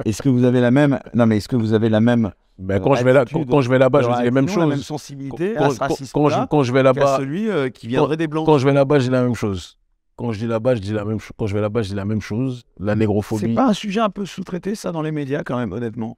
est-ce 0.06 0.22
que 0.22 0.28
vous 0.30 0.44
avez 0.44 0.60
la 0.60 0.72
même 0.72 1.00
Non 1.14 1.26
mais 1.26 1.38
est-ce 1.38 1.48
que 1.48 1.56
vous 1.56 1.74
avez 1.74 1.88
la 1.90 2.02
même 2.02 2.32
Euh, 2.70 2.80
quand, 2.80 2.96
je 2.96 3.04
vais 3.06 3.14
là, 3.14 3.24
quand, 3.26 3.46
quand 3.46 3.62
je 3.62 3.70
vais 3.70 3.78
là-bas, 3.80 4.02
je 4.02 4.08
dis 4.10 4.24
les 4.24 4.32
mêmes 4.32 4.46
réaction, 4.46 4.62
la 4.62 4.68
même 4.68 4.78
choses. 4.78 4.86
sensibilité 4.86 5.54
Quand, 5.58 5.64
à 5.66 5.70
ce 5.70 5.80
quand- 5.80 5.88
racisme 5.88 6.12
quand 6.14 6.30
je, 6.30 6.46
quand 6.48 6.64
je 6.64 6.74
vais 6.74 6.84
là-bas, 6.84 7.18
celui 7.18 7.50
euh, 7.50 7.70
qui 7.70 7.88
viendrait 7.88 8.18
des 8.18 8.28
blancs. 8.28 8.46
quand 8.46 8.58
je 8.58 8.66
vais 8.66 8.74
là-bas, 8.74 9.00
je 9.00 9.06
dis 9.06 9.12
la 9.12 9.24
même 9.24 9.34
chose. 9.36 9.78
Quand 10.18 10.32
je 10.34 10.40
dis 10.40 10.46
là-bas, 10.48 10.76
je 10.76 10.82
dis 10.82 10.92
la 10.94 11.06
même 11.06 11.20
chose. 11.20 11.32
Quand 11.38 11.48
je 11.48 11.54
vais 11.56 11.62
là-bas, 11.62 11.82
je 11.84 11.90
dis 11.90 11.96
la 11.96 12.06
même 12.06 12.22
chose. 12.22 12.64
La 12.80 12.94
C'est 12.94 13.00
négrophobie. 13.00 13.54
pas 13.56 13.68
un 13.70 13.74
sujet 13.74 14.00
un 14.02 14.10
peu 14.12 14.26
sous-traité 14.28 14.76
ça 14.76 14.92
dans 14.92 15.02
les 15.02 15.12
médias 15.12 15.42
quand 15.44 15.58
même 15.58 15.72
honnêtement? 15.72 16.18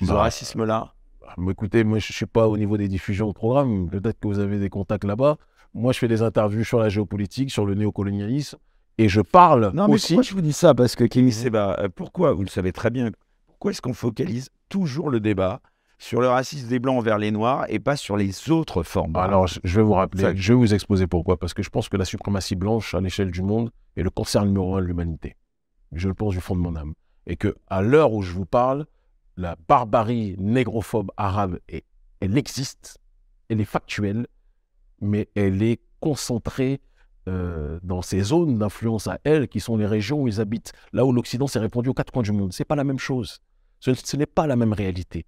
Ce 0.00 0.06
Bah, 0.06 0.14
racisme-là? 0.14 0.94
Ah, 1.36 1.50
écoutez, 1.50 1.84
moi, 1.84 1.98
je 1.98 2.08
ne 2.10 2.14
suis 2.14 2.26
pas 2.26 2.48
au 2.48 2.56
niveau 2.56 2.76
des 2.76 2.88
diffusions 2.88 3.28
de 3.28 3.32
programmes. 3.32 3.88
Peut-être 3.90 4.18
que 4.20 4.26
vous 4.28 4.38
avez 4.38 4.58
des 4.58 4.68
contacts 4.70 5.04
là-bas. 5.04 5.36
Moi, 5.74 5.92
je 5.92 5.98
fais 5.98 6.08
des 6.08 6.22
interviews 6.22 6.64
sur 6.64 6.78
la 6.78 6.88
géopolitique, 6.88 7.50
sur 7.50 7.66
le 7.66 7.74
néocolonialisme. 7.74 8.58
Et 9.00 9.08
je 9.08 9.20
parle 9.20 9.70
Non 9.74 9.86
mais 9.86 9.94
aussi. 9.94 10.14
pourquoi 10.14 10.22
je 10.22 10.34
vous 10.34 10.40
dis 10.40 10.52
ça? 10.52 10.74
Parce 10.74 10.96
que 10.96 11.04
Kémy 11.04 11.26
Mhm. 11.26 11.32
Seba, 11.32 11.76
euh, 11.78 11.88
pourquoi 11.94 12.32
Vous 12.32 12.42
le 12.42 12.48
savez 12.48 12.72
très 12.72 12.90
bien. 12.90 13.10
Pourquoi 13.46 13.70
est-ce 13.70 13.80
qu'on 13.82 13.92
focalise 13.94 14.48
toujours 14.68 15.08
le 15.10 15.20
débat 15.20 15.60
sur 15.98 16.20
le 16.20 16.28
racisme 16.28 16.68
des 16.68 16.78
blancs 16.78 16.96
envers 16.98 17.18
les 17.18 17.30
noirs 17.30 17.64
et 17.68 17.78
pas 17.78 17.96
sur 17.96 18.16
les 18.16 18.50
autres 18.50 18.82
formes 18.82 19.14
Alors, 19.16 19.46
je 19.46 19.60
je 19.62 19.76
vais 19.80 19.84
vous 19.84 19.92
rappeler, 19.94 20.22
Ça- 20.22 20.34
je 20.34 20.52
vais 20.52 20.56
vous 20.58 20.74
exposer 20.74 21.06
pourquoi. 21.06 21.36
Parce 21.36 21.54
que 21.54 21.62
je 21.62 21.70
pense 21.70 21.88
que 21.88 21.96
la 21.96 22.04
suprématie 22.04 22.56
blanche 22.56 22.94
à 22.94 23.00
l'échelle 23.00 23.30
du 23.30 23.42
monde 23.42 23.70
est 23.96 24.02
le 24.02 24.10
cancer 24.10 24.44
numéro 24.44 24.76
un 24.76 24.80
de 24.80 24.86
l'humanité. 24.86 25.36
Je 25.92 26.08
le 26.08 26.14
pense 26.14 26.34
du 26.34 26.40
fond 26.40 26.56
de 26.56 26.60
mon 26.60 26.74
âme. 26.76 26.94
Et 27.26 27.36
que 27.36 27.54
à 27.68 27.82
l'heure 27.82 28.12
où 28.12 28.22
je 28.22 28.32
vous 28.32 28.46
parle, 28.46 28.86
la 29.38 29.56
barbarie 29.68 30.34
négrophobe 30.36 31.12
arabe, 31.16 31.60
elle 32.20 32.36
existe, 32.36 32.98
elle 33.48 33.60
est 33.60 33.64
factuelle, 33.64 34.26
mais 35.00 35.28
elle 35.36 35.62
est 35.62 35.80
concentrée 36.00 36.80
euh, 37.28 37.78
dans 37.84 38.02
ces 38.02 38.20
zones 38.20 38.58
d'influence 38.58 39.06
à 39.06 39.20
elle, 39.22 39.46
qui 39.46 39.60
sont 39.60 39.76
les 39.76 39.86
régions 39.86 40.22
où 40.22 40.28
ils 40.28 40.40
habitent. 40.40 40.72
Là 40.92 41.06
où 41.06 41.12
l'Occident 41.12 41.46
s'est 41.46 41.60
répandu 41.60 41.88
aux 41.88 41.94
quatre 41.94 42.12
coins 42.12 42.24
du 42.24 42.32
monde. 42.32 42.52
C'est 42.52 42.64
pas 42.64 42.74
la 42.74 42.84
même 42.84 42.98
chose. 42.98 43.38
Ce, 43.78 43.94
ce 43.94 44.16
n'est 44.16 44.26
pas 44.26 44.48
la 44.48 44.56
même 44.56 44.72
réalité. 44.72 45.24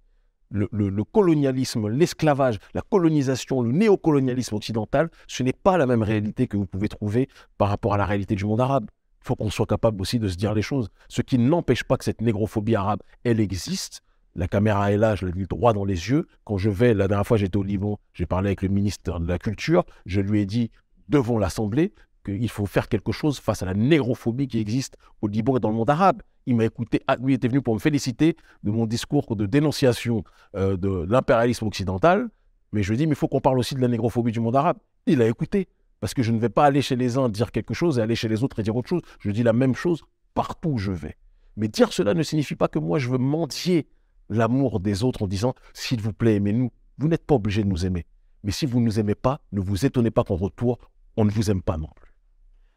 le 0.51 1.03
colonialisme, 1.05 1.87
l'esclavage, 1.87 2.59
la 2.73 2.81
colonisation, 2.81 3.61
le 3.61 3.71
néocolonialisme 3.71 4.55
occidental, 4.55 5.09
ce 5.25 5.41
n'est 5.43 5.53
pas 5.53 5.77
la 5.77 5.85
même 5.85 6.03
réalité 6.03 6.47
que 6.47 6.57
vous 6.57 6.65
pouvez 6.65 6.89
trouver 6.89 7.29
par 7.57 7.69
rapport 7.69 7.93
à 7.93 7.97
la 7.97 8.05
réalité 8.05 8.35
du 8.35 8.43
monde 8.43 8.59
arabe. 8.59 8.87
Il 9.21 9.27
faut 9.27 9.35
qu'on 9.35 9.49
soit 9.49 9.67
capable 9.67 10.01
aussi 10.01 10.19
de 10.19 10.27
se 10.27 10.35
dire 10.35 10.53
les 10.53 10.61
choses. 10.61 10.89
Ce 11.07 11.21
qui 11.21 11.37
n'empêche 11.37 11.83
pas 11.83 11.97
que 11.97 12.03
cette 12.03 12.21
négrophobie 12.21 12.75
arabe, 12.75 13.01
elle 13.23 13.39
existe. 13.39 14.01
La 14.35 14.47
caméra 14.47 14.91
est 14.91 14.97
là, 14.97 15.15
je 15.15 15.25
l'ai 15.25 15.31
vu 15.31 15.45
droit 15.45 15.73
dans 15.73 15.85
les 15.85 16.09
yeux. 16.09 16.27
Quand 16.45 16.57
je 16.57 16.69
vais, 16.69 16.93
la 16.93 17.07
dernière 17.07 17.27
fois 17.27 17.37
j'étais 17.37 17.57
au 17.57 17.63
Liban, 17.63 17.99
j'ai 18.13 18.25
parlé 18.25 18.47
avec 18.47 18.61
le 18.61 18.69
ministre 18.69 19.19
de 19.19 19.27
la 19.27 19.37
Culture, 19.37 19.83
je 20.05 20.21
lui 20.21 20.39
ai 20.39 20.45
dit 20.45 20.71
devant 21.09 21.37
l'Assemblée 21.37 21.93
qu'il 22.25 22.49
faut 22.49 22.65
faire 22.65 22.87
quelque 22.87 23.11
chose 23.11 23.39
face 23.39 23.61
à 23.61 23.65
la 23.65 23.73
négrophobie 23.73 24.47
qui 24.47 24.59
existe 24.59 24.95
au 25.21 25.27
Liban 25.27 25.57
et 25.57 25.59
dans 25.59 25.69
le 25.69 25.75
monde 25.75 25.89
arabe. 25.89 26.21
Il 26.45 26.55
m'a 26.55 26.65
écouté, 26.65 27.01
ah, 27.07 27.17
lui 27.17 27.33
était 27.33 27.47
venu 27.47 27.61
pour 27.61 27.73
me 27.73 27.79
féliciter 27.79 28.35
de 28.63 28.71
mon 28.71 28.85
discours 28.85 29.35
de 29.35 29.45
dénonciation 29.45 30.23
euh, 30.55 30.77
de 30.77 31.05
l'impérialisme 31.09 31.65
occidental, 31.65 32.29
mais 32.71 32.83
je 32.83 32.89
lui 32.89 32.95
ai 32.95 32.97
dit, 32.97 33.07
mais 33.07 33.13
il 33.13 33.17
faut 33.17 33.27
qu'on 33.27 33.41
parle 33.41 33.59
aussi 33.59 33.75
de 33.75 33.81
la 33.81 33.87
négrophobie 33.87 34.31
du 34.31 34.39
monde 34.39 34.55
arabe. 34.55 34.77
Il 35.05 35.21
a 35.21 35.27
écouté, 35.27 35.67
parce 36.01 36.13
que 36.13 36.23
je 36.23 36.31
ne 36.33 36.39
vais 36.39 36.49
pas 36.49 36.65
aller 36.65 36.81
chez 36.81 36.97
les 36.97 37.17
uns 37.17 37.29
dire 37.29 37.51
quelque 37.51 37.73
chose 37.73 37.97
et 37.97 38.01
aller 38.01 38.15
chez 38.15 38.27
les 38.27 38.43
autres 38.43 38.59
et 38.59 38.63
dire 38.63 38.75
autre 38.75 38.89
chose. 38.89 39.03
Je 39.19 39.31
dis 39.31 39.43
la 39.43 39.53
même 39.53 39.75
chose 39.75 40.01
partout 40.33 40.71
où 40.71 40.77
je 40.77 40.91
vais. 40.91 41.15
Mais 41.55 41.67
dire 41.67 41.93
cela 41.93 42.13
ne 42.13 42.23
signifie 42.23 42.55
pas 42.55 42.67
que 42.67 42.79
moi 42.79 42.97
je 42.97 43.07
veux 43.07 43.19
mendier 43.19 43.87
l'amour 44.27 44.79
des 44.79 45.03
autres 45.03 45.23
en 45.23 45.27
disant, 45.27 45.53
s'il 45.73 46.01
vous 46.01 46.11
plaît, 46.11 46.35
aimez-nous. 46.35 46.71
Vous 46.97 47.07
n'êtes 47.07 47.25
pas 47.25 47.35
obligé 47.35 47.63
de 47.63 47.69
nous 47.69 47.85
aimer. 47.85 48.05
Mais 48.43 48.51
si 48.51 48.65
vous 48.65 48.79
ne 48.79 48.85
nous 48.85 48.99
aimez 48.99 49.15
pas, 49.15 49.41
ne 49.51 49.61
vous 49.61 49.85
étonnez 49.85 50.09
pas 50.09 50.23
qu'en 50.23 50.35
retour, 50.35 50.79
on 51.17 51.25
ne 51.25 51.31
vous 51.31 51.51
aime 51.51 51.61
pas 51.61 51.77
non. 51.77 51.89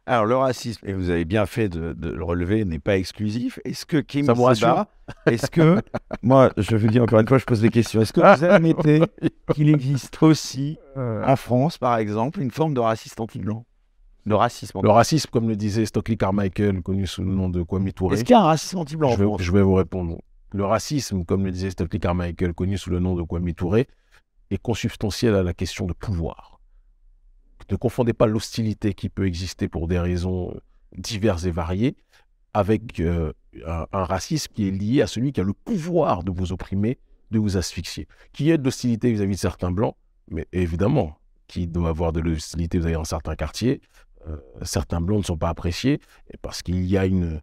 Alors, 0.07 0.27
le 0.27 0.37
racisme, 0.37 0.87
et 0.87 0.93
vous 0.93 1.09
avez 1.09 1.25
bien 1.25 1.47
fait 1.47 1.71
de, 1.71 1.95
le 2.11 2.25
relever, 2.25 2.65
n'est 2.67 2.79
pas 2.79 2.99
exclusif. 2.99 3.59
Est-ce 3.65 3.87
que 3.87 3.97
Kim 3.97 4.27
Seba, 4.27 4.87
est-ce 5.27 5.51
que, 5.51 5.81
moi, 6.23 6.53
je 6.59 6.77
vous 6.77 6.89
dis 6.89 7.01
encore 7.01 7.21
une 7.21 7.29
fois, 7.29 7.39
je 7.39 7.47
pose 7.47 7.63
des 7.63 7.71
questions. 7.71 8.03
Est-ce 8.03 8.13
que 8.13 8.21
vous 8.21 8.45
admettez 8.45 9.01
qu'il 9.55 9.71
existe 9.71 10.23
aussi, 10.23 10.79
euh. 10.99 11.25
en 11.25 11.37
France, 11.37 11.79
par 11.79 11.97
exemple, 11.97 12.41
une 12.41 12.51
forme 12.51 12.75
de 12.75 12.81
racisme 12.81 13.23
anti-blanc? 13.23 13.65
Le 14.27 14.35
racisme 14.37 14.81
Le 14.83 14.91
racisme, 14.91 15.31
comme 15.31 15.49
le 15.49 15.57
disait 15.57 15.87
Stockley 15.87 16.17
Carmichael, 16.17 16.83
connu 16.83 17.07
sous 17.07 17.23
le 17.23 17.33
nom 17.33 17.49
de 17.49 17.63
Kwame 17.63 17.93
Touré. 17.93 18.17
Est-ce 18.17 18.25
qu'il 18.25 18.33
y 18.33 18.39
a 18.39 18.41
un 18.41 18.45
racisme 18.45 18.79
anti-blanc 18.79 19.17
je, 19.17 19.43
je 19.43 19.53
vais 19.53 19.63
vous 19.63 19.75
répondre. 19.75 20.19
Le 20.53 20.65
racisme, 20.65 21.25
comme 21.25 21.45
le 21.45 21.51
disait 21.51 21.71
Stockley 21.71 21.99
Carmichael, 21.99 22.53
connu 22.53 22.77
sous 22.77 22.91
le 22.91 23.01
nom 23.01 23.15
de 23.15 23.23
Kwame 23.23 23.53
Touré, 23.55 23.87
est 24.51 24.59
consubstantiel 24.59 25.35
à 25.35 25.43
la 25.43 25.55
question 25.55 25.87
de 25.87 25.95
pouvoir 25.95 26.54
ne 27.71 27.77
confondez 27.77 28.13
pas 28.13 28.27
l'hostilité 28.27 28.95
qui 28.95 29.09
peut 29.09 29.27
exister 29.27 29.69
pour 29.69 29.89
des 29.89 29.99
raisons 29.99 30.53
euh, 30.53 30.61
diverses 30.97 31.45
et 31.45 31.51
variées 31.51 31.97
avec 32.53 33.01
euh, 33.01 33.33
un, 33.67 33.87
racisme 33.93 34.53
qui 34.53 34.69
est 34.69 34.71
lié 34.71 35.03
à 35.03 35.07
celui 35.07 35.33
qui 35.33 35.41
a 35.41 35.45
le 35.45 35.53
pouvoir 35.53 36.23
de 36.23 36.31
vous 36.31 36.53
opprimer, 36.53 36.99
de 37.31 37.39
vous 37.39 37.57
asphyxier. 37.57 38.07
Qui 38.33 38.51
est 38.51 38.59
de 38.59 38.65
l'hostilité 38.65 39.11
vis-à-vis 39.11 39.35
de 39.35 39.41
certains 39.41 39.73
blancs, 39.73 39.97
mais 40.31 40.47
évidemment, 40.53 41.19
qui 41.49 41.67
doit 41.67 41.89
avoir 41.89 42.13
de 42.13 42.21
l'hostilité 42.21 42.79
vis-à-vis 42.79 42.95
dans 42.95 43.05
certains 43.05 43.35
quartiers. 43.35 43.81
Euh, 44.29 44.37
certains 44.63 45.01
blancs 45.01 45.19
ne 45.19 45.25
sont 45.25 45.37
pas 45.37 45.49
appréciés 45.49 46.01
parce 46.43 46.63
qu'il 46.63 46.85
y 46.87 46.97
a 46.97 47.07
une, 47.07 47.41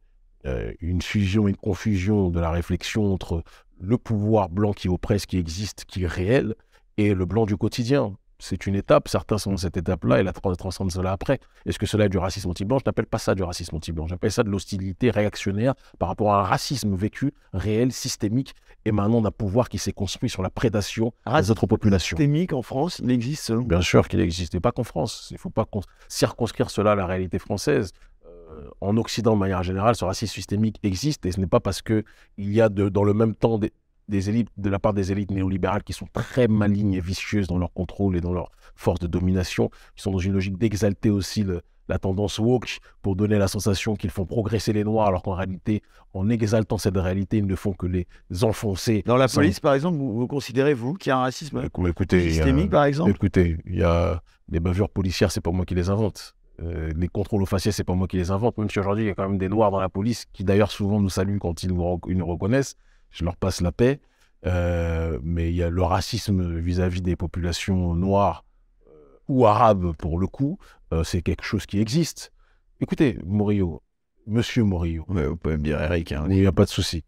une 0.79 1.01
fusion, 1.01 1.47
une 1.47 1.57
confusion 1.57 2.29
de 2.29 2.39
la 2.39 2.49
réflexion 2.49 3.13
entre 3.13 3.43
le 3.79 3.97
pouvoir 3.97 4.49
blanc 4.49 4.71
qui 4.73 4.87
oppresse, 4.87 5.25
qui 5.25 5.37
existe, 5.37 5.85
qui 5.85 6.03
est 6.03 6.07
réel, 6.07 6.55
et 6.97 7.13
le 7.13 7.25
blanc 7.25 7.45
du 7.45 7.57
quotidien 7.57 8.15
c'est 8.41 8.65
une 8.65 8.75
étape. 8.75 9.07
Certains 9.07 9.37
sont 9.37 9.51
dans 9.51 9.57
cette 9.57 9.77
étape-là 9.77 10.19
et 10.19 10.23
la 10.23 10.33
transcendent 10.33 10.91
cela 10.91 11.11
après. 11.11 11.39
Est-ce 11.65 11.79
que 11.79 11.85
cela 11.85 12.05
est 12.05 12.09
du 12.09 12.17
racisme 12.17 12.49
anti-blanc? 12.49 12.79
Je 12.79 12.83
n'appelle 12.85 13.05
pas 13.05 13.19
ça 13.19 13.35
du 13.35 13.43
racisme 13.43 13.75
anti-blanc. 13.75 14.07
J'appelle 14.07 14.31
ça 14.31 14.43
de 14.43 14.49
l'hostilité 14.49 15.11
réactionnaire 15.11 15.75
par 15.99 16.09
rapport 16.09 16.33
à 16.33 16.39
un 16.39 16.43
racisme 16.43 16.95
vécu, 16.95 17.33
réel, 17.53 17.91
systémique, 17.91 18.55
émanant 18.83 19.21
d'un 19.21 19.31
pouvoir 19.31 19.69
qui 19.69 19.77
s'est 19.77 19.93
construit 19.93 20.29
sur 20.29 20.41
la 20.41 20.49
prédation 20.49 21.13
des 21.27 21.51
autres 21.51 21.67
populations. 21.67 22.17
Systémique 22.17 22.53
en 22.53 22.63
France, 22.63 22.99
il 23.03 23.11
existe 23.11 23.51
Bien 23.51 23.81
sûr 23.81 24.07
qu'il 24.07 24.19
existe, 24.19 24.53
mais 24.55 24.59
pas 24.59 24.71
qu'en 24.71 24.83
France. 24.83 25.27
Il 25.29 25.35
ne 25.35 25.39
faut 25.39 25.49
pas 25.49 25.67
circonscrire 26.07 26.71
cela 26.71 26.93
à 26.93 26.95
la 26.95 27.05
réalité 27.05 27.37
française. 27.37 27.91
Euh, 28.25 28.69
en 28.81 28.97
Occident, 28.97 29.35
de 29.35 29.39
manière 29.39 29.61
générale, 29.61 29.95
ce 29.95 30.03
racisme 30.03 30.33
systémique 30.33 30.79
existe 30.83 31.25
et 31.25 31.31
ce 31.31 31.39
n'est 31.39 31.47
pas 31.47 31.59
parce 31.59 31.81
qu'il 31.81 32.03
y 32.37 32.59
a 32.59 32.69
dans 32.69 33.03
le 33.03 33.13
même 33.13 33.35
temps 33.35 33.59
des, 33.59 33.71
des 34.11 34.29
élites, 34.29 34.49
de 34.57 34.69
la 34.69 34.77
part 34.77 34.93
des 34.93 35.11
élites 35.11 35.31
néolibérales 35.31 35.83
qui 35.83 35.93
sont 35.93 36.07
très 36.13 36.47
malignes 36.47 36.93
et 36.93 36.99
vicieuses 36.99 37.47
dans 37.47 37.57
leur 37.57 37.73
contrôle 37.73 38.15
et 38.17 38.21
dans 38.21 38.33
leur 38.33 38.51
force 38.75 38.99
de 38.99 39.07
domination, 39.07 39.69
qui 39.95 40.03
sont 40.03 40.11
dans 40.11 40.19
une 40.19 40.33
logique 40.33 40.57
d'exalter 40.57 41.09
aussi 41.09 41.43
la 41.87 41.97
tendance 41.97 42.37
woke 42.37 42.79
pour 43.01 43.15
donner 43.15 43.37
la 43.37 43.47
sensation 43.47 43.95
qu'ils 43.95 44.11
font 44.11 44.25
progresser 44.25 44.73
les 44.73 44.83
Noirs, 44.83 45.07
alors 45.07 45.23
qu'en 45.23 45.33
réalité, 45.33 45.81
en 46.13 46.29
exaltant 46.29 46.77
cette 46.77 46.97
réalité, 46.97 47.37
ils 47.37 47.47
ne 47.47 47.55
font 47.55 47.73
que 47.73 47.87
les 47.87 48.05
enfoncer. 48.43 49.01
Dans 49.05 49.17
la 49.17 49.27
police, 49.27 49.59
par 49.59 49.73
exemple, 49.73 49.97
vous, 49.97 50.27
considérez, 50.27 50.73
vous, 50.73 50.93
qu'il 50.93 51.09
y 51.09 51.13
a 51.13 51.17
un 51.17 51.21
racisme 51.21 51.63
systémique, 52.09 52.69
par 52.69 52.83
exemple 52.83 53.11
Écoutez, 53.11 53.57
il 53.65 53.77
y 53.77 53.83
a 53.83 54.21
des 54.49 54.59
bavures 54.59 54.89
policières, 54.89 55.31
c'est 55.31 55.41
pas 55.41 55.51
moi 55.51 55.65
qui 55.65 55.75
les 55.75 55.89
invente. 55.89 56.35
Euh, 56.61 56.91
les 56.95 57.07
contrôles 57.07 57.41
aux 57.41 57.47
faciès, 57.47 57.73
c'est 57.75 57.83
pas 57.83 57.95
moi 57.95 58.07
qui 58.07 58.17
les 58.17 58.29
invente, 58.29 58.57
même 58.57 58.69
si 58.69 58.77
aujourd'hui, 58.77 59.05
il 59.05 59.07
y 59.07 59.11
a 59.11 59.15
quand 59.15 59.27
même 59.27 59.39
des 59.39 59.49
Noirs 59.49 59.71
dans 59.71 59.79
la 59.79 59.89
police 59.89 60.25
qui 60.33 60.43
d'ailleurs 60.43 60.69
souvent 60.69 60.99
nous 60.99 61.09
saluent 61.09 61.39
quand 61.39 61.63
ils 61.63 61.71
nous 61.73 62.25
reconnaissent 62.27 62.75
je 63.11 63.23
leur 63.23 63.35
passe 63.35 63.61
la 63.61 63.71
paix. 63.71 63.99
Euh, 64.45 65.19
mais 65.23 65.49
il 65.49 65.55
y 65.55 65.63
a 65.63 65.69
le 65.69 65.83
racisme 65.83 66.57
vis-à-vis 66.57 67.01
des 67.01 67.15
populations 67.15 67.93
noires 67.93 68.43
euh, 68.87 69.17
ou 69.27 69.45
arabes, 69.45 69.93
pour 69.97 70.17
le 70.17 70.27
coup, 70.27 70.57
euh, 70.93 71.03
c'est 71.03 71.21
quelque 71.21 71.43
chose 71.43 71.65
qui 71.65 71.79
existe. 71.79 72.31
Écoutez, 72.79 73.19
Morio, 73.23 73.83
monsieur 74.25 74.63
Morio. 74.63 75.05
vous 75.07 75.35
pouvez 75.35 75.57
me 75.57 75.63
dire 75.63 75.79
Eric. 75.81 76.11
Hein, 76.11 76.25
il 76.29 76.39
n'y 76.39 76.47
a 76.47 76.51
pas 76.51 76.65
de 76.65 76.69
souci. 76.69 77.03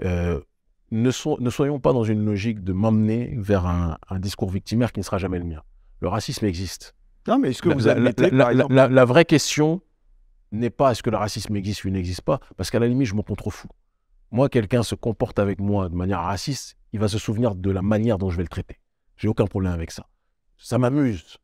ne, 0.00 0.40
ne, 0.90 1.50
soyons 1.50 1.78
pas 1.78 1.92
dans 1.92 2.04
une 2.04 2.24
logique 2.24 2.64
de 2.64 2.72
m'emmener 2.72 3.34
vers 3.36 3.66
un, 3.66 3.98
discours 4.18 4.50
victimaire 4.50 4.92
qui 4.92 5.00
ne 5.00 5.04
sera 5.04 5.18
jamais 5.18 5.38
le 5.38 5.44
mien. 5.44 5.62
Le 6.00 6.08
racisme 6.08 6.46
existe. 6.46 6.94
Non, 7.26 7.38
mais 7.38 7.50
est-ce 7.50 7.60
que 7.60 7.68
vous 7.68 7.88
admettez, 7.88 8.30
la, 8.30 8.54
la, 8.54 8.88
la, 8.88 9.04
vraie 9.04 9.26
question 9.26 9.82
n'est 10.52 10.70
pas 10.70 10.92
est-ce 10.92 11.02
que 11.02 11.10
le 11.10 11.18
racisme 11.18 11.54
existe 11.56 11.84
ou 11.84 11.90
n'existe 11.90 12.22
pas, 12.22 12.40
parce 12.56 12.70
qu'à 12.70 12.78
la 12.78 12.86
limite, 12.86 13.08
je 13.08 13.14
m'en 13.14 13.22
contrefous 13.22 13.68
moi, 14.30 14.48
quelqu'un 14.48 14.82
se 14.82 14.94
comporte 14.94 15.38
avec 15.38 15.60
moi 15.60 15.88
de 15.88 15.94
manière 15.94 16.20
raciste, 16.20 16.76
il 16.92 17.00
va 17.00 17.08
se 17.08 17.18
souvenir 17.18 17.54
de 17.54 17.70
la 17.70 17.82
manière 17.82 18.18
dont 18.18 18.30
je 18.30 18.36
vais 18.36 18.42
le 18.42 18.48
traiter. 18.48 18.78
J'ai 19.16 19.28
aucun 19.28 19.46
problème 19.46 19.72
avec 19.72 19.90
ça. 19.90 20.06
Ça 20.56 20.78
m'amuse. 20.78 21.38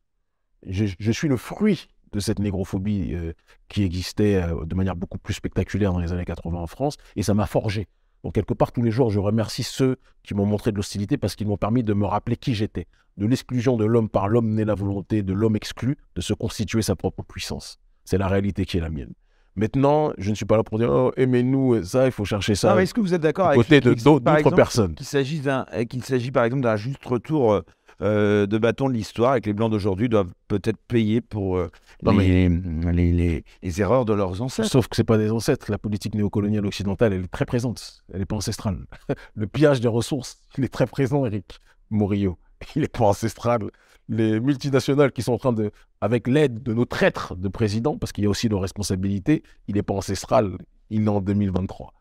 Je, 0.67 1.11
suis 1.11 1.27
le 1.27 1.37
fruit 1.37 1.87
de 2.11 2.19
cette 2.19 2.39
négrophobie 2.39 3.13
euh, 3.13 3.33
qui 3.67 3.83
existait 3.83 4.35
euh, 4.35 4.65
de 4.65 4.75
manière 4.75 4.95
beaucoup 4.95 5.17
plus 5.17 5.33
spectaculaire 5.33 5.93
dans 5.93 5.99
les 5.99 6.11
années 6.11 6.25
80 6.25 6.57
en 6.57 6.67
France, 6.67 6.97
et 7.15 7.23
ça 7.23 7.33
m'a 7.33 7.45
forgé. 7.45 7.87
Donc, 8.23 8.33
quelque 8.33 8.53
part, 8.53 8.71
tous 8.71 8.81
les 8.81 8.89
jours, 8.89 9.11
je 9.11 9.19
remercie 9.19 9.63
ceux 9.63 9.97
qui 10.23 10.33
m'ont 10.33 10.45
montré 10.45 10.71
de 10.71 10.77
l'hostilité 10.77 11.17
parce 11.17 11.35
qu'ils 11.35 11.47
m'ont 11.47 11.57
permis 11.57 11.83
de 11.83 11.93
me 11.93 12.05
rappeler 12.05 12.35
qui 12.35 12.55
j'étais. 12.55 12.87
De 13.17 13.27
l'exclusion 13.27 13.77
de 13.77 13.85
l'homme 13.85 14.09
par 14.09 14.27
l'homme 14.27 14.49
naît 14.49 14.65
la 14.65 14.73
volonté 14.73 15.21
de 15.21 15.33
l'homme 15.33 15.55
exclu 15.55 15.97
de 16.15 16.21
se 16.21 16.33
constituer 16.33 16.81
sa 16.81 16.95
propre 16.95 17.23
puissance. 17.23 17.79
C'est 18.03 18.17
la 18.17 18.27
réalité 18.27 18.65
qui 18.65 18.77
est 18.77 18.81
la 18.81 18.89
mienne. 18.89 19.13
Maintenant, 19.55 20.11
je 20.17 20.29
ne 20.29 20.35
suis 20.35 20.45
pas 20.45 20.57
là 20.57 20.63
pour 20.63 20.79
dire 20.79 20.91
oh, 20.91 21.11
aimez-nous, 21.15 21.83
ça, 21.83 22.05
il 22.05 22.11
faut 22.11 22.25
chercher 22.25 22.55
ça. 22.55 22.73
Ah, 22.73 22.81
est-ce 22.81 22.93
que 22.93 23.01
vous 23.01 23.13
êtes 23.13 23.21
d'accord 23.21 23.47
avec 23.47 23.57
côté 23.57 23.79
d'autres 23.79 24.55
personnes 24.55 24.95
Qu'il 24.95 25.05
s'agit 25.05 25.41
qu'il 25.89 26.03
s'agit 26.03 26.31
par 26.31 26.43
exemple 26.43 26.63
d'un 26.63 26.75
juste 26.75 27.05
retour 27.05 27.61
euh, 28.01 28.45
de 28.45 28.57
bâton 28.57 28.89
de 28.89 28.93
l'histoire 28.93 29.37
et 29.37 29.41
que 29.41 29.45
les 29.45 29.53
blancs 29.53 29.71
d'aujourd'hui 29.71 30.09
doivent 30.09 30.33
peut-être 30.49 30.77
payer 30.89 31.21
pour 31.21 31.55
euh, 31.55 31.71
les, 32.03 32.49
les, 32.49 33.43
les, 33.63 33.81
erreurs 33.81 34.03
de 34.03 34.11
leurs 34.13 34.41
ancêtres. 34.41 34.67
Sauf 34.67 34.89
que 34.89 34.97
c'est 34.97 35.05
pas 35.05 35.17
des 35.17 35.31
ancêtres. 35.31 35.71
La 35.71 35.77
politique 35.77 36.13
néocoloniale 36.13 36.65
occidentale, 36.65 37.13
elle 37.13 37.23
est 37.23 37.31
très 37.31 37.45
présente. 37.45 38.03
Elle 38.11 38.19
n'est 38.19 38.25
pas 38.25 38.35
ancestrale. 38.35 38.79
Le 39.35 39.47
pillage 39.47 39.79
des 39.79 39.87
ressources, 39.87 40.39
il 40.57 40.65
est 40.65 40.73
très 40.73 40.87
présent, 40.87 41.25
Eric 41.25 41.59
Morillo. 41.89 42.37
Il 42.75 42.81
n'est 42.81 42.89
pas 42.89 43.05
ancestral 43.05 43.61
les 44.09 44.39
multinationales 44.39 45.11
qui 45.11 45.23
sont 45.23 45.33
en 45.33 45.37
train 45.37 45.53
de, 45.53 45.71
avec 46.01 46.27
l'aide 46.27 46.61
de 46.61 46.73
nos 46.73 46.85
traîtres 46.85 47.35
de 47.35 47.47
présidents, 47.47 47.97
parce 47.97 48.11
qu'il 48.11 48.23
y 48.23 48.27
a 48.27 48.29
aussi 48.29 48.49
nos 48.49 48.59
responsabilités, 48.59 49.43
il 49.67 49.75
n'est 49.75 49.83
pas 49.83 49.93
ancestral, 49.93 50.57
il 50.89 51.03
est 51.03 51.09
en 51.09 51.21
2023. 51.21 51.93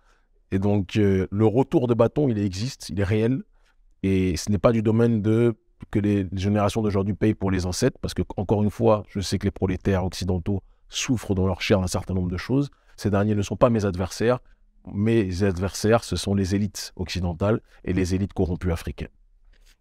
Et 0.50 0.58
donc, 0.58 0.96
euh, 0.96 1.26
le 1.30 1.46
retour 1.46 1.86
de 1.88 1.94
bâton, 1.94 2.28
il 2.28 2.38
existe, 2.38 2.90
il 2.90 3.00
est 3.00 3.04
réel. 3.04 3.42
Et 4.02 4.36
ce 4.36 4.50
n'est 4.50 4.58
pas 4.58 4.72
du 4.72 4.82
domaine 4.82 5.22
de 5.22 5.54
que 5.90 5.98
les 5.98 6.26
générations 6.32 6.82
d'aujourd'hui 6.82 7.14
payent 7.14 7.34
pour 7.34 7.50
les 7.50 7.66
ancêtres, 7.66 7.98
parce 8.00 8.14
que, 8.14 8.22
encore 8.36 8.62
une 8.62 8.70
fois, 8.70 9.02
je 9.08 9.20
sais 9.20 9.38
que 9.38 9.44
les 9.44 9.50
prolétaires 9.50 10.04
occidentaux 10.04 10.62
souffrent 10.88 11.34
dans 11.34 11.46
leur 11.46 11.60
chair 11.60 11.80
d'un 11.80 11.86
certain 11.86 12.14
nombre 12.14 12.30
de 12.30 12.36
choses. 12.36 12.70
Ces 12.96 13.10
derniers 13.10 13.34
ne 13.34 13.42
sont 13.42 13.56
pas 13.56 13.70
mes 13.70 13.84
adversaires. 13.84 14.38
Mes 14.92 15.42
adversaires, 15.42 16.04
ce 16.04 16.16
sont 16.16 16.34
les 16.34 16.54
élites 16.54 16.92
occidentales 16.96 17.60
et 17.84 17.92
les 17.92 18.14
élites 18.14 18.32
corrompues 18.32 18.72
africaines. 18.72 19.08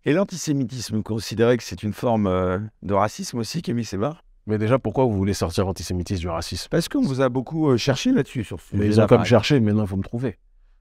Et 0.06 0.12
l'antisémitisme, 0.12 0.98
vous 0.98 1.04
considérez 1.04 1.56
que 1.56 1.64
c'est 1.64 1.82
une 1.82 1.94
forme 1.94 2.28
euh, 2.28 2.60
de 2.82 2.94
racisme 2.94 3.38
aussi, 3.38 3.62
Camille 3.62 3.86
Sébar? 3.86 4.22
Mais 4.48 4.58
déjà, 4.58 4.78
pourquoi 4.78 5.06
vous 5.06 5.14
voulez 5.14 5.34
sortir 5.34 5.66
l'antisémitisme 5.66 6.20
du 6.20 6.28
racisme? 6.28 6.68
Parce 6.70 6.90
qu'on 6.90 7.02
vous 7.02 7.22
a 7.22 7.30
beaucoup 7.30 7.70
euh, 7.70 7.78
cherché 7.78 8.12
là-dessus. 8.12 8.44
Sur 8.44 8.58
mais 8.74 8.88
ils 8.88 9.00
ont 9.00 9.08
comme 9.08 9.24
cherché, 9.24 9.62
maintenant 9.62 9.84
il 9.84 9.88
faut 9.88 9.96
me 9.96 10.04
trouver. 10.04 10.40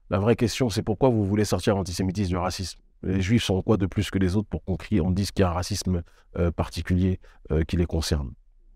La 0.09 0.19
vraie 0.19 0.35
question, 0.35 0.69
c'est 0.69 0.83
pourquoi 0.83 1.07
vous 1.07 1.23
voulez 1.23 1.45
sortir 1.45 1.73
l'antisémitisme 1.75 2.31
du 2.31 2.37
racisme? 2.37 2.81
Les 3.01 3.21
juifs 3.21 3.43
sont 3.43 3.61
quoi 3.61 3.77
de 3.77 3.85
plus 3.85 4.11
que 4.11 4.19
les 4.19 4.35
autres 4.35 4.49
pour 4.49 4.61
qu'on 4.65 4.75
crie, 4.75 4.99
on 4.99 5.09
dise 5.09 5.31
qu'il 5.31 5.43
y 5.43 5.45
a 5.45 5.49
un 5.49 5.53
racisme 5.53 6.03
euh, 6.37 6.51
particulier 6.51 7.21
qui 7.67 7.77
les 7.77 7.85
concerne? 7.85 8.31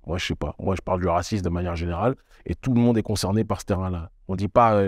Moi, 0.06 0.18
je 0.18 0.28
sais 0.28 0.36
pas. 0.36 0.56
Moi, 0.60 0.76
je 0.76 0.82
parle 0.82 1.02
du 1.02 1.08
racisme 1.08 1.44
de 1.44 1.50
manière 1.50 1.76
générale 1.76 2.16
et 2.46 2.56
tout 2.56 2.74
le 2.74 2.80
monde 2.80 2.98
est 2.98 3.04
concerné 3.04 3.44
par 3.44 3.60
ce 3.60 3.66
terrain-là. 3.66 4.12
On 4.30 4.34
ne 4.34 4.38
dit 4.38 4.48
pas 4.48 4.82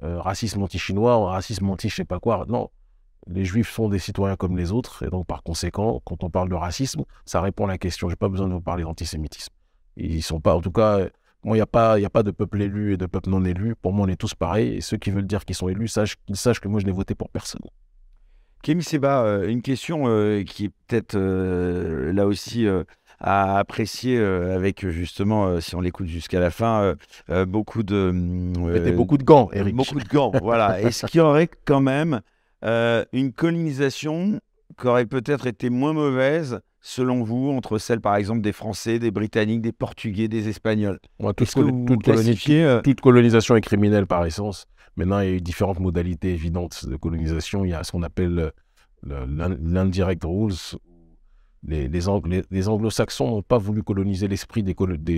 racisme 0.00 0.62
anti-chinois, 0.62 1.30
racisme 1.30 1.70
anti-je 1.70 1.94
sais 1.94 2.04
pas 2.04 2.18
quoi. 2.18 2.44
Non, 2.48 2.70
les 3.28 3.44
juifs 3.44 3.70
sont 3.70 3.88
des 3.88 3.98
citoyens 3.98 4.36
comme 4.36 4.56
les 4.56 4.72
autres, 4.72 5.02
et 5.02 5.10
donc 5.10 5.26
par 5.26 5.42
conséquent, 5.42 6.00
quand 6.04 6.22
on 6.24 6.30
parle 6.30 6.48
de 6.48 6.54
racisme, 6.54 7.04
ça 7.24 7.40
répond 7.40 7.64
à 7.64 7.68
la 7.68 7.78
question. 7.78 8.08
Je 8.08 8.12
n'ai 8.12 8.16
pas 8.16 8.28
besoin 8.28 8.48
de 8.48 8.52
vous 8.52 8.60
parler 8.60 8.84
d'antisémitisme. 8.84 9.52
Ils 9.96 10.22
sont 10.22 10.40
pas, 10.40 10.54
en 10.54 10.60
tout 10.60 10.70
cas, 10.70 11.00
il 11.44 11.52
n'y 11.52 11.60
a, 11.60 11.66
pas, 11.66 11.96
a 11.96 12.10
pas 12.10 12.22
de 12.22 12.30
peuple 12.30 12.62
élu 12.62 12.94
et 12.94 12.96
de 12.96 13.06
peuple 13.06 13.30
non 13.30 13.44
élu. 13.44 13.74
Pour 13.76 13.92
moi, 13.92 14.06
on 14.06 14.08
est 14.08 14.16
tous 14.16 14.34
pareils, 14.34 14.74
et 14.76 14.80
ceux 14.80 14.96
qui 14.96 15.10
veulent 15.10 15.26
dire 15.26 15.44
qu'ils 15.44 15.56
sont 15.56 15.68
élus, 15.68 15.88
sachent, 15.88 16.16
qu'ils 16.26 16.36
sachent 16.36 16.60
que 16.60 16.68
moi, 16.68 16.80
je 16.80 16.86
n'ai 16.86 16.92
voté 16.92 17.14
pour 17.14 17.30
personne. 17.30 17.62
Kémy 18.62 18.82
Seba, 18.82 19.22
euh, 19.22 19.48
une 19.48 19.62
question 19.62 20.04
euh, 20.06 20.42
qui 20.42 20.64
est 20.64 20.70
peut-être 20.86 21.14
euh, 21.14 22.12
là 22.12 22.26
aussi 22.26 22.66
à 23.20 23.58
apprécier 23.58 24.18
avec 24.18 24.86
justement, 24.88 25.60
si 25.60 25.74
on 25.74 25.80
l'écoute 25.80 26.08
jusqu'à 26.08 26.40
la 26.40 26.50
fin, 26.50 26.94
beaucoup 27.46 27.82
de. 27.82 28.10
Mettez 28.12 28.92
beaucoup 28.92 29.18
de 29.18 29.24
gants, 29.24 29.48
Eric. 29.52 29.74
Beaucoup 29.74 30.00
de 30.00 30.08
gants, 30.08 30.32
voilà. 30.42 30.80
Est-ce 30.80 31.06
qu'il 31.06 31.18
y 31.18 31.20
aurait 31.22 31.48
quand 31.64 31.80
même 31.80 32.20
une 32.62 33.32
colonisation 33.32 34.40
qui 34.80 34.86
aurait 34.86 35.06
peut-être 35.06 35.46
été 35.46 35.70
moins 35.70 35.92
mauvaise 35.92 36.60
selon 36.80 37.24
vous, 37.24 37.50
entre 37.50 37.78
celle, 37.78 38.00
par 38.00 38.14
exemple, 38.14 38.42
des 38.42 38.52
Français, 38.52 38.98
des 38.98 39.10
Britanniques, 39.10 39.60
des 39.60 39.72
Portugais, 39.72 40.28
des 40.28 40.48
Espagnols? 40.48 41.00
Toute, 41.36 41.52
toute, 42.84 43.00
colonisation 43.00 43.56
est 43.56 43.60
criminelle 43.60 44.06
par 44.06 44.24
essence. 44.24 44.66
Maintenant, 44.96 45.18
il 45.20 45.28
y 45.28 45.32
a 45.32 45.34
eu 45.34 45.40
différentes 45.40 45.80
modalités 45.80 46.32
évidentes 46.32 46.86
de 46.86 46.96
colonisation. 46.96 47.64
Il 47.64 47.70
y 47.70 47.74
a 47.74 47.82
ce 47.82 47.92
qu'on 47.92 48.04
appelle 48.04 48.52
l'indirect 49.02 50.24
rules. 50.24 50.54
Les, 51.66 51.88
les, 51.88 52.68
anglo-saxons 52.68 53.28
n'ont 53.28 53.42
pas 53.42 53.58
voulu 53.58 53.82
coloniser 53.82 54.28
l'esprit 54.28 54.62
des, 54.62 54.74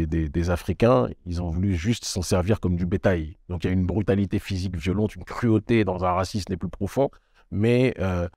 des, 0.07 0.51
Africains, 0.51 1.09
ils 1.27 1.43
ont 1.43 1.51
voulu 1.51 1.75
juste 1.75 2.07
s'en 2.07 2.23
servir 2.23 2.59
comme 2.61 2.77
du 2.77 2.87
bétail. 2.87 3.37
Donc 3.51 3.65
il 3.65 3.67
y 3.67 3.71
a 3.71 3.75
une 3.75 3.85
brutalité 3.85 4.39
physique 4.39 4.75
violente, 4.75 5.15
une 5.15 5.25
cruauté 5.25 5.85
dans 5.85 6.07
un 6.07 6.13
racisme 6.13 6.51
les 6.51 6.57
plus 6.57 6.71
profonds, 6.71 7.11
mais 7.51 7.95
euh, 7.99 8.29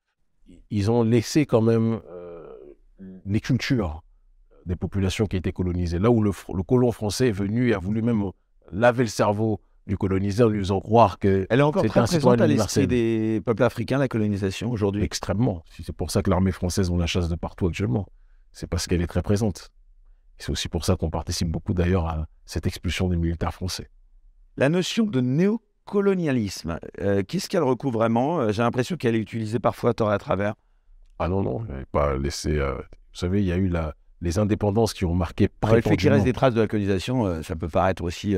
ils 0.69 0.91
ont 0.91 1.03
laissé 1.03 1.45
quand 1.45 1.61
même 1.61 2.01
euh, 2.09 2.47
les 3.25 3.39
cultures 3.39 4.03
des 4.65 4.75
populations 4.75 5.25
qui 5.25 5.37
étaient 5.37 5.51
colonisées. 5.51 5.99
Là 5.99 6.11
où 6.11 6.21
le, 6.21 6.31
le 6.53 6.63
colon 6.63 6.91
français 6.91 7.29
est 7.29 7.33
venu 7.33 7.69
et 7.69 7.73
a 7.73 7.79
voulu 7.79 8.01
même 8.01 8.31
laver 8.71 9.03
le 9.03 9.09
cerveau 9.09 9.59
du 9.87 9.97
coloniseur, 9.97 10.49
lui 10.49 10.59
faisant 10.59 10.79
croire 10.79 11.19
que 11.19 11.47
Elle 11.49 11.59
est 11.59 11.63
encore 11.63 11.83
très 11.85 12.03
présente 12.03 12.39
à 12.39 12.47
l'esprit 12.47 12.87
des 12.87 13.41
peuples 13.45 13.63
africains, 13.63 13.97
la 13.97 14.07
colonisation, 14.07 14.71
aujourd'hui 14.71 15.03
Extrêmement. 15.03 15.63
C'est 15.69 15.95
pour 15.95 16.11
ça 16.11 16.21
que 16.21 16.29
l'armée 16.29 16.51
française, 16.51 16.89
on 16.89 16.97
la 16.97 17.07
chasse 17.07 17.29
de 17.29 17.35
partout 17.35 17.67
actuellement. 17.67 18.07
C'est 18.51 18.67
parce 18.67 18.87
qu'elle 18.87 19.01
est 19.01 19.07
très 19.07 19.21
présente. 19.21 19.71
C'est 20.37 20.51
aussi 20.51 20.69
pour 20.69 20.85
ça 20.85 20.95
qu'on 20.95 21.09
participe 21.09 21.49
beaucoup 21.49 21.73
d'ailleurs 21.73 22.07
à 22.07 22.27
cette 22.45 22.67
expulsion 22.67 23.07
des 23.09 23.15
militaires 23.15 23.53
français. 23.53 23.89
La 24.57 24.69
notion 24.69 25.05
de 25.05 25.21
néocolonialisme, 25.87 26.79
euh, 26.99 27.23
qu'est-ce 27.27 27.49
qu'elle 27.49 27.63
recouvre 27.63 27.99
vraiment? 27.99 28.41
Euh, 28.41 28.51
J'ai 28.51 28.61
l'impression 28.61 28.95
qu'elle 28.95 29.15
est 29.15 29.19
utilisée 29.19 29.59
parfois 29.59 29.91
à 29.91 29.93
tort 29.93 30.11
et 30.11 30.15
à 30.15 30.17
travers. 30.17 30.55
Ah 31.19 31.27
non, 31.27 31.41
non, 31.41 31.65
pas 31.91 32.17
laissé. 32.17 32.57
Euh, 32.57 32.73
vous 32.73 33.19
savez, 33.19 33.41
il 33.41 33.45
y 33.45 33.51
a 33.51 33.57
eu 33.57 33.67
la, 33.67 33.93
les 34.21 34.39
indépendances 34.39 34.93
qui 34.93 35.05
ont 35.05 35.13
marqué 35.13 35.47
prétendument... 35.47 35.75
Le 35.75 35.81
fait 35.81 35.97
qu'il 35.97 36.09
reste 36.09 36.25
des 36.25 36.33
traces 36.33 36.53
de 36.53 36.61
la 36.61 36.67
colonisation, 36.67 37.43
ça 37.43 37.55
peut 37.55 37.69
paraître 37.69 38.03
aussi 38.03 38.35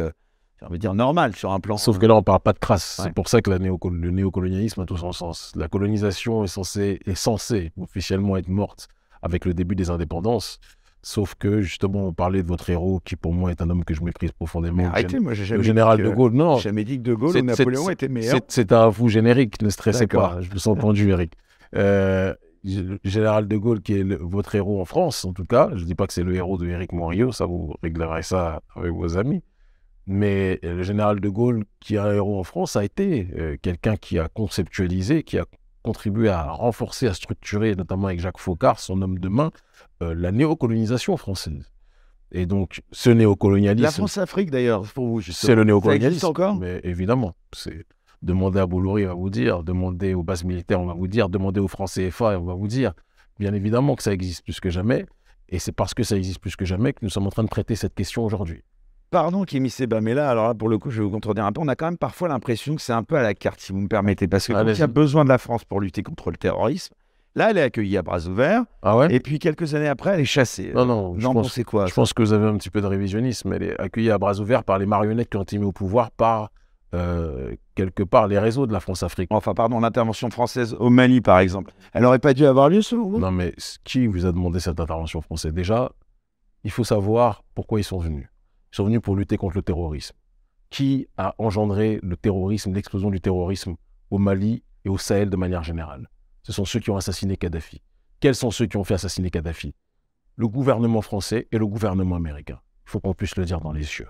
on 0.65 0.69
veut 0.69 0.77
dire 0.77 0.93
normal 0.93 1.35
sur 1.35 1.51
un 1.51 1.59
plan. 1.59 1.77
Sauf 1.77 1.99
que 1.99 2.05
là, 2.05 2.13
on 2.15 2.19
ne 2.19 2.23
parle 2.23 2.39
pas 2.39 2.53
de 2.53 2.59
traces. 2.59 3.01
C'est 3.03 3.13
pour 3.13 3.27
ça 3.27 3.41
que 3.41 3.49
la 3.49 3.57
le 3.57 4.11
néocolonialisme 4.11 4.81
a 4.81 4.85
tout 4.85 4.97
son 4.97 5.11
sens. 5.11 5.51
La 5.55 5.67
colonisation 5.67 6.43
est 6.43 6.47
censée, 6.47 6.99
est 7.05 7.15
censée 7.15 7.71
officiellement 7.79 8.37
être 8.37 8.47
morte 8.47 8.87
avec 9.21 9.45
le 9.45 9.53
début 9.53 9.75
des 9.75 9.89
indépendances. 9.89 10.59
Sauf 11.05 11.35
que 11.35 11.59
justement, 11.61 12.07
on 12.07 12.13
parlait 12.13 12.43
de 12.43 12.47
votre 12.47 12.69
héros, 12.69 13.01
qui 13.03 13.17
pour 13.17 13.33
moi 13.33 13.51
est 13.51 13.61
un 13.61 13.69
homme 13.69 13.83
que 13.83 13.93
je 13.93 14.01
méprise 14.01 14.31
profondément. 14.31 14.85
arrêtez, 14.85 15.19
moi 15.19 15.33
j'ai 15.33 15.43
jamais 15.43 15.57
le 15.57 15.63
général 15.63 16.01
de 16.01 16.09
Gaulle. 16.09 16.31
Non, 16.31 16.55
jamais 16.57 16.85
dit 16.85 16.97
que 16.97 17.03
de 17.03 17.13
Gaulle 17.13 17.35
ou 17.35 17.41
Napoléon 17.41 17.89
était 17.89 18.07
meilleur. 18.07 18.39
C'est 18.47 18.71
un 18.71 18.87
vous 18.87 19.09
générique, 19.09 19.61
ne 19.61 19.69
stressez 19.69 20.07
pas. 20.07 20.37
Je 20.39 20.49
vous 20.49 20.57
ai 20.57 20.67
entendu, 20.69 21.09
Eric. 21.09 21.33
Euh, 21.75 22.33
le 22.63 22.97
général 23.03 23.49
de 23.49 23.57
Gaulle, 23.57 23.81
qui 23.81 23.95
est 23.95 24.03
votre 24.03 24.55
héros 24.55 24.79
en 24.79 24.85
France, 24.85 25.25
en 25.25 25.33
tout 25.33 25.43
cas. 25.43 25.71
Je 25.75 25.81
ne 25.81 25.85
dis 25.85 25.95
pas 25.95 26.07
que 26.07 26.13
c'est 26.13 26.23
le 26.23 26.33
héros 26.35 26.57
de 26.57 26.67
Éric 26.67 26.93
Morio, 26.93 27.33
ça 27.33 27.45
vous 27.45 27.75
réglerez 27.83 28.23
ça 28.23 28.61
avec 28.75 28.93
vos 28.93 29.17
amis. 29.17 29.43
Mais 30.07 30.59
le 30.63 30.83
général 30.83 31.19
de 31.19 31.29
Gaulle, 31.29 31.65
qui 31.81 31.95
est 31.95 31.99
un 31.99 32.13
héros 32.13 32.39
en 32.39 32.43
France, 32.43 32.77
a 32.77 32.83
été 32.85 33.27
euh, 33.37 33.57
quelqu'un 33.61 33.97
qui 33.97 34.19
a 34.19 34.29
conceptualisé, 34.29 35.23
qui 35.23 35.37
a 35.37 35.45
contribué 35.81 36.29
à 36.29 36.43
renforcer, 36.43 37.07
à 37.07 37.13
structurer, 37.13 37.75
notamment 37.75 38.07
avec 38.07 38.21
Jacques 38.21 38.39
Faucard, 38.39 38.79
son 38.79 39.01
homme 39.01 39.19
de 39.19 39.27
main, 39.27 39.51
euh, 40.03 40.13
la 40.15 40.31
néocolonisation 40.31 41.17
française. 41.17 41.71
Et 42.31 42.45
donc, 42.45 42.81
ce 42.91 43.09
néocolonialisme. 43.09 43.83
La 43.83 43.91
France-Afrique, 43.91 44.49
d'ailleurs, 44.49 44.83
pour 44.93 45.07
vous, 45.07 45.21
C'est 45.21 45.55
le 45.55 45.63
néocolonialisme. 45.63 46.21
Ça 46.21 46.29
encore? 46.29 46.55
Mais 46.55 46.81
évidemment. 46.83 47.35
C'est 47.53 47.85
demander 48.23 48.59
à 48.59 48.65
Bouloury, 48.65 49.05
on 49.05 49.09
va 49.09 49.13
vous 49.13 49.29
dire. 49.29 49.63
Demander 49.63 50.13
aux 50.13 50.23
bases 50.23 50.43
militaires, 50.43 50.81
on 50.81 50.87
va 50.87 50.93
vous 50.93 51.07
dire. 51.07 51.29
Demander 51.29 51.59
aux 51.59 51.67
Français 51.67 52.09
FA, 52.09 52.39
on 52.39 52.45
va 52.45 52.55
vous 52.55 52.67
dire. 52.67 52.93
Bien 53.39 53.53
évidemment 53.53 53.95
que 53.95 54.03
ça 54.03 54.13
existe 54.13 54.43
plus 54.43 54.59
que 54.59 54.69
jamais. 54.69 55.05
Et 55.49 55.59
c'est 55.59 55.71
parce 55.71 55.93
que 55.93 56.03
ça 56.03 56.17
existe 56.17 56.39
plus 56.39 56.55
que 56.55 56.65
jamais 56.65 56.93
que 56.93 56.99
nous 57.03 57.09
sommes 57.09 57.27
en 57.27 57.29
train 57.29 57.43
de 57.43 57.49
traiter 57.49 57.75
cette 57.75 57.93
question 57.93 58.25
aujourd'hui. 58.25 58.63
Pardon, 59.11 59.43
Kémy 59.43 59.69
Seba, 59.69 60.01
mais 60.01 60.15
là, 60.15 60.27
alors 60.27 60.47
là, 60.47 60.55
pour 60.55 60.69
le 60.69 60.79
coup, 60.79 60.89
je 60.89 60.97
vais 60.97 61.03
vous 61.03 61.11
contredire 61.11 61.45
un 61.45 61.51
peu. 61.51 61.61
On 61.61 61.67
a 61.67 61.75
quand 61.75 61.85
même 61.85 61.99
parfois 61.99 62.29
l'impression 62.29 62.75
que 62.75 62.81
c'est 62.81 62.93
un 62.93 63.03
peu 63.03 63.15
à 63.15 63.21
la 63.21 63.35
carte, 63.35 63.59
si 63.59 63.71
vous 63.71 63.79
me 63.79 63.87
permettez, 63.87 64.27
parce 64.27 64.47
que 64.47 64.53
quand 64.53 64.65
il 64.65 64.79
y 64.79 64.81
a 64.81 64.87
besoin 64.87 65.23
de 65.23 65.29
la 65.29 65.37
France 65.37 65.65
pour 65.65 65.79
lutter 65.79 66.01
contre 66.01 66.31
le 66.31 66.37
terrorisme, 66.37 66.95
là, 67.35 67.51
elle 67.51 67.57
est 67.57 67.61
accueillie 67.61 67.97
à 67.97 68.01
bras 68.01 68.25
ouverts. 68.27 68.63
Ah 68.81 68.97
ouais? 68.97 69.13
Et 69.13 69.19
puis 69.19 69.39
quelques 69.39 69.75
années 69.75 69.87
après, 69.87 70.11
elle 70.11 70.21
est 70.21 70.25
chassée. 70.25 70.71
Non, 70.73 70.85
non, 70.85 71.15
je 71.17 71.27
pense, 71.27 71.59
quoi 71.65 71.85
Je 71.87 71.93
pense 71.93 72.13
que 72.13 72.21
vous 72.21 72.33
avez 72.33 72.47
un 72.47 72.57
petit 72.57 72.69
peu 72.69 72.81
de 72.81 72.87
révisionnisme. 72.87 73.53
Elle 73.53 73.63
est 73.63 73.79
accueillie 73.79 74.11
à 74.11 74.17
bras 74.17 74.39
ouverts 74.39 74.63
par 74.63 74.77
les 74.77 74.85
marionnettes 74.85 75.29
qui 75.29 75.37
ont 75.37 75.43
été 75.43 75.57
mises 75.57 75.67
au 75.67 75.71
pouvoir 75.71 76.11
par 76.11 76.51
euh, 76.93 77.55
quelque 77.75 78.03
part 78.03 78.27
les 78.27 78.37
réseaux 78.37 78.67
de 78.67 78.73
la 78.73 78.79
France-Afrique. 78.79 79.29
Enfin, 79.31 79.53
pardon, 79.53 79.79
l'intervention 79.79 80.29
française 80.29 80.75
au 80.79 80.89
Mali, 80.89 81.21
par 81.21 81.39
exemple. 81.39 81.73
Elle 81.93 82.03
n'aurait 82.03 82.19
pas 82.19 82.33
dû 82.33 82.45
avoir 82.45 82.69
lieu, 82.69 82.81
selon 82.81 83.09
vous? 83.09 83.19
Non, 83.19 83.31
mais 83.31 83.53
qui 83.83 84.07
vous 84.07 84.25
a 84.25 84.31
demandé 84.31 84.59
cette 84.59 84.79
intervention 84.79 85.21
française? 85.21 85.53
Déjà, 85.53 85.91
il 86.63 86.71
faut 86.71 86.83
savoir 86.83 87.43
pourquoi 87.55 87.79
ils 87.79 87.83
sont 87.83 87.97
venus 87.97 88.27
sont 88.75 88.85
venus 88.85 89.01
pour 89.01 89.15
lutter 89.15 89.37
contre 89.37 89.55
le 89.55 89.61
terrorisme. 89.61 90.15
Qui 90.69 91.07
a 91.17 91.35
engendré 91.37 91.99
le 92.01 92.17
terrorisme, 92.17 92.73
l'explosion 92.73 93.11
du 93.11 93.21
terrorisme 93.21 93.75
au 94.09 94.17
Mali 94.17 94.63
et 94.85 94.89
au 94.89 94.97
Sahel 94.97 95.29
de 95.29 95.37
manière 95.37 95.63
générale? 95.63 96.09
Ce 96.43 96.51
sont 96.51 96.65
ceux 96.65 96.79
qui 96.79 96.89
ont 96.89 96.97
assassiné 96.97 97.37
Kadhafi. 97.37 97.81
Quels 98.19 98.35
sont 98.35 98.51
ceux 98.51 98.65
qui 98.65 98.77
ont 98.77 98.83
fait 98.83 98.93
assassiner 98.93 99.29
Kadhafi? 99.29 99.73
Le 100.35 100.47
gouvernement 100.47 101.01
français 101.01 101.47
et 101.51 101.57
le 101.57 101.65
gouvernement 101.65 102.15
américain. 102.15 102.59
Il 102.85 102.91
faut 102.91 102.99
qu'on 102.99 103.13
puisse 103.13 103.35
le 103.37 103.45
dire 103.45 103.61
dans 103.61 103.71
les 103.71 103.81
yeux. 103.81 104.07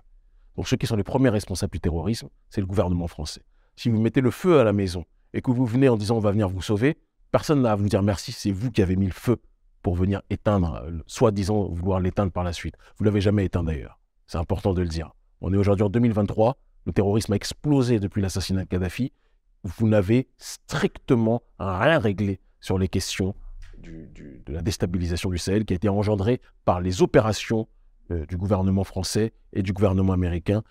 Donc 0.55 0.67
ceux 0.67 0.77
qui 0.77 0.87
sont 0.87 0.95
les 0.95 1.03
premiers 1.03 1.29
responsables 1.29 1.71
du 1.71 1.79
terrorisme, 1.79 2.29
c'est 2.49 2.61
le 2.61 2.67
gouvernement 2.67 3.07
français. 3.07 3.41
Si 3.75 3.89
vous 3.89 3.99
mettez 3.99 4.21
le 4.21 4.31
feu 4.31 4.59
à 4.59 4.63
la 4.63 4.73
maison 4.73 5.05
et 5.33 5.41
que 5.41 5.51
vous 5.51 5.65
venez 5.65 5.89
en 5.89 5.97
disant 5.97 6.17
on 6.17 6.19
va 6.19 6.31
venir 6.31 6.47
vous 6.49 6.61
sauver, 6.61 6.97
personne 7.31 7.61
n'a 7.61 7.71
à 7.71 7.75
vous 7.75 7.89
dire 7.89 8.03
merci, 8.03 8.31
c'est 8.31 8.51
vous 8.51 8.71
qui 8.71 8.81
avez 8.81 8.95
mis 8.95 9.07
le 9.07 9.13
feu 9.13 9.37
pour 9.81 9.95
venir 9.95 10.21
éteindre, 10.29 10.81
euh, 10.85 10.99
soi-disant 11.07 11.67
vouloir 11.69 11.99
l'éteindre 11.99 12.31
par 12.31 12.43
la 12.43 12.53
suite. 12.53 12.75
Vous 12.97 13.03
l'avez 13.03 13.21
jamais 13.21 13.45
éteint 13.45 13.63
d'ailleurs. 13.63 13.99
C'est 14.27 14.37
important 14.37 14.73
de 14.73 14.81
le 14.81 14.87
dire. 14.87 15.11
On 15.41 15.53
est 15.53 15.57
aujourd'hui 15.57 15.83
en 15.83 15.89
2023. 15.89 16.57
Le 16.85 16.93
terrorisme 16.93 17.33
a 17.33 17.35
explosé 17.35 17.99
depuis 17.99 18.21
l'assassinat 18.21 18.63
de 18.63 18.69
Kadhafi. 18.69 19.11
Vous 19.63 19.87
n'avez 19.87 20.27
strictement 20.37 21.43
rien 21.59 21.99
réglé 21.99 22.39
sur 22.59 22.77
les 22.77 22.87
questions 22.87 23.35
de 23.81 24.53
la 24.53 24.61
déstabilisation 24.61 25.29
du 25.29 25.37
Sahel 25.37 25.65
qui 25.65 25.73
a 25.73 25.75
été 25.75 25.89
engendrée 25.89 26.41
par 26.65 26.79
les 26.79 27.01
opérations 27.01 27.67
euh, 28.11 28.25
du 28.25 28.37
gouvernement 28.37 28.83
français 28.83 29.33
et 29.51 29.61
du 29.61 29.73
gouvernement 29.73 30.13
américain 30.13 30.63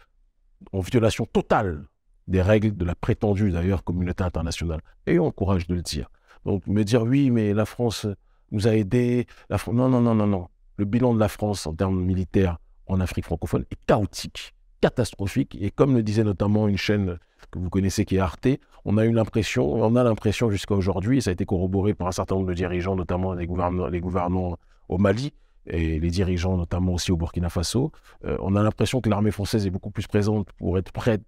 en 0.72 0.80
violation 0.80 1.26
totale 1.26 1.86
des 2.28 2.43
règles 2.43 2.76
de 2.76 2.84
la 2.84 2.95
prétendue 2.95 3.51
d'ailleurs 3.51 3.84
communauté 3.84 4.22
internationale. 4.24 4.80
Ayons 5.07 5.26
le 5.26 5.32
courage 5.32 5.66
de 5.66 5.74
le 5.74 5.82
dire. 5.82 6.11
Donc 6.45 6.66
me 6.66 6.84
dire 6.84 7.03
oui, 7.03 7.30
mais 7.30 7.53
la 7.53 7.64
France 7.64 8.07
nous 8.51 8.68
a 8.68 8.76
aidés. 8.76 9.26
Non, 9.51 9.88
non, 9.88 10.01
non, 10.01 10.14
non, 10.14 10.26
non. 10.26 10.49
Le 10.76 10.84
bilan 10.84 11.14
de 11.14 11.20
la 11.20 11.28
France 11.28 11.66
en 11.66 11.74
termes 11.74 12.03
militaires 12.03 12.59
en 12.86 13.01
Afrique 13.01 13.24
francophone 13.24 13.64
est 13.70 13.84
chaotique, 13.86 14.55
catastrophique. 14.82 15.56
Et 15.58 15.70
comme 15.70 15.94
le 15.94 16.02
disait 16.02 16.24
notamment 16.24 16.68
une 16.68 16.76
chaîne 16.76 17.18
que 17.50 17.58
vous 17.58 17.70
connaissez 17.70 18.04
qui 18.04 18.16
est 18.16 18.18
Arte, 18.18 18.48
on 18.84 18.98
a 18.98 19.06
eu 19.06 19.12
l'impression, 19.12 19.72
on 19.72 19.96
a 19.96 20.04
l'impression 20.04 20.50
jusqu'à 20.50 20.74
aujourd'hui, 20.74 21.18
et 21.18 21.20
ça 21.22 21.30
a 21.30 21.32
été 21.32 21.46
corroboré 21.46 21.94
par 21.94 22.08
un 22.08 22.12
certain 22.12 22.34
nombre 22.34 22.48
de 22.48 22.54
dirigeants, 22.54 22.96
notamment 22.96 23.32
les 23.32 23.46
gouvernants, 23.46 24.58
au 24.88 24.98
Mali 24.98 25.32
et 25.66 26.00
les 26.00 26.10
dirigeants 26.10 26.56
notamment 26.56 26.94
aussi 26.94 27.12
au 27.12 27.16
Burkina 27.16 27.48
Faso, 27.48 27.92
euh, 28.24 28.36
on 28.40 28.56
a 28.56 28.62
l'impression 28.62 29.00
que 29.00 29.08
l'armée 29.08 29.30
française 29.30 29.64
est 29.64 29.70
beaucoup 29.70 29.92
plus 29.92 30.08
présente 30.08 30.50
pour 30.54 30.76
être 30.76 30.90
prête, 30.90 31.22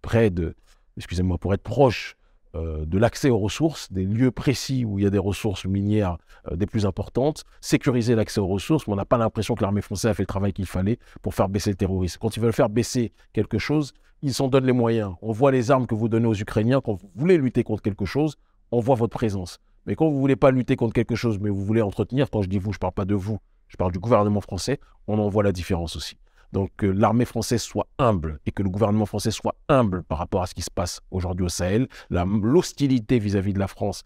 près 0.00 0.30
de, 0.30 0.56
excusez-moi, 0.96 1.36
pour 1.36 1.52
être 1.52 1.62
proche 1.62 2.16
de 2.54 2.98
l'accès 2.98 3.30
aux 3.30 3.38
ressources, 3.38 3.90
des 3.92 4.04
lieux 4.04 4.30
précis 4.30 4.84
où 4.84 4.98
il 4.98 5.04
y 5.04 5.06
a 5.06 5.10
des 5.10 5.18
ressources 5.18 5.64
minières 5.64 6.18
euh, 6.50 6.56
des 6.56 6.66
plus 6.66 6.86
importantes, 6.86 7.44
sécuriser 7.60 8.14
l'accès 8.14 8.40
aux 8.40 8.46
ressources, 8.46 8.86
mais 8.86 8.92
on 8.92 8.96
n'a 8.96 9.04
pas 9.04 9.18
l'impression 9.18 9.54
que 9.54 9.62
l'armée 9.62 9.80
française 9.80 10.10
a 10.10 10.14
fait 10.14 10.22
le 10.22 10.26
travail 10.26 10.52
qu'il 10.52 10.66
fallait 10.66 10.98
pour 11.22 11.34
faire 11.34 11.48
baisser 11.48 11.70
le 11.70 11.76
terrorisme. 11.76 12.18
Quand 12.20 12.36
ils 12.36 12.40
veulent 12.40 12.52
faire 12.52 12.68
baisser 12.68 13.12
quelque 13.32 13.58
chose, 13.58 13.92
ils 14.22 14.34
s'en 14.34 14.48
donnent 14.48 14.66
les 14.66 14.72
moyens. 14.72 15.14
On 15.22 15.32
voit 15.32 15.52
les 15.52 15.70
armes 15.70 15.86
que 15.86 15.94
vous 15.94 16.08
donnez 16.08 16.26
aux 16.26 16.34
Ukrainiens 16.34 16.80
quand 16.80 16.94
vous 16.94 17.10
voulez 17.14 17.36
lutter 17.36 17.62
contre 17.62 17.82
quelque 17.82 18.04
chose, 18.04 18.36
on 18.70 18.80
voit 18.80 18.94
votre 18.94 19.14
présence. 19.14 19.58
Mais 19.86 19.94
quand 19.94 20.06
vous 20.06 20.14
ne 20.14 20.20
voulez 20.20 20.36
pas 20.36 20.50
lutter 20.50 20.76
contre 20.76 20.94
quelque 20.94 21.14
chose, 21.14 21.38
mais 21.38 21.50
vous 21.50 21.64
voulez 21.64 21.82
entretenir, 21.82 22.30
quand 22.30 22.42
je 22.42 22.48
dis 22.48 22.58
vous, 22.58 22.72
je 22.72 22.78
ne 22.78 22.80
parle 22.80 22.94
pas 22.94 23.04
de 23.04 23.14
vous, 23.14 23.38
je 23.68 23.76
parle 23.76 23.92
du 23.92 23.98
gouvernement 23.98 24.40
français, 24.40 24.80
on 25.06 25.18
en 25.18 25.28
voit 25.28 25.42
la 25.42 25.52
différence 25.52 25.96
aussi. 25.96 26.16
Donc 26.54 26.70
que 26.76 26.86
l'armée 26.86 27.24
française 27.24 27.60
soit 27.60 27.88
humble 27.98 28.38
et 28.46 28.52
que 28.52 28.62
le 28.62 28.70
gouvernement 28.70 29.06
français 29.06 29.32
soit 29.32 29.56
humble 29.68 30.04
par 30.04 30.18
rapport 30.18 30.40
à 30.40 30.46
ce 30.46 30.54
qui 30.54 30.62
se 30.62 30.70
passe 30.70 31.00
aujourd'hui 31.10 31.44
au 31.44 31.48
Sahel. 31.48 31.88
L'hostilité 32.10 33.18
vis-à-vis 33.18 33.52
de 33.52 33.58
la 33.58 33.66
France 33.66 34.04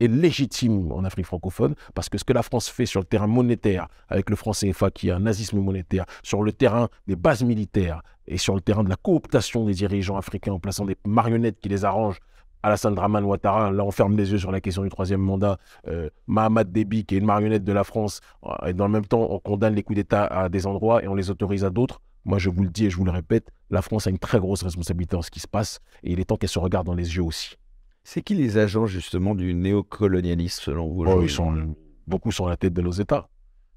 est 0.00 0.08
légitime 0.08 0.90
en 0.92 1.04
Afrique 1.04 1.26
francophone, 1.26 1.74
parce 1.94 2.08
que 2.08 2.16
ce 2.16 2.24
que 2.24 2.32
la 2.32 2.42
France 2.42 2.70
fait 2.70 2.86
sur 2.86 3.00
le 3.00 3.04
terrain 3.04 3.26
monétaire, 3.26 3.86
avec 4.08 4.30
le 4.30 4.36
franc 4.36 4.52
CFA 4.52 4.90
qui 4.90 5.10
a 5.10 5.16
un 5.16 5.20
nazisme 5.20 5.58
monétaire, 5.58 6.06
sur 6.22 6.42
le 6.42 6.52
terrain 6.52 6.88
des 7.06 7.16
bases 7.16 7.42
militaires 7.42 8.00
et 8.26 8.38
sur 8.38 8.54
le 8.54 8.62
terrain 8.62 8.82
de 8.82 8.88
la 8.88 8.96
cooptation 8.96 9.66
des 9.66 9.74
dirigeants 9.74 10.16
africains 10.16 10.52
en 10.52 10.58
plaçant 10.58 10.86
des 10.86 10.96
marionnettes 11.06 11.60
qui 11.60 11.68
les 11.68 11.84
arrangent, 11.84 12.20
Alassane 12.62 12.94
Draman 12.94 13.24
Ouattara, 13.24 13.70
là 13.70 13.84
on 13.84 13.90
ferme 13.90 14.16
les 14.16 14.32
yeux 14.32 14.38
sur 14.38 14.52
la 14.52 14.60
question 14.60 14.82
du 14.82 14.90
troisième 14.90 15.20
mandat, 15.20 15.58
euh, 15.88 16.10
Mahamad 16.26 16.70
Déby 16.70 17.04
qui 17.04 17.14
est 17.14 17.18
une 17.18 17.26
marionnette 17.26 17.64
de 17.64 17.72
la 17.72 17.84
France, 17.84 18.20
euh, 18.44 18.66
et 18.66 18.74
dans 18.74 18.86
le 18.86 18.92
même 18.92 19.06
temps 19.06 19.26
on 19.30 19.38
condamne 19.38 19.74
les 19.74 19.82
coups 19.82 19.96
d'État 19.96 20.26
à 20.26 20.48
des 20.48 20.66
endroits 20.66 21.02
et 21.02 21.08
on 21.08 21.14
les 21.14 21.30
autorise 21.30 21.64
à 21.64 21.70
d'autres. 21.70 22.00
Moi 22.24 22.38
je 22.38 22.50
vous 22.50 22.62
le 22.62 22.68
dis 22.68 22.86
et 22.86 22.90
je 22.90 22.96
vous 22.96 23.04
le 23.04 23.10
répète, 23.10 23.50
la 23.70 23.80
France 23.80 24.06
a 24.06 24.10
une 24.10 24.18
très 24.18 24.38
grosse 24.38 24.62
responsabilité 24.62 25.16
en 25.16 25.22
ce 25.22 25.30
qui 25.30 25.40
se 25.40 25.48
passe 25.48 25.80
et 26.02 26.12
il 26.12 26.20
est 26.20 26.26
temps 26.26 26.36
qu'elle 26.36 26.50
se 26.50 26.58
regarde 26.58 26.86
dans 26.86 26.94
les 26.94 27.16
yeux 27.16 27.22
aussi. 27.22 27.56
C'est 28.04 28.22
qui 28.22 28.34
les 28.34 28.58
agents 28.58 28.86
justement 28.86 29.34
du 29.34 29.54
néocolonialisme 29.54 30.62
selon 30.62 30.88
vous 30.88 31.04
oh, 31.06 31.22
ils 31.22 31.30
sont, 31.30 31.74
Beaucoup 32.06 32.32
sont 32.32 32.46
à 32.46 32.50
la 32.50 32.56
tête 32.56 32.72
de 32.72 32.82
nos 32.82 32.90
États. 32.90 33.28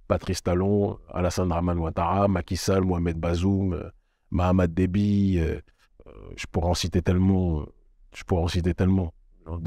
Patrice 0.08 0.44
Talon, 0.44 0.98
Alassane 1.14 1.50
Draman 1.50 1.78
Ouattara, 1.78 2.28
Macky 2.28 2.58
Sall, 2.58 2.84
Mohamed 2.84 3.18
Bazoum, 3.18 3.74
euh, 3.74 3.90
Mahamad 4.32 4.74
Déby, 4.74 5.40
je 6.36 6.46
pourrais 6.52 6.68
en 6.68 6.74
citer 6.74 7.02
tellement 7.02 7.66
je 8.16 8.24
pourrais 8.24 8.44
en 8.44 8.48
citer 8.48 8.74
tellement. 8.74 9.14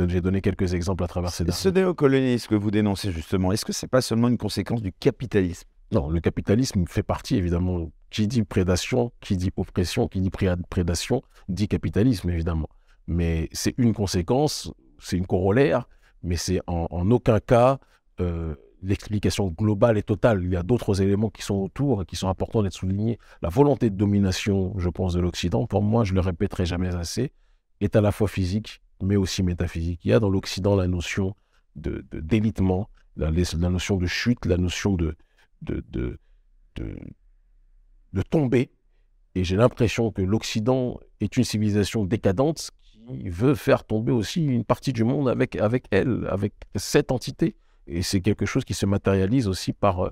J'ai 0.09 0.21
donné 0.21 0.41
quelques 0.41 0.75
exemples 0.75 1.05
à 1.05 1.07
travers 1.07 1.31
ces 1.31 1.45
dates. 1.45 1.55
Ce 1.55 1.69
néocolonialisme 1.69 2.49
que 2.49 2.55
vous 2.55 2.71
dénoncez 2.71 3.13
justement, 3.13 3.53
est-ce 3.53 3.65
que 3.65 3.73
ce 3.73 3.85
n'est 3.85 3.89
pas 3.91 4.01
seulement 4.01 4.29
une 4.29 4.39
conséquence 4.39 4.83
du 4.83 4.93
capitalisme? 4.93 5.69
Non, 5.93 6.09
le 6.09 6.21
capitalisme 6.21 6.85
fait 6.89 7.03
partie 7.03 7.37
évidemment. 7.37 7.91
Qui 8.11 8.27
dit 8.27 8.43
prédation, 8.43 9.13
qui 9.21 9.37
dit 9.37 9.51
oppression, 9.57 10.09
qui 10.09 10.21
dit 10.21 10.31
prédation, 10.71 11.23
dit 11.49 11.69
capitalisme 11.69 12.31
évidemment. 12.31 12.69
Mais 13.07 13.49
c'est 13.53 13.75
une 13.79 13.93
conséquence, 13.93 14.73
c'est 14.99 15.17
une 15.17 15.27
corollaire, 15.27 15.89
mais 16.23 16.37
c'est 16.37 16.61
en, 16.67 17.11
aucun 17.11 17.41
cas 17.41 17.79
euh, 18.21 18.55
l'explication 18.83 19.49
globale 19.49 19.99
et 19.99 20.03
totale. 20.03 20.43
Il 20.45 20.53
y 20.53 20.57
a 20.57 20.63
d'autres 20.63 21.03
éléments 21.03 21.31
qui 21.31 21.43
sont 21.43 21.57
autour 21.57 22.03
et 22.03 22.05
qui 22.05 22.17
sont 22.17 22.29
importants 22.29 22.63
d'être 22.63 22.73
soulignés. 22.73 23.19
La 23.43 23.49
volonté 23.49 23.91
de 23.91 23.97
domination, 23.97 24.73
je 24.79 24.89
pense, 24.89 25.13
de 25.15 25.21
l'Occident, 25.21 25.67
pour 25.67 25.83
moi, 25.83 26.05
je 26.05 26.15
le 26.15 26.21
répéterai 26.21 26.65
jamais 26.65 26.95
assez, 26.95 27.33
est 27.81 27.97
à 27.97 28.01
la 28.01 28.13
fois 28.13 28.29
physique, 28.29 28.81
mais 29.03 29.17
aussi 29.17 29.43
métaphysique. 29.43 30.01
Il 30.05 30.11
y 30.11 30.13
a 30.13 30.21
dans 30.21 30.31
l'Occident 30.31 30.77
la 30.77 30.89
notion 30.89 31.35
de, 31.75 32.05
d'élitement, 32.13 32.89
la, 33.17 33.31
notion 33.31 33.97
de 33.97 34.07
chute, 34.07 34.45
la 34.47 34.57
notion 34.57 34.95
de, 34.95 35.17
de, 35.63 35.85
de, 35.91 36.19
de, 36.77 38.23
tomber. 38.23 38.71
Et 39.35 39.45
j'ai 39.45 39.57
l'impression 39.57 40.11
que 40.11 40.23
l'Occident 40.23 40.99
est 41.21 41.37
une 41.37 41.45
civilisation 41.45 42.05
décadente 42.05 42.71
qui 42.93 43.29
veut 43.29 43.55
faire 43.55 43.85
tomber 43.85 44.13
aussi 44.13 44.45
une 44.45 44.65
partie 44.65 44.93
du 44.93 45.05
monde 45.05 45.29
avec, 45.29 45.57
avec 45.57 45.85
elle, 45.91 46.27
avec 46.31 46.55
cette 46.75 47.13
entité. 47.13 47.57
Et 47.87 48.03
c'est 48.03 48.21
quelque 48.21 48.47
chose 48.47 48.65
qui 48.65 48.75
se 48.75 48.87
matérialise 48.87 49.47
aussi 49.47 49.73
par 49.73 50.01
euh, 50.01 50.11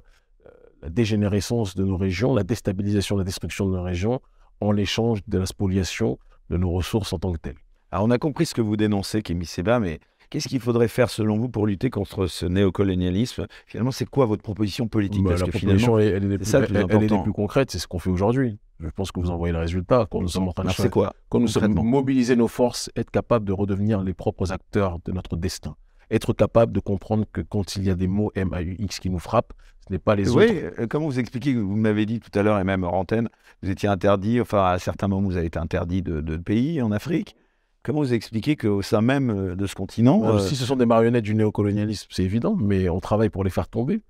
la 0.82 0.90
dégénérescence 0.90 1.74
de 1.74 1.84
nos 1.84 1.96
régions, 1.96 2.34
la 2.34 2.44
déstabilisation, 2.44 3.16
la 3.16 3.24
destruction 3.24 3.66
de 3.66 3.72
nos 3.74 3.82
régions, 3.82 4.20
en 4.60 4.70
l'échange 4.70 5.20
de 5.26 5.38
la 5.38 5.46
spoliation, 5.46 6.18
de 6.50 6.56
nos 6.56 6.70
ressources 6.70 7.12
en 7.12 7.18
tant 7.18 7.32
que 7.32 7.38
telles. 7.38 7.58
Alors 7.90 8.06
on 8.06 8.10
a 8.10 8.18
compris 8.18 8.46
ce 8.46 8.54
que 8.54 8.60
vous 8.60 8.76
dénoncez, 8.76 9.22
Kémy 9.22 9.46
Seba, 9.46 9.78
mais 9.78 10.00
qu'est-ce 10.30 10.48
qu'il 10.48 10.60
faudrait 10.60 10.88
faire 10.88 11.10
selon 11.10 11.38
vous 11.38 11.48
pour 11.48 11.66
lutter 11.66 11.90
contre 11.90 12.26
ce 12.26 12.46
néocolonialisme? 12.46 13.46
Finalement, 13.66 13.92
c'est 13.92 14.08
quoi 14.08 14.26
votre 14.26 14.42
proposition 14.42 14.88
politique? 14.88 15.22
Bah, 15.22 15.36
La 15.38 15.46
proposition, 15.46 15.98
elle, 15.98 16.32
est, 16.32 16.38
plus, 16.38 17.22
plus 17.22 17.32
concrète, 17.32 17.70
c'est 17.70 17.78
ce 17.78 17.86
qu'on 17.86 18.00
fait 18.00 18.10
aujourd'hui. 18.10 18.58
Je 18.80 18.88
pense 18.90 19.12
que 19.12 19.20
vous 19.20 19.30
en 19.30 19.36
voyez 19.36 19.52
le 19.52 19.60
résultat. 19.60 20.06
Quand 20.10 20.20
nous 20.20 20.28
sommes 20.28 20.48
en 20.48 20.52
train 20.52 20.64
de 20.64 20.88
quoi 20.88 21.12
Quand 21.28 21.40
nous 21.40 21.48
sommes 21.48 21.74
mobiliser 21.74 22.36
nos 22.36 22.48
forces, 22.48 22.90
être 22.96 23.10
capable 23.10 23.44
de 23.44 23.52
redevenir 23.52 24.02
les 24.02 24.14
propres 24.14 24.52
acteurs 24.52 24.98
de 25.04 25.12
notre 25.12 25.36
destin. 25.36 25.76
Être 26.10 26.32
capable 26.32 26.72
de 26.72 26.80
comprendre 26.80 27.24
que 27.32 27.40
quand 27.40 27.76
il 27.76 27.84
y 27.84 27.90
a 27.90 27.94
des 27.94 28.08
mots 28.08 28.30
M-A-U-X 28.34 28.98
qui 29.00 29.10
nous 29.10 29.18
frappent, 29.18 29.52
ce 29.86 29.92
n'est 29.92 29.98
pas 29.98 30.14
les 30.14 30.28
oui, 30.30 30.44
autres. 30.44 30.52
Oui, 30.52 30.82
euh, 30.82 30.86
comment 30.88 31.06
vous 31.06 31.18
expliquez 31.18 31.54
Vous 31.54 31.76
m'avez 31.76 32.06
dit 32.06 32.20
tout 32.20 32.36
à 32.38 32.42
l'heure, 32.42 32.58
et 32.58 32.64
même 32.64 32.84
en 32.84 32.92
antenne, 32.92 33.28
vous 33.62 33.70
étiez 33.70 33.88
interdit, 33.88 34.40
enfin 34.40 34.64
à 34.64 34.78
certains 34.78 35.08
moments, 35.08 35.28
vous 35.28 35.36
avez 35.36 35.46
été 35.46 35.58
interdit 35.58 36.02
de, 36.02 36.36
pays 36.36 36.82
en 36.82 36.92
Afrique. 36.92 37.36
Comment 37.82 38.00
vous 38.00 38.14
expliquez 38.14 38.56
qu'au 38.56 38.80
sein 38.82 39.02
même 39.02 39.30
euh, 39.30 39.56
de 39.56 39.66
ce 39.66 39.74
continent. 39.74 40.22
Euh, 40.24 40.38
si 40.38 40.56
ce 40.56 40.64
sont 40.64 40.76
des 40.76 40.86
marionnettes 40.86 41.24
du 41.24 41.34
néocolonialisme, 41.34 42.08
c'est 42.10 42.22
évident, 42.22 42.56
mais 42.56 42.88
on 42.88 43.00
travaille 43.00 43.28
pour 43.28 43.44
les 43.44 43.50
faire 43.50 43.68
tomber. 43.68 44.02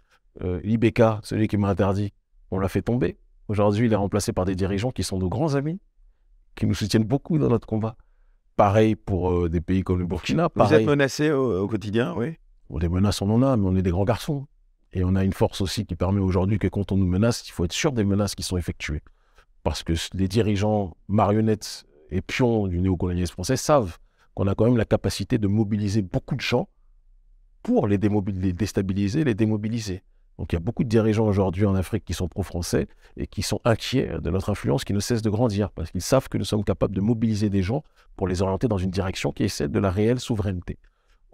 Euh, 0.43 0.61
celui 1.22 1.49
qui 1.49 1.57
m'a 1.57 1.68
interdit, 1.68 2.12
on 2.51 2.59
l'a 2.59 2.68
fait 2.68 2.83
tomber. 2.83 3.16
Aujourd'hui, 3.49 3.87
il 3.87 3.93
est 3.93 3.97
remplacé 3.97 4.33
par 4.33 4.45
des 4.45 4.55
dirigeants 4.55 4.91
qui 4.91 5.03
sont 5.03 5.18
nos 5.18 5.29
grands 5.29 5.55
amis, 5.55 5.81
qui 6.55 6.66
nous 6.66 6.75
soutiennent 6.75 7.05
beaucoup 7.05 7.39
dans 7.39 7.49
notre 7.49 7.66
combat. 7.66 7.97
Pareil 8.57 8.95
pour 8.95 9.49
des 9.49 9.61
pays 9.61 9.83
comme 9.83 9.99
le 9.99 10.07
Burkina. 10.07 10.49
Vous 10.55 10.72
êtes 10.72 10.87
menacé 10.87 11.33
au, 11.33 11.66
quotidien, 11.66 12.14
oui 12.16 12.39
bon, 12.70 12.79
Des 12.79 12.89
menaces, 12.89 13.20
on 13.22 13.31
en 13.31 13.43
a, 13.43 13.57
mais 13.57 13.66
on 13.66 13.77
est 13.77 13.83
des 13.83 13.91
grands 13.91 14.05
garçons. 14.05 14.47
Et 14.95 15.03
on 15.03 15.17
a 15.17 15.25
une 15.25 15.33
force 15.33 15.61
aussi 15.61 15.85
qui 15.85 15.97
permet 15.97 16.21
aujourd'hui 16.21 16.59
que 16.59 16.69
quand 16.69 16.93
on 16.93 16.97
nous 16.97 17.07
menace, 17.07 17.47
il 17.49 17.51
faut 17.51 17.65
être 17.65 17.73
sûr 17.73 17.93
des 17.93 18.05
menaces 18.05 18.37
qui 18.37 18.45
sont 18.45 18.57
effectuées. 18.57 19.03
Parce 19.65 19.83
que 19.83 19.93
les 20.15 20.29
dirigeants 20.29 20.97
marionnettes 21.09 21.85
et 22.11 22.21
pions 22.21 22.69
du 22.69 22.81
néocolonialisme 22.81 23.33
français 23.33 23.57
savent 23.57 23.99
qu'on 24.35 24.47
a 24.47 24.55
quand 24.55 24.67
même 24.67 24.77
la 24.77 24.85
capacité 24.85 25.37
de 25.37 25.49
mobiliser 25.49 26.01
beaucoup 26.01 26.37
de 26.37 26.41
gens 26.41 26.69
pour 27.63 27.89
les, 27.89 27.99
déstabiliser, 27.99 29.25
les 29.25 29.35
démobiliser. 29.35 30.03
Donc 30.39 30.53
il 30.53 30.57
y 30.57 30.59
a 30.59 30.61
beaucoup 30.61 30.85
de 30.85 30.89
dirigeants 30.89 31.27
aujourd'hui 31.27 31.67
en 31.67 31.75
Afrique 31.75 32.05
qui 32.05 32.15
sont 32.15 32.29
pro-français 32.29 32.87
et 33.17 33.27
qui 33.27 33.43
sont 33.43 33.61
inquiets 33.65 34.19
de 34.21 34.31
notre 34.31 34.51
influence 34.51 34.85
qui 34.85 34.93
ne 34.93 35.01
cesse 35.01 35.23
de 35.23 35.31
grandir 35.31 35.71
parce 35.71 35.91
qu'ils 35.91 36.03
savent 36.03 36.29
que 36.29 36.39
nous 36.39 36.45
sommes 36.45 36.65
capables 36.65 36.95
de 36.95 37.01
mobiliser 37.01 37.51
des 37.51 37.63
gens 37.63 37.83
pour 38.17 38.29
les 38.29 38.43
orienter 38.43 38.69
dans 38.69 38.79
une 38.79 38.91
direction 38.91 39.33
qui 39.33 39.45
est 39.45 39.49
celle 39.49 39.71
de 39.71 39.79
la 39.79 39.91
réelle 39.91 40.21
souveraineté. 40.21 40.79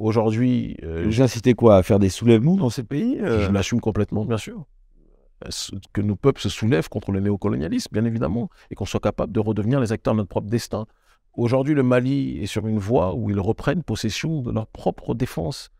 Aujourd'hui. 0.00 0.78
Euh, 0.82 1.12
incitez 1.20 1.52
quoi 1.52 1.76
À 1.76 1.82
faire 1.82 1.98
des 1.98 2.08
soulèvements 2.08 2.56
dans 2.56 2.70
ces 2.70 2.82
pays 2.82 3.18
euh? 3.20 3.46
Je 3.46 3.52
l'assume 3.52 3.80
complètement, 3.80 4.24
bien 4.24 4.38
sûr. 4.38 4.64
Que 5.92 6.00
nos 6.00 6.16
peuples 6.16 6.40
se 6.40 6.48
soulèvent 6.48 6.88
contre 6.88 7.12
le 7.12 7.20
néocolonialisme, 7.20 7.90
bien 7.92 8.06
évidemment, 8.06 8.48
et 8.70 8.74
qu'on 8.74 8.86
soit 8.86 9.00
capable 9.00 9.30
de 9.30 9.40
redevenir 9.40 9.78
les 9.78 9.92
acteurs 9.92 10.14
de 10.14 10.18
notre 10.18 10.30
propre 10.30 10.48
destin. 10.48 10.86
Aujourd'hui, 11.34 11.74
le 11.74 11.82
Mali 11.82 12.38
est 12.42 12.46
sur 12.46 12.66
une 12.66 12.78
voie 12.78 13.14
où 13.14 13.30
ils 13.30 13.38
reprennent 13.38 13.82
possession 13.82 14.40
de 14.40 14.50
leur 14.50 14.66
propre 14.66 15.14
défense. 15.14 15.70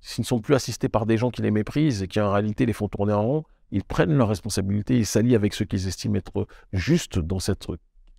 S'ils 0.00 0.22
ne 0.22 0.26
sont 0.26 0.40
plus 0.40 0.54
assistés 0.54 0.88
par 0.88 1.06
des 1.06 1.16
gens 1.16 1.30
qui 1.30 1.42
les 1.42 1.52
méprisent 1.52 2.02
et 2.02 2.08
qui 2.08 2.20
en 2.20 2.32
réalité 2.32 2.66
les 2.66 2.72
font 2.72 2.88
tourner 2.88 3.12
en 3.12 3.22
rond, 3.22 3.44
ils 3.70 3.84
prennent 3.84 4.12
leurs 4.12 4.28
responsabilités, 4.28 4.98
ils 4.98 5.06
s'allient 5.06 5.36
avec 5.36 5.54
ceux 5.54 5.64
qu'ils 5.64 5.86
estiment 5.86 6.16
être 6.16 6.48
justes 6.72 7.18
dans 7.20 7.38
cette 7.38 7.66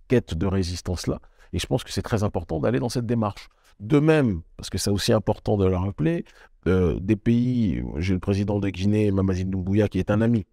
quête 0.08 0.34
de 0.34 0.46
résistance-là. 0.46 1.20
Et 1.52 1.58
je 1.58 1.66
pense 1.66 1.84
que 1.84 1.92
c'est 1.92 2.02
très 2.02 2.22
important 2.22 2.60
d'aller 2.60 2.78
dans 2.78 2.88
cette 2.88 3.06
démarche. 3.06 3.48
De 3.80 3.98
même, 3.98 4.42
parce 4.56 4.68
que 4.68 4.78
c'est 4.78 4.90
aussi 4.90 5.12
important 5.12 5.56
de 5.56 5.66
le 5.66 5.74
rappeler, 5.74 6.24
euh, 6.66 6.98
des 7.00 7.16
pays, 7.16 7.82
j'ai 7.96 8.12
le 8.12 8.20
président 8.20 8.58
de 8.58 8.68
Guinée, 8.68 9.10
Mamazine 9.10 9.50
Doumbouya, 9.50 9.88
qui 9.88 9.98
est 9.98 10.10
un 10.10 10.20
ami, 10.20 10.46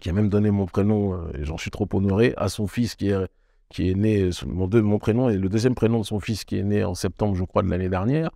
qui 0.00 0.08
a 0.08 0.12
même 0.14 0.30
donné 0.30 0.50
mon 0.50 0.64
prénom, 0.64 1.12
euh, 1.12 1.30
et 1.38 1.44
j'en 1.44 1.58
suis 1.58 1.70
trop 1.70 1.86
honoré, 1.92 2.32
à 2.38 2.48
son 2.48 2.66
fils 2.66 2.94
qui 2.94 3.10
est, 3.10 3.28
qui 3.68 3.90
est 3.90 3.94
né, 3.94 4.30
mon, 4.46 4.68
mon 4.82 4.98
prénom 4.98 5.28
et 5.28 5.36
le 5.36 5.48
deuxième 5.50 5.74
prénom 5.74 6.00
de 6.00 6.04
son 6.06 6.20
fils 6.20 6.44
qui 6.44 6.56
est 6.56 6.62
né 6.62 6.84
en 6.84 6.94
septembre, 6.94 7.34
je 7.34 7.44
crois, 7.44 7.62
de 7.62 7.68
l'année 7.68 7.90
dernière. 7.90 8.30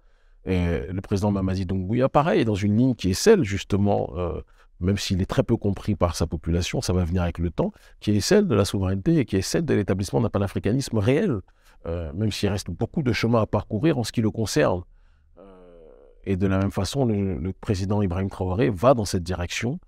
Et 0.45 0.81
le 0.89 1.01
président 1.01 1.31
Mamazine 1.31 1.67
Doumbouya, 1.67 2.09
pareil, 2.11 2.45
dans 2.45 2.55
une 2.55 2.77
ligne 2.77 2.95
qui 2.95 3.11
est 3.11 3.15
celle, 3.15 3.45
justement, 3.45 4.13
euh, 4.17 4.43
même 4.81 4.99
s'il 4.99 5.23
est 5.23 5.27
très 5.27 5.45
peu 5.45 5.57
compris 5.57 5.95
par 5.95 6.17
sa 6.17 6.27
population, 6.27 6.83
ça 6.83 6.93
va 6.93 7.05
venir 7.05 7.23
avec 7.23 7.39
le 7.39 7.51
temps, 7.51 7.73
qui 8.01 8.11
est 8.11 8.21
celle 8.21 8.47
de 8.47 8.55
la 8.55 8.67
souveraineté 8.67 9.19
et 9.19 9.25
qui 9.25 9.37
est 9.37 9.43
celle 9.43 9.65
de 9.65 9.73
l'établissement 9.73 10.21
d'un 10.21 10.29
panafricanisme 10.29 10.99
réel. 10.99 11.41
Euh, 11.87 12.13
même 12.13 12.31
s'il 12.31 12.49
reste 12.49 12.71
beaucoup 12.71 13.03
de 13.03 13.13
chemin 13.13 13.43
à 13.43 13.47
parcourir 13.47 13.99
en 13.99 14.05
ce 14.05 14.13
qui 14.13 14.21
le 14.21 14.31
concerne. 14.31 14.83
Euh, 15.39 15.43
et 16.25 16.37
de 16.37 16.47
la 16.47 16.59
même 16.59 16.71
façon, 16.71 17.05
le, 17.05 17.53
président 17.61 18.03
Ibrahim 18.03 18.31
Traoré 18.31 18.71
va 18.71 18.95
dans 18.95 19.05
cette 19.05 19.25
direction. 19.25 19.81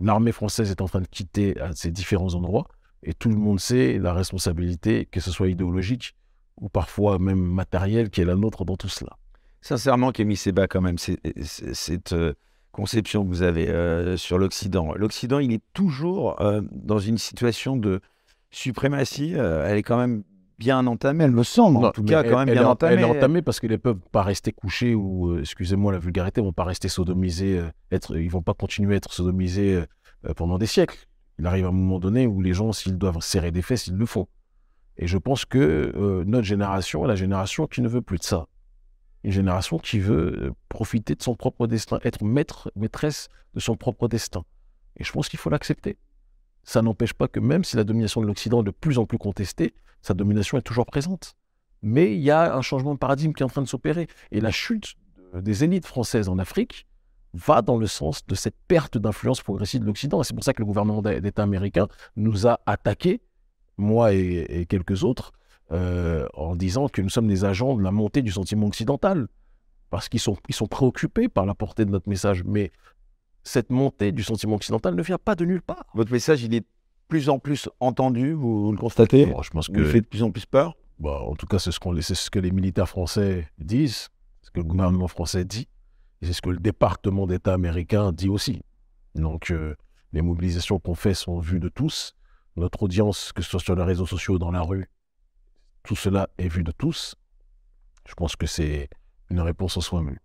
L'armée 0.00 0.32
française 0.32 0.70
est 0.70 0.82
en 0.82 0.86
train 0.86 1.00
de 1.00 1.06
quitter 1.06 1.58
à 1.60 1.72
ces 1.72 1.90
différents 1.90 2.34
endroits. 2.34 2.66
Et 3.02 3.14
tout 3.14 3.30
le 3.30 3.36
monde 3.36 3.60
sait 3.60 3.98
la 3.98 4.12
responsabilité, 4.12 5.06
que 5.06 5.20
ce 5.20 5.30
soit 5.30 5.48
idéologique 5.48 6.14
ou 6.60 6.68
parfois 6.68 7.18
même 7.18 7.42
matérielle, 7.42 8.10
qui 8.10 8.20
est 8.20 8.24
la 8.24 8.36
nôtre 8.36 8.64
dans 8.64 8.76
tout 8.76 8.88
cela. 8.88 9.16
Sincèrement, 9.60 10.12
Kémy 10.12 10.36
Seba, 10.36 10.68
quand 10.68 10.82
même, 10.82 10.98
cette 10.98 12.12
euh, 12.12 12.34
conception 12.70 13.24
que 13.24 13.28
vous 13.28 13.42
avez 13.42 14.16
sur 14.16 14.38
l'Occident. 14.38 14.94
L'Occident, 14.94 15.38
il 15.38 15.52
est 15.52 15.62
toujours 15.72 16.36
dans 16.70 16.98
une 16.98 17.18
situation 17.18 17.76
de 17.76 18.00
suprématie. 18.50 19.32
elle 19.32 19.78
est 19.78 19.82
quand 19.82 19.96
même 19.96 20.24
bien 20.58 20.86
entamée, 20.86 21.24
elle 21.24 21.30
me 21.30 21.42
semble, 21.42 21.84
en 21.84 21.90
tout 21.90 22.04
cas, 22.04 22.22
quand 22.22 22.44
même 22.44 22.54
bien 22.54 22.66
entamée. 22.66 22.94
Elle 22.94 23.00
est 23.00 23.04
entamée 23.04 23.42
parce 23.42 23.60
qu'ils 23.60 23.70
ne 23.70 23.76
peuvent 23.76 23.98
pas 24.12 24.22
rester 24.22 24.52
couchés 24.52 24.94
ou, 24.94 25.30
euh, 25.32 25.40
excusez-moi 25.40 25.92
la 25.92 25.98
vulgarité, 25.98 26.40
ne 26.40 26.46
vont 26.46 26.52
pas 26.52 26.64
rester 26.64 26.88
sodomisés, 26.88 27.58
euh, 27.58 27.70
être, 27.90 28.16
ils 28.16 28.30
vont 28.30 28.42
pas 28.42 28.54
continuer 28.54 28.94
à 28.94 28.96
être 28.96 29.12
sodomisés 29.12 29.82
euh, 30.26 30.34
pendant 30.34 30.58
des 30.58 30.66
siècles. 30.66 31.06
Il 31.38 31.46
arrive 31.46 31.66
un 31.66 31.72
moment 31.72 31.98
donné 31.98 32.26
où 32.26 32.40
les 32.40 32.54
gens, 32.54 32.72
s'ils 32.72 32.96
doivent 32.96 33.20
serrer 33.20 33.50
des 33.50 33.62
fesses, 33.62 33.88
ils 33.88 33.96
le 33.96 34.06
font. 34.06 34.28
Et 34.96 35.08
je 35.08 35.18
pense 35.18 35.44
que 35.44 36.22
notre 36.24 36.46
génération 36.46 37.04
est 37.04 37.08
la 37.08 37.16
génération 37.16 37.66
qui 37.66 37.82
ne 37.82 37.88
veut 37.88 38.02
plus 38.02 38.18
de 38.18 38.22
ça. 38.22 38.46
Une 39.24 39.32
génération 39.32 39.78
qui 39.78 39.98
veut 39.98 40.52
profiter 40.68 41.16
de 41.16 41.22
son 41.22 41.34
propre 41.34 41.66
destin, 41.66 41.98
être 42.04 42.22
maître, 42.22 42.70
maîtresse 42.76 43.28
de 43.54 43.60
son 43.60 43.74
propre 43.74 44.06
destin. 44.06 44.44
Et 44.96 45.02
je 45.02 45.10
pense 45.10 45.28
qu'il 45.28 45.40
faut 45.40 45.50
l'accepter. 45.50 45.98
Ça 46.64 46.82
n'empêche 46.82 47.12
pas 47.12 47.28
que 47.28 47.40
même 47.40 47.64
si 47.64 47.76
la 47.76 47.84
domination 47.84 48.20
de 48.20 48.26
l'Occident 48.26 48.62
est 48.62 48.64
de 48.64 48.70
plus 48.70 48.98
en 48.98 49.06
plus 49.06 49.18
contestée, 49.18 49.74
sa 50.02 50.14
domination 50.14 50.58
est 50.58 50.62
toujours 50.62 50.86
présente. 50.86 51.34
Mais 51.82 52.14
il 52.14 52.22
y 52.22 52.30
a 52.30 52.54
un 52.56 52.62
changement 52.62 52.94
de 52.94 52.98
paradigme 52.98 53.32
qui 53.32 53.42
est 53.42 53.46
en 53.46 53.50
train 53.50 53.62
de 53.62 53.68
s'opérer. 53.68 54.08
Et 54.32 54.40
la 54.40 54.50
chute 54.50 54.94
des 55.34 55.64
élites 55.64 55.86
françaises 55.86 56.28
en 56.28 56.38
Afrique 56.38 56.86
va 57.34 57.62
dans 57.62 57.76
le 57.76 57.86
sens 57.86 58.24
de 58.26 58.34
cette 58.34 58.56
perte 58.68 58.96
d'influence 58.96 59.42
progressive 59.42 59.80
de 59.80 59.86
l'Occident. 59.86 60.20
Et 60.20 60.24
c'est 60.24 60.34
pour 60.34 60.44
ça 60.44 60.54
que 60.54 60.62
le 60.62 60.66
gouvernement 60.66 61.02
d'État 61.02 61.42
américain 61.42 61.88
nous 62.16 62.46
a 62.46 62.60
attaqués, 62.64 63.20
moi 63.76 64.12
et, 64.12 64.66
quelques 64.68 65.04
autres, 65.04 65.32
euh, 65.72 66.26
en 66.34 66.54
disant 66.56 66.88
que 66.88 67.02
nous 67.02 67.08
sommes 67.08 67.26
des 67.26 67.44
agents 67.44 67.76
de 67.76 67.82
la 67.82 67.90
montée 67.90 68.22
du 68.22 68.30
sentiment 68.30 68.66
occidental, 68.66 69.28
parce 69.90 70.08
qu'ils 70.08 70.20
sont, 70.20 70.36
ils 70.48 70.54
sont 70.54 70.66
préoccupés 70.66 71.28
par 71.28 71.44
la 71.44 71.54
portée 71.54 71.84
de 71.84 71.90
notre 71.90 72.08
message. 72.08 72.44
Mais 72.44 72.72
cette 73.44 73.70
montée 73.70 74.10
du 74.10 74.22
sentiment 74.22 74.56
occidental 74.56 74.94
ne 74.94 75.02
vient 75.02 75.18
pas 75.18 75.34
de 75.34 75.44
nulle 75.44 75.62
part. 75.62 75.84
Votre 75.94 76.12
message, 76.12 76.42
il 76.42 76.54
est 76.54 76.60
de 76.60 76.66
plus 77.08 77.28
en 77.28 77.38
plus 77.38 77.68
entendu, 77.78 78.32
vous, 78.32 78.72
le 78.72 78.78
constatez? 78.78 79.26
Je 79.42 79.50
pense 79.50 79.68
que... 79.68 79.80
Vous 79.80 79.90
fait 79.90 80.00
de 80.00 80.06
plus 80.06 80.22
en 80.22 80.30
plus 80.30 80.46
peur? 80.46 80.74
Bah, 80.98 81.20
En 81.20 81.36
tout 81.36 81.46
cas, 81.46 81.58
c'est 81.58 81.70
ce, 81.70 81.78
qu'on, 81.78 81.94
c'est 82.00 82.14
ce 82.14 82.30
que 82.30 82.38
les 82.38 82.50
militaires 82.50 82.88
français 82.88 83.48
disent, 83.58 84.08
ce 84.42 84.50
que 84.50 84.60
le 84.60 84.64
gouvernement 84.64 85.08
français 85.08 85.44
dit. 85.44 85.68
Et 86.22 86.26
c'est 86.26 86.32
ce 86.32 86.42
que 86.42 86.50
le 86.50 86.58
département 86.58 87.26
d'État 87.26 87.52
américain 87.52 88.12
dit 88.12 88.28
aussi. 88.28 88.62
Donc, 89.14 89.50
euh, 89.50 89.74
les 90.12 90.22
mobilisations 90.22 90.78
qu'on 90.78 90.94
fait 90.94 91.14
sont 91.14 91.38
vues 91.38 91.60
de 91.60 91.68
tous. 91.68 92.14
Notre 92.56 92.84
audience, 92.84 93.32
que 93.32 93.42
ce 93.42 93.50
soit 93.50 93.60
sur 93.60 93.74
les 93.74 93.82
réseaux 93.82 94.06
sociaux 94.06 94.34
ou 94.34 94.38
dans 94.38 94.52
la 94.52 94.62
rue, 94.62 94.88
tout 95.82 95.96
cela 95.96 96.30
est 96.38 96.48
vu 96.48 96.62
de 96.62 96.72
tous. 96.72 97.14
Je 98.08 98.14
pense 98.14 98.36
que 98.36 98.46
c'est 98.46 98.88
une 99.28 99.40
réponse 99.40 99.76
en 99.76 99.80
soi-même. 99.80 100.18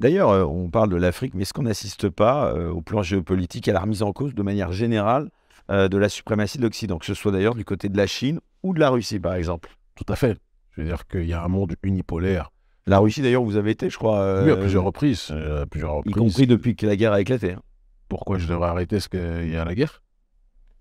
D'ailleurs, 0.00 0.30
euh, 0.30 0.44
on 0.44 0.70
parle 0.70 0.88
de 0.88 0.96
l'Afrique, 0.96 1.34
mais 1.34 1.42
est-ce 1.42 1.52
qu'on 1.52 1.62
n'assiste 1.62 2.08
pas 2.08 2.52
euh, 2.52 2.70
au 2.70 2.80
plan 2.80 3.02
géopolitique 3.02 3.68
à 3.68 3.72
la 3.72 3.80
remise 3.80 4.02
en 4.02 4.12
cause 4.12 4.34
de 4.34 4.42
manière 4.42 4.72
générale 4.72 5.30
de 5.68 5.98
la 5.98 6.08
suprématie 6.08 6.58
de 6.58 6.64
l'Occident, 6.64 6.98
que 6.98 7.06
ce 7.06 7.14
soit 7.14 7.30
d'ailleurs 7.30 7.54
du 7.54 7.64
côté 7.64 7.88
de 7.88 7.96
la 7.96 8.08
Chine 8.08 8.40
ou 8.64 8.74
de 8.74 8.80
la 8.80 8.90
Russie, 8.90 9.20
par 9.20 9.34
exemple? 9.34 9.70
Tout 9.94 10.12
à 10.12 10.16
fait. 10.16 10.36
Je 10.72 10.80
veux 10.80 10.88
dire 10.88 11.06
qu'il 11.06 11.26
y 11.26 11.32
a 11.32 11.44
un 11.44 11.46
monde 11.46 11.76
unipolaire 11.84 12.50
la 12.90 12.98
Russie, 12.98 13.22
d'ailleurs, 13.22 13.44
vous 13.44 13.56
avez 13.56 13.70
été, 13.70 13.88
je 13.88 13.96
crois. 13.96 14.42
oui, 14.42 14.50
à 14.50 14.56
plusieurs 14.56 14.84
reprises, 14.84 15.28
euh, 15.30 15.64
plusieurs 15.64 15.94
reprises. 15.94 16.12
Y 16.12 16.18
compris 16.18 16.46
depuis 16.46 16.76
que 16.76 16.86
la 16.86 16.96
guerre 16.96 17.12
a 17.12 17.20
éclaté. 17.20 17.52
Hein. 17.52 17.62
Pourquoi 18.08 18.38
je 18.38 18.48
devrais 18.48 18.68
arrêter 18.68 18.98
ce 18.98 19.08
qu'il 19.08 19.50
y 19.50 19.56
a 19.56 19.64
la 19.64 19.74
guerre? 19.74 20.02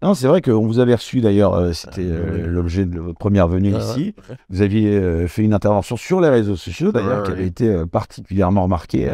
Non, 0.02 0.14
c'est 0.14 0.28
vrai 0.28 0.42
qu'on 0.42 0.66
vous 0.66 0.80
avait 0.80 0.96
reçu 0.96 1.20
d'ailleurs, 1.20 1.54
euh, 1.56 1.74
c'était 1.74 2.08
ah, 2.10 2.16
euh, 2.16 2.48
l'objet 2.48 2.86
de 2.86 3.00
votre 3.00 3.18
première 3.18 3.50
venue 3.50 3.74
ah, 3.76 3.80
ici. 3.80 4.16
Vous 4.50 4.62
aviez 4.62 5.28
fait 5.28 5.44
une 5.44 5.54
intervention 5.54 5.98
sur 5.98 6.22
les 6.22 6.30
réseaux 6.30 6.56
sociaux 6.56 6.92
d'ailleurs, 6.92 7.24
qui 7.24 7.32
avait 7.32 7.48
été 7.48 7.86
particulièrement 7.86 8.64
remarquée 8.64 9.12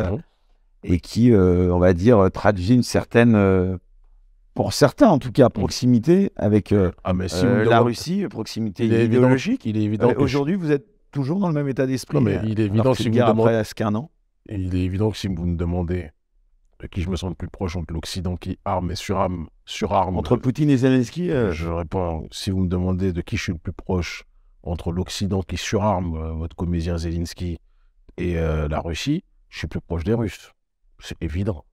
et 0.84 1.00
qui, 1.00 1.34
on 1.34 1.80
va 1.80 1.94
dire, 1.94 2.30
traduit 2.32 2.74
une 2.74 2.84
certaine, 2.84 3.80
pour 4.54 4.74
certains 4.74 5.08
en 5.08 5.18
tout 5.18 5.32
cas, 5.32 5.50
proximité 5.50 6.32
avec 6.36 6.74
ah, 7.04 7.14
la 7.34 7.80
Russie, 7.82 8.26
proximité 8.30 8.86
idéologique. 8.86 9.66
il 9.66 9.78
est 9.78 9.84
évident. 9.84 10.14
Aujourd'hui, 10.18 10.56
vous 10.56 10.72
êtes 10.72 10.86
toujours 11.12 11.40
dans 11.40 11.48
le 11.48 11.54
même 11.54 11.68
état 11.68 11.88
d'esprit. 11.88 12.20
il 12.44 12.60
est 12.60 12.66
évident 12.66 12.94
si 12.94 13.10
vous 13.10 13.20
an. 13.20 14.10
Il 14.48 14.76
est 14.76 14.84
évident 14.84 15.10
que 15.10 15.18
si 15.18 15.28
vous 15.28 15.46
me 15.48 15.58
demandez 15.58 16.12
de 16.80 16.88
qui 16.88 17.02
je 17.02 17.10
me 17.10 17.16
sens 17.16 17.30
le 17.30 17.36
plus 17.36 17.48
proche 17.48 17.76
entre 17.76 17.94
l'Occident 17.94 18.36
qui 18.36 18.60
arme 18.66 18.92
et 18.92 18.96
surarme, 18.96 19.48
surarme 19.66 20.18
entre 20.18 20.38
Poutine 20.38 20.70
et 20.70 20.78
Zelensky, 20.78 21.32
euh, 21.32 21.52
je 21.52 21.70
réponds 21.70 22.28
si 22.32 22.52
vous 22.52 22.62
me 22.62 22.68
demandez 22.68 23.14
de 23.14 23.22
qui 23.22 23.38
je 23.38 23.44
suis 23.44 23.54
le 23.54 23.58
plus 23.58 23.74
proche 23.74 24.26
entre 24.64 24.92
l'Occident 24.92 25.42
qui 25.42 25.58
surarme 25.58 26.16
euh, 26.16 26.32
votre 26.34 26.56
comédien 26.56 26.98
Zelensky 26.98 27.58
et 28.18 28.38
euh, 28.38 28.68
la 28.68 28.80
Russie, 28.80 29.24
je 29.50 29.60
suis 29.60 29.68
plus 29.68 29.82
proche 29.82 30.04
des 30.04 30.14
Russes. 30.14 30.52
C'est 31.00 31.22
évident. 31.22 31.66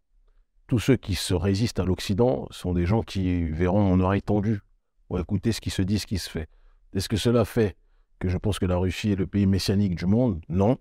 Tous 0.67 0.79
ceux 0.79 0.97
qui 0.97 1.15
se 1.15 1.35
résistent 1.35 1.81
à 1.81 1.85
l'Occident 1.85 2.47
sont 2.51 2.73
des 2.73 2.87
gens 2.87 3.03
qui 3.03 3.45
verront 3.45 3.93
en 3.93 4.01
oreille 4.01 4.23
tendue 4.23 4.61
ou 5.11 5.19
écouter 5.19 5.53
ce 5.53 5.61
qui 5.61 5.71
se 5.71 5.83
dit, 5.83 5.99
ce 5.99 6.07
qui 6.07 6.19
se 6.19 6.31
fait. 6.31 6.49
Est-ce 6.95 7.09
que 7.09 7.17
cela 7.17 7.45
fait 7.45 7.77
que 8.19 8.29
je 8.29 8.39
pense 8.39 8.59
que 8.59 8.67
la 8.67 8.77
Russie 8.77 9.13
est 9.13 9.17
le 9.17 9.27
pays 9.27 9.47
messianique 9.47 9.97
du 9.97 10.07
monde? 10.07 10.41
Non. 10.49 10.79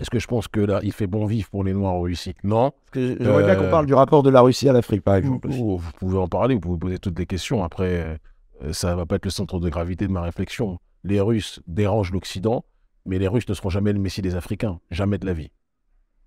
Est-ce 0.00 0.10
que 0.10 0.18
je 0.18 0.26
pense 0.26 0.48
que 0.48 0.60
là, 0.60 0.80
il 0.82 0.92
fait 0.92 1.06
bon 1.06 1.26
vivre 1.26 1.48
pour 1.50 1.62
les 1.62 1.74
Noirs 1.74 1.92
en 1.92 2.00
Russie? 2.00 2.34
Non. 2.42 2.72
J'aimerais 2.94 3.44
bien 3.44 3.54
qu'on 3.56 3.70
parle 3.70 3.86
du 3.86 3.94
rapport 3.94 4.22
de 4.22 4.30
la 4.30 4.40
Russie 4.40 4.68
à 4.68 4.72
l'Afrique, 4.72 5.02
par 5.02 5.16
exemple. 5.16 5.48
Vous, 5.48 5.80
pouvez 5.98 6.18
en 6.18 6.26
parler, 6.26 6.54
vous 6.54 6.60
pouvez 6.60 6.78
poser 6.78 6.98
toutes 6.98 7.18
les 7.18 7.26
questions. 7.26 7.62
Après, 7.62 8.18
euh, 8.64 8.72
ça 8.72 8.92
ne 8.92 8.96
va 8.96 9.04
pas 9.04 9.16
être 9.16 9.26
le 9.26 9.30
centre 9.30 9.60
de 9.60 9.68
gravité 9.68 10.06
de 10.06 10.12
ma 10.12 10.22
réflexion. 10.22 10.78
Les 11.04 11.20
Russes 11.20 11.60
dérangent 11.66 12.12
l'Occident, 12.12 12.64
mais 13.04 13.18
les 13.18 13.28
Russes 13.28 13.48
ne 13.48 13.54
seront 13.54 13.68
jamais 13.68 13.92
le 13.92 13.98
Messie 13.98 14.22
des 14.22 14.36
Africains. 14.36 14.80
Jamais 14.90 15.18
de 15.18 15.26
la 15.26 15.34
vie 15.34 15.50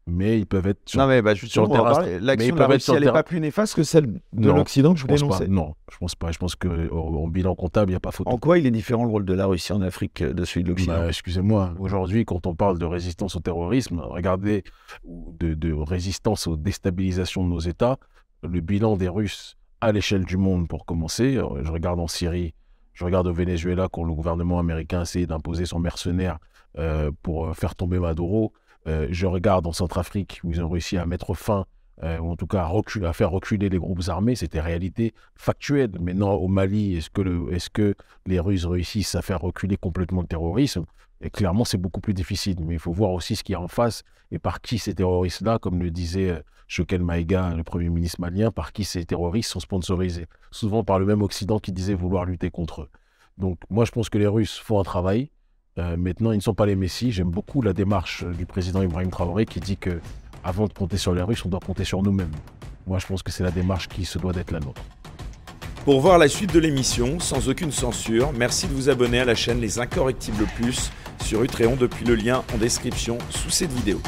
mais 0.05 0.39
ils 0.39 0.45
peuvent 0.45 0.67
être 0.67 0.81
sur, 0.85 0.99
non, 0.99 1.07
mais 1.07 1.21
bah, 1.21 1.33
sur 1.35 1.63
le 1.63 1.69
terrain. 1.69 2.05
L'action 2.19 2.55
de 2.55 2.59
la 2.59 2.67
Russie, 2.67 2.91
elle 2.93 3.05
n'est 3.05 3.11
pas 3.11 3.23
plus 3.23 3.39
néfaste 3.39 3.75
que 3.75 3.83
celle 3.83 4.19
de 4.33 4.51
l'Occident 4.51 4.93
que 4.93 4.99
je 4.99 5.07
vous 5.07 5.15
dénonçais. 5.15 5.47
Non, 5.47 5.75
je 5.91 5.97
pense 5.97 6.15
pas. 6.15 6.31
Je 6.31 6.37
pense 6.37 6.55
qu'en 6.55 7.27
bilan 7.27 7.55
comptable, 7.55 7.91
il 7.91 7.93
n'y 7.93 7.97
a 7.97 8.01
pas 8.01 8.11
photo. 8.11 8.29
En 8.29 8.37
quoi 8.37 8.59
il 8.59 8.65
est 8.65 8.71
différent 8.71 9.05
le 9.05 9.11
rôle 9.11 9.25
de 9.25 9.33
la 9.33 9.45
Russie 9.45 9.71
en 9.71 9.81
Afrique 9.81 10.21
euh, 10.21 10.33
de 10.33 10.43
celui 10.43 10.63
de 10.63 10.69
l'Occident? 10.69 10.93
Bah, 10.93 11.07
Excusez-moi, 11.07 11.73
aujourd'hui, 11.79 12.25
quand 12.25 12.45
on 12.47 12.55
parle 12.55 12.79
de 12.79 12.85
résistance 12.85 13.35
au 13.35 13.39
terrorisme, 13.39 13.99
regardez, 13.99 14.63
de, 15.05 15.53
de 15.53 15.73
résistance 15.73 16.47
aux 16.47 16.57
déstabilisations 16.57 17.43
de 17.43 17.49
nos 17.49 17.59
États, 17.59 17.97
le 18.43 18.59
bilan 18.59 18.97
des 18.97 19.07
Russes 19.07 19.57
à 19.79 19.91
l'échelle 19.91 20.25
du 20.25 20.37
monde, 20.37 20.67
pour 20.67 20.85
commencer, 20.85 21.37
euh, 21.37 21.63
je 21.63 21.71
regarde 21.71 21.99
en 21.99 22.07
Syrie, 22.07 22.53
je 22.93 23.05
regarde 23.05 23.27
au 23.27 23.33
Venezuela, 23.33 23.87
quand 23.91 24.03
le 24.03 24.13
gouvernement 24.13 24.59
américain 24.59 25.01
essayé 25.01 25.27
d'imposer 25.27 25.65
son 25.65 25.79
mercenaire 25.79 26.39
euh, 26.77 27.11
pour 27.21 27.55
faire 27.55 27.75
tomber 27.75 27.99
Maduro. 27.99 28.51
Euh, 28.87 29.07
je 29.11 29.25
regarde 29.25 29.65
en 29.67 29.71
Centrafrique 29.71 30.41
où 30.43 30.51
ils 30.51 30.61
ont 30.61 30.69
réussi 30.69 30.97
à 30.97 31.05
mettre 31.05 31.33
fin, 31.33 31.65
euh, 32.03 32.17
ou 32.17 32.31
en 32.31 32.35
tout 32.35 32.47
cas 32.47 32.67
à, 32.67 33.13
faire 33.13 33.31
reculer 33.31 33.69
les 33.69 33.77
groupes 33.77 34.01
armés. 34.07 34.35
C'était 34.35 34.59
réalité 34.59 35.13
factuelle. 35.35 35.91
Maintenant, 35.99 36.33
au 36.33 36.47
Mali, 36.47 36.97
est-ce 36.97 37.09
que, 37.09 37.53
est 37.53 37.69
que 37.69 37.95
les 38.25 38.39
Russes 38.39 38.65
réussissent 38.65 39.15
à 39.15 39.21
faire 39.21 39.39
reculer 39.39 39.77
complètement 39.77 40.21
le 40.21 40.27
terrorisme? 40.27 40.85
Et 41.21 41.29
clairement, 41.29 41.63
c'est 41.63 41.77
beaucoup 41.77 42.01
plus 42.01 42.13
difficile. 42.13 42.57
Mais 42.65 42.73
il 42.73 42.79
faut 42.79 42.91
voir 42.91 43.11
aussi 43.11 43.35
ce 43.35 43.43
qu'il 43.43 43.53
y 43.53 43.55
a 43.55 43.61
en 43.61 43.67
face 43.67 44.03
et 44.31 44.39
par 44.39 44.61
qui 44.61 44.79
ces 44.79 44.95
terroristes-là, 44.95 45.59
comme 45.59 45.81
le 45.81 45.91
disait 45.91 46.29
euh, 46.31 46.39
Choquel 46.67 47.03
Maïga, 47.03 47.53
le 47.55 47.63
Premier 47.63 47.89
ministre 47.89 48.19
malien, 48.19 48.51
par 48.51 48.73
qui 48.73 48.83
ces 48.83 49.05
terroristes 49.05 49.51
sont 49.51 49.59
sponsorisés. 49.59 50.25
Souvent 50.51 50.83
par 50.83 50.99
le 50.99 51.05
même 51.05 51.21
Occident 51.21 51.59
qui 51.59 51.71
disait 51.71 51.93
vouloir 51.93 52.25
lutter 52.25 52.49
contre 52.49 52.81
eux. 52.81 52.89
Donc 53.37 53.59
moi, 53.69 53.85
je 53.85 53.91
pense 53.91 54.09
que 54.09 54.17
les 54.17 54.27
Russes 54.27 54.57
font 54.57 54.79
un 54.79 54.83
travail. 54.83 55.29
Euh, 55.79 55.97
maintenant, 55.97 56.31
ils 56.31 56.37
ne 56.37 56.41
sont 56.41 56.53
pas 56.53 56.65
les 56.65 56.75
messies. 56.75 57.11
J'aime 57.11 57.29
beaucoup 57.29 57.61
la 57.61 57.73
démarche 57.73 58.23
du 58.23 58.45
président 58.45 58.81
Ibrahim 58.81 59.09
Traoré 59.09 59.45
qui 59.45 59.59
dit 59.59 59.77
que 59.77 59.99
avant 60.43 60.67
de 60.67 60.73
compter 60.73 60.97
sur 60.97 61.13
les 61.13 61.21
Russes, 61.21 61.43
on 61.45 61.49
doit 61.49 61.59
compter 61.59 61.83
sur 61.83 62.03
nous-mêmes. 62.03 62.31
Moi, 62.85 62.99
je 62.99 63.07
pense 63.07 63.23
que 63.23 63.31
c'est 63.31 63.43
la 63.43 63.51
démarche 63.51 63.87
qui 63.87 64.05
se 64.05 64.19
doit 64.19 64.33
d'être 64.33 64.51
la 64.51 64.59
nôtre. 64.59 64.81
Pour 65.85 65.99
voir 65.99 66.17
la 66.17 66.27
suite 66.27 66.53
de 66.53 66.59
l'émission, 66.59 67.19
sans 67.19 67.49
aucune 67.49 67.71
censure, 67.71 68.31
merci 68.33 68.67
de 68.67 68.73
vous 68.73 68.89
abonner 68.89 69.19
à 69.19 69.25
la 69.25 69.35
chaîne 69.35 69.59
Les 69.59 69.79
Incorrectibles 69.79 70.45
Plus 70.55 70.91
sur 71.23 71.43
Utréon 71.43 71.75
depuis 71.75 72.05
le 72.05 72.15
lien 72.15 72.43
en 72.53 72.57
description 72.57 73.17
sous 73.29 73.49
cette 73.49 73.71
vidéo. 73.71 73.99